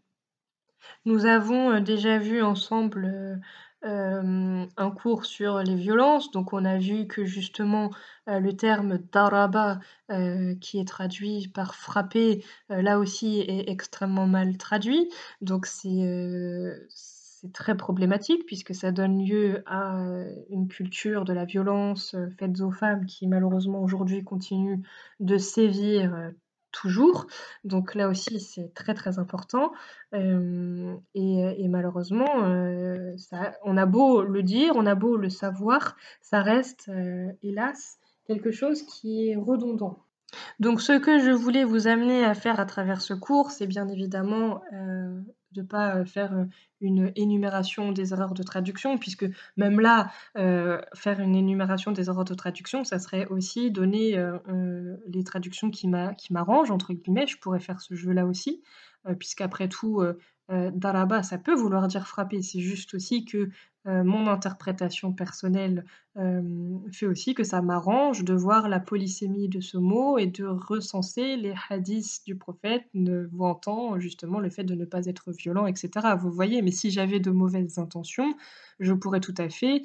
Nous 1.06 1.26
avons, 1.26 1.80
déjà 1.82 2.18
vu 2.18 2.42
ensemble, 2.42 3.42
un 3.84 4.92
cours 4.92 5.26
sur 5.26 5.60
les 5.60 5.76
violences, 5.76 6.32
donc 6.32 6.54
on 6.54 6.66
a 6.66 6.78
vu 6.78 7.08
que 7.08 7.26
justement, 7.26 7.92
le 8.26 8.52
terme 8.52 8.98
«daraba», 9.12 9.80
qui 10.62 10.80
est 10.80 10.88
traduit 10.88 11.48
par 11.50 11.76
«frapper», 11.76 12.44
là 12.70 13.00
aussi 13.00 13.40
est 13.40 13.70
extrêmement 13.70 14.28
mal 14.28 14.58
traduit. 14.58 15.10
Donc 15.42 15.66
c'est, 15.66 15.88
très 17.52 17.76
problématique 17.76 18.46
puisque 18.46 18.74
ça 18.74 18.92
donne 18.92 19.24
lieu 19.24 19.64
à 19.66 20.02
euh, 20.02 20.30
une 20.50 20.68
culture 20.68 21.26
de 21.26 21.34
la 21.34 21.46
violence 21.46 22.14
euh, 22.14 22.30
faite 22.38 22.60
aux 22.62 22.72
femmes 22.72 23.06
qui 23.06 23.28
malheureusement 23.28 23.82
aujourd'hui 23.82 24.24
continue 24.24 24.82
de 25.20 25.38
sévir 25.38 26.14
euh, 26.14 26.30
toujours. 26.72 27.28
Donc 27.64 27.96
là 27.96 28.08
aussi, 28.08 28.40
c'est 28.40 28.74
très 28.74 28.94
très 28.94 29.20
important. 29.20 29.72
et, 30.14 31.68
malheureusement, 31.68 33.16
ça, 33.18 33.54
on 33.64 33.78
a 33.78 33.86
beau 33.88 34.22
le 34.22 34.44
dire, 34.44 34.74
on 34.76 34.86
a 34.86 34.94
beau 34.94 35.18
le 35.18 35.30
savoir, 35.30 35.96
ça 36.22 36.44
reste, 36.44 36.92
hélas, 37.42 37.98
quelque 38.26 38.52
chose 38.52 38.84
qui 38.84 39.30
est 39.30 39.36
redondant. 39.36 40.04
Donc 40.60 40.82
ce 40.82 40.94
que 41.00 41.18
je 41.18 41.32
voulais 41.32 41.64
vous 41.64 41.88
amener 41.88 42.24
à 42.24 42.36
faire 42.36 42.60
à 42.60 42.66
travers 42.66 43.02
ce 43.02 43.16
cours, 43.16 43.50
c'est 43.50 43.68
bien 43.68 43.88
évidemment 43.88 44.62
de 45.52 45.62
ne 45.62 45.66
pas 45.68 46.06
faire 46.06 46.46
une 46.82 47.12
énumération 47.16 47.92
des 47.92 48.14
erreurs 48.14 48.34
de 48.34 48.44
traduction, 48.44 48.98
puisque 48.98 49.26
même 49.56 49.80
là, 49.80 50.12
faire 50.36 51.20
une 51.20 51.36
énumération 51.36 51.92
des 51.92 52.10
erreurs 52.10 52.26
de 52.26 52.34
traduction, 52.34 52.84
ça 52.84 53.00
serait 53.00 53.26
aussi 53.28 53.72
donner 53.72 54.22
les 55.08 55.24
traductions 55.24 55.72
qui 55.72 55.88
m'arrangent, 55.88 56.72
entre 56.72 56.94
guillemets, 56.94 57.28
je 57.28 57.38
pourrais 57.38 57.60
faire 57.60 57.82
ce 57.82 57.96
jeu-là 57.96 58.26
aussi, 58.26 58.62
puisqu'après 59.20 59.70
tout, 59.70 60.04
daraba, 60.50 61.24
ça 61.24 61.38
peut 61.38 61.56
vouloir 61.56 61.88
dire 61.88 62.08
frapper, 62.08 62.42
c'est 62.42 62.62
juste 62.62 62.94
aussi 62.94 63.26
que 63.26 63.50
mon 63.88 64.28
interprétation 64.28 65.14
personnelle 65.14 65.86
fait 66.92 67.06
aussi 67.06 67.36
que 67.36 67.44
ça 67.44 67.62
m'arrange 67.62 68.24
de 68.24 68.34
voir 68.34 68.70
la 68.70 68.80
polysémie 68.80 69.50
de 69.50 69.62
ce 69.62 69.78
mot 69.78 70.18
et 70.18 70.26
de 70.26 70.46
recenser 70.46 71.38
les 71.38 71.54
hadiths 71.70 72.26
du 72.26 72.36
prophète 72.36 72.84
vantant 73.32 74.00
justement 74.00 74.40
le 74.40 74.50
fait 74.50 74.64
de 74.64 74.76
ne 74.76 74.86
pas 74.86 75.06
être 75.06 75.32
violent, 75.32 75.68
etc. 75.68 75.90
Vous 76.20 76.32
voyez, 76.32 76.62
mais 76.62 76.72
si 76.72 76.90
j'avais 76.90 77.20
de 77.20 77.30
mauvaises 77.30 77.78
intentions, 77.78 78.36
je 78.80 78.94
pourrais 78.94 79.20
tout 79.20 79.36
à 79.38 79.48
fait 79.50 79.84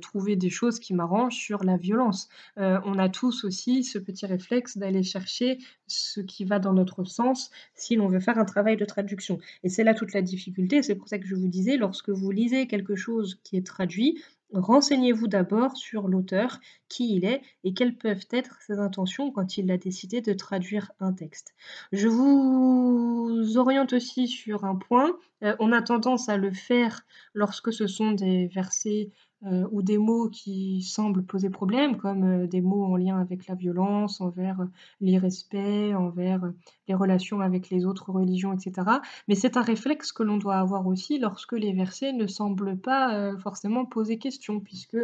trouver 0.00 0.36
des 0.36 0.50
choses 0.50 0.78
qui 0.78 0.94
m'arrangent 0.94 1.36
sur 1.36 1.64
la 1.64 1.76
violence. 1.76 2.28
on 2.56 2.98
a 2.98 3.08
tous 3.08 3.44
aussi 3.44 3.84
ce 3.84 3.98
petit 3.98 4.26
réflexe 4.26 4.76
d'aller 4.76 5.02
chercher 5.02 5.58
ce 5.86 6.20
qui 6.20 6.44
va 6.44 6.58
dans 6.58 6.72
notre 6.74 7.04
sens 7.04 7.50
si 7.74 7.96
l'on 7.96 8.08
veut 8.08 8.20
faire 8.20 8.38
un 8.38 8.44
travail 8.44 8.76
de 8.76 8.84
traduction. 8.84 9.38
Et 9.62 9.70
c'est 9.70 9.84
là 9.84 9.94
toute 9.94 10.12
la 10.12 10.22
difficulté, 10.22 10.82
c'est 10.82 10.94
pour 10.94 11.08
ça 11.08 11.18
que 11.18 11.26
je 11.26 11.34
vous 11.34 11.48
disais, 11.48 11.78
lorsque 11.78 12.10
vous 12.10 12.30
lisez 12.30 12.66
quelque 12.66 12.96
chose 12.96 13.23
qui 13.42 13.56
est 13.56 13.66
traduit, 13.66 14.22
Renseignez-vous 14.54 15.26
d'abord 15.26 15.76
sur 15.76 16.06
l'auteur, 16.06 16.60
qui 16.88 17.16
il 17.16 17.24
est 17.24 17.42
et 17.64 17.74
quelles 17.74 17.96
peuvent 17.96 18.26
être 18.30 18.56
ses 18.62 18.78
intentions 18.78 19.32
quand 19.32 19.58
il 19.58 19.68
a 19.72 19.78
décidé 19.78 20.20
de 20.20 20.32
traduire 20.32 20.92
un 21.00 21.12
texte. 21.12 21.54
Je 21.90 22.06
vous 22.06 23.58
oriente 23.58 23.92
aussi 23.94 24.28
sur 24.28 24.64
un 24.64 24.76
point. 24.76 25.16
Euh, 25.42 25.56
on 25.58 25.72
a 25.72 25.82
tendance 25.82 26.28
à 26.28 26.36
le 26.36 26.52
faire 26.52 27.04
lorsque 27.34 27.72
ce 27.72 27.88
sont 27.88 28.12
des 28.12 28.46
versets 28.46 29.10
euh, 29.46 29.68
ou 29.72 29.82
des 29.82 29.98
mots 29.98 30.30
qui 30.30 30.80
semblent 30.82 31.22
poser 31.22 31.50
problème, 31.50 31.98
comme 31.98 32.24
euh, 32.24 32.46
des 32.46 32.62
mots 32.62 32.84
en 32.84 32.96
lien 32.96 33.18
avec 33.18 33.46
la 33.46 33.54
violence, 33.54 34.22
envers 34.22 34.60
euh, 34.60 34.66
l'irrespect, 35.02 35.94
envers 35.94 36.40
les 36.88 36.94
relations 36.94 37.40
avec 37.40 37.68
les 37.68 37.84
autres 37.84 38.10
religions, 38.10 38.54
etc. 38.54 38.88
Mais 39.28 39.34
c'est 39.34 39.58
un 39.58 39.62
réflexe 39.62 40.12
que 40.12 40.22
l'on 40.22 40.38
doit 40.38 40.56
avoir 40.56 40.86
aussi 40.86 41.18
lorsque 41.18 41.52
les 41.52 41.74
versets 41.74 42.12
ne 42.12 42.26
semblent 42.26 42.78
pas 42.78 43.36
forcément 43.38 43.86
poser 43.86 44.18
question, 44.18 44.60
puisque 44.60 44.98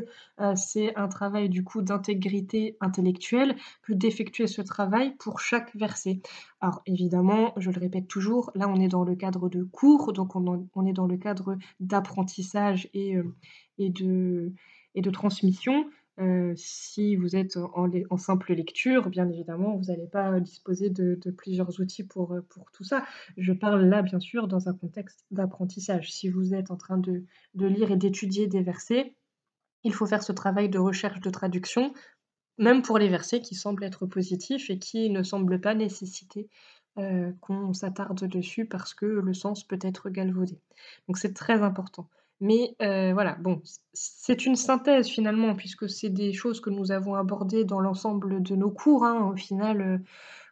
c'est 0.57 0.95
un 0.97 1.09
travail 1.09 1.49
du 1.49 1.65
coup 1.65 1.81
d'intégrité 1.81 2.77
intellectuelle 2.81 3.57
que 3.83 3.95
d'effectuer 3.95 4.47
ce 4.47 4.61
travail 4.61 5.15
pour 5.19 5.41
chaque 5.41 5.75
verset. 5.75 6.21
Alors 6.61 6.83
évidemment, 6.85 7.55
je 7.57 7.71
le 7.71 7.81
répète 7.81 8.09
toujours, 8.09 8.51
là 8.55 8.69
on 8.69 8.77
est 8.77 8.89
dans 8.89 9.05
le 9.05 9.17
cadre 9.17 9.49
de 9.49 9.63
cours, 9.65 10.13
donc 10.13 10.37
on, 10.37 10.87
est 10.87 10.93
dans 10.93 11.07
le 11.07 11.17
cadre 11.17 11.57
d'apprentissage 11.81 12.91
et, 12.93 13.17
et 13.81 13.91
de, 13.91 15.11
transmission. 15.11 15.91
Euh, 16.19 16.53
si 16.57 17.17
vous 17.17 17.35
êtes 17.35 17.57
en, 17.57 18.17
simple 18.19 18.53
lecture, 18.53 19.09
bien 19.09 19.29
évidemment, 19.29 19.77
vous 19.77 19.85
n'allez 19.85 20.07
pas 20.07 20.39
disposer 20.41 20.91
de, 20.91 21.19
plusieurs 21.31 21.81
outils 21.81 22.05
pour, 22.05 22.37
pour 22.51 22.71
tout 22.73 22.85
ça. 22.85 23.05
Je 23.37 23.53
parle 23.53 23.85
là, 23.87 24.03
bien 24.03 24.21
sûr, 24.21 24.47
dans 24.49 24.69
un 24.69 24.75
contexte 24.75 25.25
d'apprentissage. 25.31 26.13
Si 26.13 26.29
vous 26.29 26.55
êtes 26.55 26.71
en 26.71 26.77
train 26.77 26.99
de, 26.99 27.25
lire 27.55 27.91
et 27.91 27.97
d'étudier 27.97 28.47
des 28.47 28.63
versets, 28.63 29.15
il 29.83 29.95
faut 29.95 30.07
faire 30.07 30.23
ce 30.23 30.33
travail 30.33 30.69
de 30.69 30.79
recherche 30.79 31.21
de 31.21 31.31
traduction, 31.31 31.95
même 32.59 32.83
pour 32.83 32.99
les 32.99 33.09
versets 33.09 33.41
qui 33.41 33.55
semblent 33.55 33.85
être 33.85 34.05
positifs 34.05 34.69
et 34.69 34.79
qui 34.79 35.09
ne 35.09 35.23
semblent 35.23 35.61
pas 35.61 35.75
nécessiter 35.75 36.51
euh, 36.99 37.33
qu'on 37.41 37.73
s'attarde 37.73 38.25
dessus 38.27 38.67
parce 38.67 38.95
que 38.95 39.07
le 39.07 39.33
sens 39.33 39.65
peut 39.65 39.79
être 39.81 40.11
galvaudé. 40.11 40.61
Donc 41.07 41.19
c'est 41.19 41.33
très 41.33 41.63
important. 41.63 42.11
Mais 42.41 42.75
euh, 42.81 43.13
voilà, 43.13 43.35
bon, 43.35 43.61
c'est 43.93 44.47
une 44.47 44.57
synthèse 44.57 45.09
finalement, 45.09 45.55
puisque 45.55 45.89
c'est 45.91 46.09
des 46.09 46.33
choses 46.33 46.61
que 46.61 46.71
nous 46.71 46.91
avons 46.91 47.15
abordées 47.15 47.65
dans 47.65 47.81
l'ensemble 47.81 48.43
de 48.43 48.57
nos 48.57 48.71
cours. 48.71 49.05
Hein. 49.05 49.31
Au 49.31 49.37
final, 49.37 49.81
euh, 49.83 49.99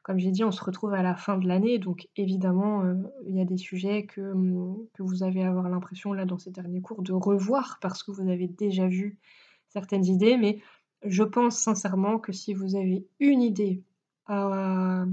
comme 0.03 0.18
j'ai 0.18 0.30
dit, 0.30 0.45
on 0.45 0.53
se 0.53 0.62
retrouve 0.62 0.93
à 0.93 1.03
la 1.03 1.16
fin 1.16 1.39
de 1.39 1.49
l'année, 1.49 1.78
donc 1.78 2.09
évidemment, 2.16 2.82
euh, 2.82 2.95
il 3.26 3.36
y 3.36 3.41
a 3.41 3.47
des 3.47 3.57
sujets 3.57 4.05
que, 4.05 4.20
hum, 4.20 4.86
vous 4.99 5.22
allez 5.22 5.43
avoir 5.43 5.68
l'impression, 5.70 6.12
là, 6.12 6.26
dans 6.26 6.39
ces 6.39 6.51
derniers 6.51 6.82
cours, 6.82 7.03
de 7.03 7.12
revoir, 7.12 7.78
parce 7.80 8.03
que 8.03 8.11
vous 8.11 8.28
avez 8.28 8.49
déjà 8.49 8.86
vu 8.86 9.18
certaines 9.68 10.05
idées, 10.05 10.36
mais 10.36 10.61
je 11.05 11.22
pense 11.22 11.59
sincèrement 11.59 12.18
que 12.18 12.32
si 12.32 12.53
vous 12.53 12.76
avez 12.76 13.07
une 13.18 13.41
idée 13.43 13.82
à, 14.26 15.05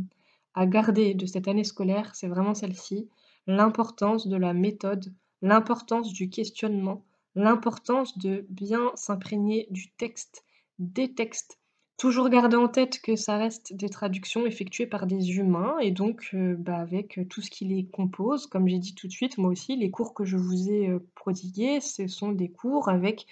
à 0.56 0.66
garder 0.66 1.14
de 1.14 1.26
cette 1.26 1.48
année 1.48 1.64
scolaire, 1.64 2.16
c'est 2.16 2.28
vraiment 2.28 2.54
celle-ci, 2.54 3.10
l'importance 3.48 4.28
de 4.28 4.36
la 4.36 4.54
méthode 4.54 5.14
l'importance 5.46 6.12
du 6.12 6.28
questionnement, 6.28 7.06
l'importance 7.36 8.18
de 8.18 8.48
bien 8.50 8.92
s'imprégner 8.96 9.68
du 9.70 9.92
texte, 9.92 10.44
des 10.80 11.14
textes. 11.14 11.60
Toujours 11.98 12.30
garder 12.30 12.58
en 12.58 12.68
tête 12.68 13.00
que 13.00 13.16
ça 13.16 13.38
reste 13.38 13.74
des 13.74 13.88
traductions 13.88 14.48
effectuées 14.48 14.88
par 14.88 15.06
des 15.06 15.38
humains 15.38 15.78
et 15.80 15.92
donc 15.92 16.32
euh, 16.34 16.56
bah, 16.58 16.78
avec 16.78 17.20
tout 17.30 17.42
ce 17.42 17.52
qui 17.52 17.64
les 17.66 17.86
compose. 17.86 18.48
Comme 18.48 18.68
j'ai 18.68 18.80
dit 18.80 18.96
tout 18.96 19.08
de 19.08 19.12
suite, 19.12 19.38
moi 19.38 19.52
aussi, 19.52 19.78
les 19.78 19.92
cours 19.92 20.16
que 20.16 20.26
je 20.26 20.36
vous 20.36 20.72
ai 20.72 20.90
euh, 20.90 21.00
prodigués, 21.14 21.80
ce 21.80 22.08
sont 22.08 22.32
des 22.32 22.50
cours 22.50 22.90
avec 22.90 23.28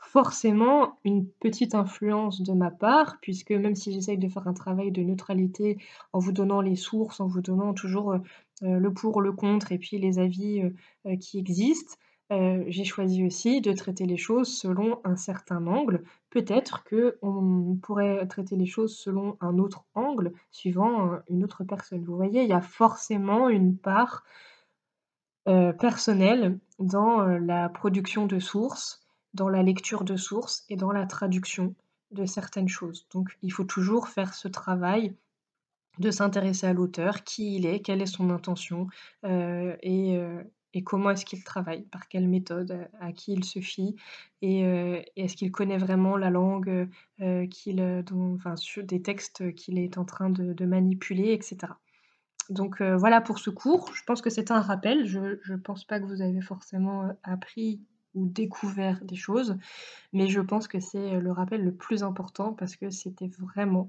forcément 0.00 0.98
une 1.04 1.26
petite 1.26 1.74
influence 1.74 2.42
de 2.42 2.52
ma 2.52 2.70
part, 2.70 3.18
puisque 3.20 3.52
même 3.52 3.74
si 3.76 3.92
j'essaye 3.92 4.18
de 4.18 4.28
faire 4.28 4.48
un 4.48 4.54
travail 4.54 4.90
de 4.90 5.02
neutralité 5.02 5.78
en 6.12 6.18
vous 6.18 6.32
donnant 6.32 6.62
les 6.62 6.76
sources, 6.76 7.20
en 7.20 7.26
vous 7.26 7.42
donnant 7.42 7.74
toujours 7.74 8.12
euh, 8.12 8.18
euh, 8.62 8.78
le 8.78 8.92
pour, 8.92 9.20
le 9.20 9.32
contre 9.32 9.72
et 9.72 9.78
puis 9.78 9.98
les 9.98 10.18
avis 10.18 10.62
euh, 11.06 11.16
qui 11.16 11.38
existent, 11.38 11.96
j'ai 12.68 12.84
choisi 12.84 13.26
aussi 13.26 13.60
de 13.60 13.72
traiter 13.72 14.06
les 14.06 14.16
choses 14.16 14.56
selon 14.56 15.00
un 15.02 15.16
certain 15.16 15.66
angle. 15.66 16.04
Peut-être 16.30 16.84
qu'on 16.84 17.76
pourrait 17.82 18.24
traiter 18.28 18.54
les 18.54 18.66
choses 18.66 18.96
selon 18.96 19.36
un 19.40 19.58
autre 19.58 19.84
angle, 19.96 20.32
suivant 20.52 21.18
une 21.28 21.42
autre 21.42 21.64
personne. 21.64 22.04
Vous 22.04 22.14
voyez, 22.14 22.44
il 22.44 22.48
y 22.48 22.52
a 22.52 22.60
forcément 22.60 23.48
une 23.48 23.76
part 23.76 24.22
personnelle 25.44 26.60
dans 26.78 27.24
la 27.24 27.68
production 27.68 28.26
de 28.26 28.38
sources 28.38 28.99
dans 29.34 29.48
la 29.48 29.62
lecture 29.62 30.04
de 30.04 30.16
sources 30.16 30.64
et 30.68 30.76
dans 30.76 30.92
la 30.92 31.06
traduction 31.06 31.74
de 32.10 32.26
certaines 32.26 32.68
choses. 32.68 33.06
Donc 33.12 33.36
il 33.42 33.52
faut 33.52 33.64
toujours 33.64 34.08
faire 34.08 34.34
ce 34.34 34.48
travail 34.48 35.14
de 35.98 36.10
s'intéresser 36.10 36.66
à 36.66 36.72
l'auteur, 36.72 37.24
qui 37.24 37.56
il 37.56 37.66
est, 37.66 37.80
quelle 37.80 38.00
est 38.02 38.06
son 38.06 38.30
intention, 38.30 38.88
euh, 39.24 39.76
et, 39.82 40.16
euh, 40.16 40.42
et, 40.72 40.82
comment 40.82 41.10
est-ce 41.10 41.24
qu'il 41.24 41.44
travaille, 41.44 41.82
par 41.82 42.08
quelle 42.08 42.28
méthode, 42.28 42.88
à 43.00 43.12
qui 43.12 43.32
il 43.32 43.44
se 43.44 43.60
fie, 43.60 43.96
et, 44.40 44.64
euh, 44.64 45.02
est-ce 45.16 45.36
qu'il 45.36 45.52
connaît 45.52 45.78
vraiment 45.78 46.16
la 46.16 46.30
langue 46.30 46.88
des 47.18 49.02
textes 49.02 49.54
qu'il 49.54 49.78
est 49.78 49.98
en 49.98 50.04
train 50.04 50.30
de 50.30 50.64
manipuler, 50.64 51.32
etc. 51.32 51.72
Donc 52.48 52.82
voilà 52.82 53.20
pour 53.20 53.38
ce 53.38 53.50
cours. 53.50 53.92
Je 53.94 54.02
pense 54.04 54.22
que 54.22 54.30
c'est 54.30 54.50
un 54.50 54.60
rappel. 54.60 55.06
Je 55.06 55.20
ne 55.20 55.56
pense 55.56 55.84
pas 55.84 56.00
que 56.00 56.06
vous 56.06 56.22
avez 56.22 56.40
forcément 56.40 57.16
appris 57.22 57.80
ou 58.14 58.26
découvert 58.26 59.04
des 59.04 59.16
choses, 59.16 59.56
mais 60.12 60.28
je 60.28 60.40
pense 60.40 60.68
que 60.68 60.80
c'est 60.80 61.20
le 61.20 61.32
rappel 61.32 61.64
le 61.64 61.74
plus 61.74 62.02
important 62.02 62.52
parce 62.52 62.76
que 62.76 62.90
c'était 62.90 63.30
vraiment 63.38 63.88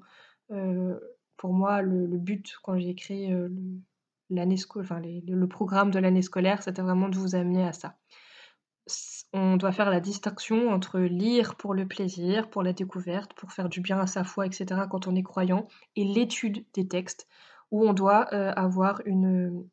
pour 1.42 1.54
moi, 1.54 1.82
le, 1.82 2.06
but 2.20 2.56
quand 2.62 2.78
j'ai 2.78 2.94
créé 2.94 3.34
euh, 3.34 3.50
l'année 4.30 4.58
enfin, 4.76 5.02
le 5.02 5.48
programme 5.48 5.90
de 5.90 5.98
l'année 5.98 6.22
scolaire, 6.22 6.62
c'était 6.62 6.84
vraiment 6.84 7.10
de 7.10 7.18
vous 7.18 7.34
amener 7.34 7.64
à 7.64 7.74
ça. 7.74 7.96
On 9.34 9.58
doit 9.58 9.72
faire 9.72 9.90
la 9.90 10.00
distinction 10.00 10.70
entre 10.70 11.00
lire 11.00 11.56
pour 11.56 11.74
le 11.74 11.88
plaisir, 11.88 12.48
pour 12.52 12.62
la 12.62 12.74
découverte, 12.74 13.34
pour 13.34 13.54
faire 13.54 13.70
du 13.70 13.82
bien 13.82 14.00
à 14.00 14.06
sa 14.06 14.24
foi, 14.24 14.46
etc. 14.46 14.82
quand 14.88 15.08
on 15.08 15.16
est 15.16 15.24
croyant, 15.24 15.68
et 15.96 16.04
l'étude 16.04 16.64
des 16.76 16.88
textes, 16.88 17.28
où 17.72 17.88
on 17.88 17.94
doit 17.94 18.32
euh, 18.34 18.54
avoir 18.56 19.02
une, 19.06 19.68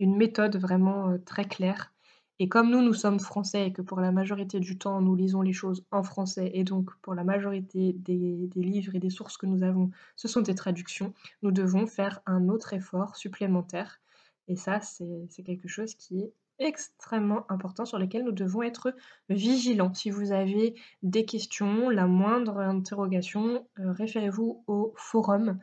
méthode 0.00 0.56
vraiment 0.56 1.10
euh, 1.10 1.18
très 1.18 1.44
claire 1.44 1.92
et 2.40 2.48
comme 2.48 2.70
nous, 2.70 2.82
nous 2.82 2.94
sommes 2.94 3.20
français 3.20 3.68
et 3.68 3.72
que 3.72 3.82
pour 3.82 4.00
la 4.00 4.10
majorité 4.10 4.58
du 4.58 4.76
temps, 4.76 5.00
nous 5.00 5.14
lisons 5.14 5.40
les 5.40 5.52
choses 5.52 5.84
en 5.92 6.02
français, 6.02 6.50
et 6.54 6.64
donc 6.64 6.90
pour 7.00 7.14
la 7.14 7.22
majorité 7.22 7.92
des, 7.92 8.50
livres 8.56 8.94
et 8.96 8.98
des 8.98 9.10
sources 9.10 9.36
que 9.36 9.46
nous 9.46 9.62
avons, 9.62 9.90
ce 10.16 10.26
sont 10.26 10.40
des 10.40 10.54
traductions, 10.54 11.14
nous 11.42 11.52
devons 11.52 11.86
faire 11.86 12.20
un 12.26 12.48
autre 12.48 12.72
effort 12.72 13.16
supplémentaire. 13.16 14.00
Et 14.48 14.56
ça, 14.56 14.80
c'est 14.80 15.42
quelque 15.44 15.68
chose 15.68 15.94
qui 15.94 16.20
est 16.22 16.32
extrêmement 16.58 17.50
important 17.50 17.84
sur 17.84 17.98
lequel 17.98 18.24
nous 18.24 18.32
devons 18.32 18.62
être 18.62 18.94
vigilants. 19.28 19.94
Si 19.94 20.10
vous 20.10 20.32
avez 20.32 20.74
des 21.02 21.24
questions, 21.24 21.88
la 21.88 22.06
moindre 22.06 22.58
interrogation, 22.58 23.66
euh, 23.78 23.92
référez-vous 23.92 24.62
au 24.66 24.92
forum 24.96 25.58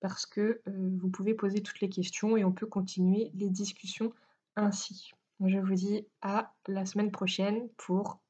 parce 0.00 0.26
que 0.26 0.60
euh, 0.68 0.90
vous 1.00 1.08
pouvez 1.08 1.34
poser 1.34 1.62
toutes 1.62 1.80
les 1.80 1.88
questions 1.88 2.36
et 2.36 2.44
on 2.44 2.52
peut 2.52 2.66
continuer 2.66 3.30
les 3.34 3.48
discussions 3.48 4.12
ainsi. 4.56 5.12
Je 5.40 5.58
vous 5.58 5.74
dis 5.74 6.08
à 6.22 6.52
la 6.66 6.84
semaine 6.86 7.12
prochaine 7.12 7.68
pour 7.76 8.20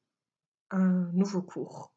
un 0.69 1.09
nouveau 1.13 1.41
cours. 1.41 1.94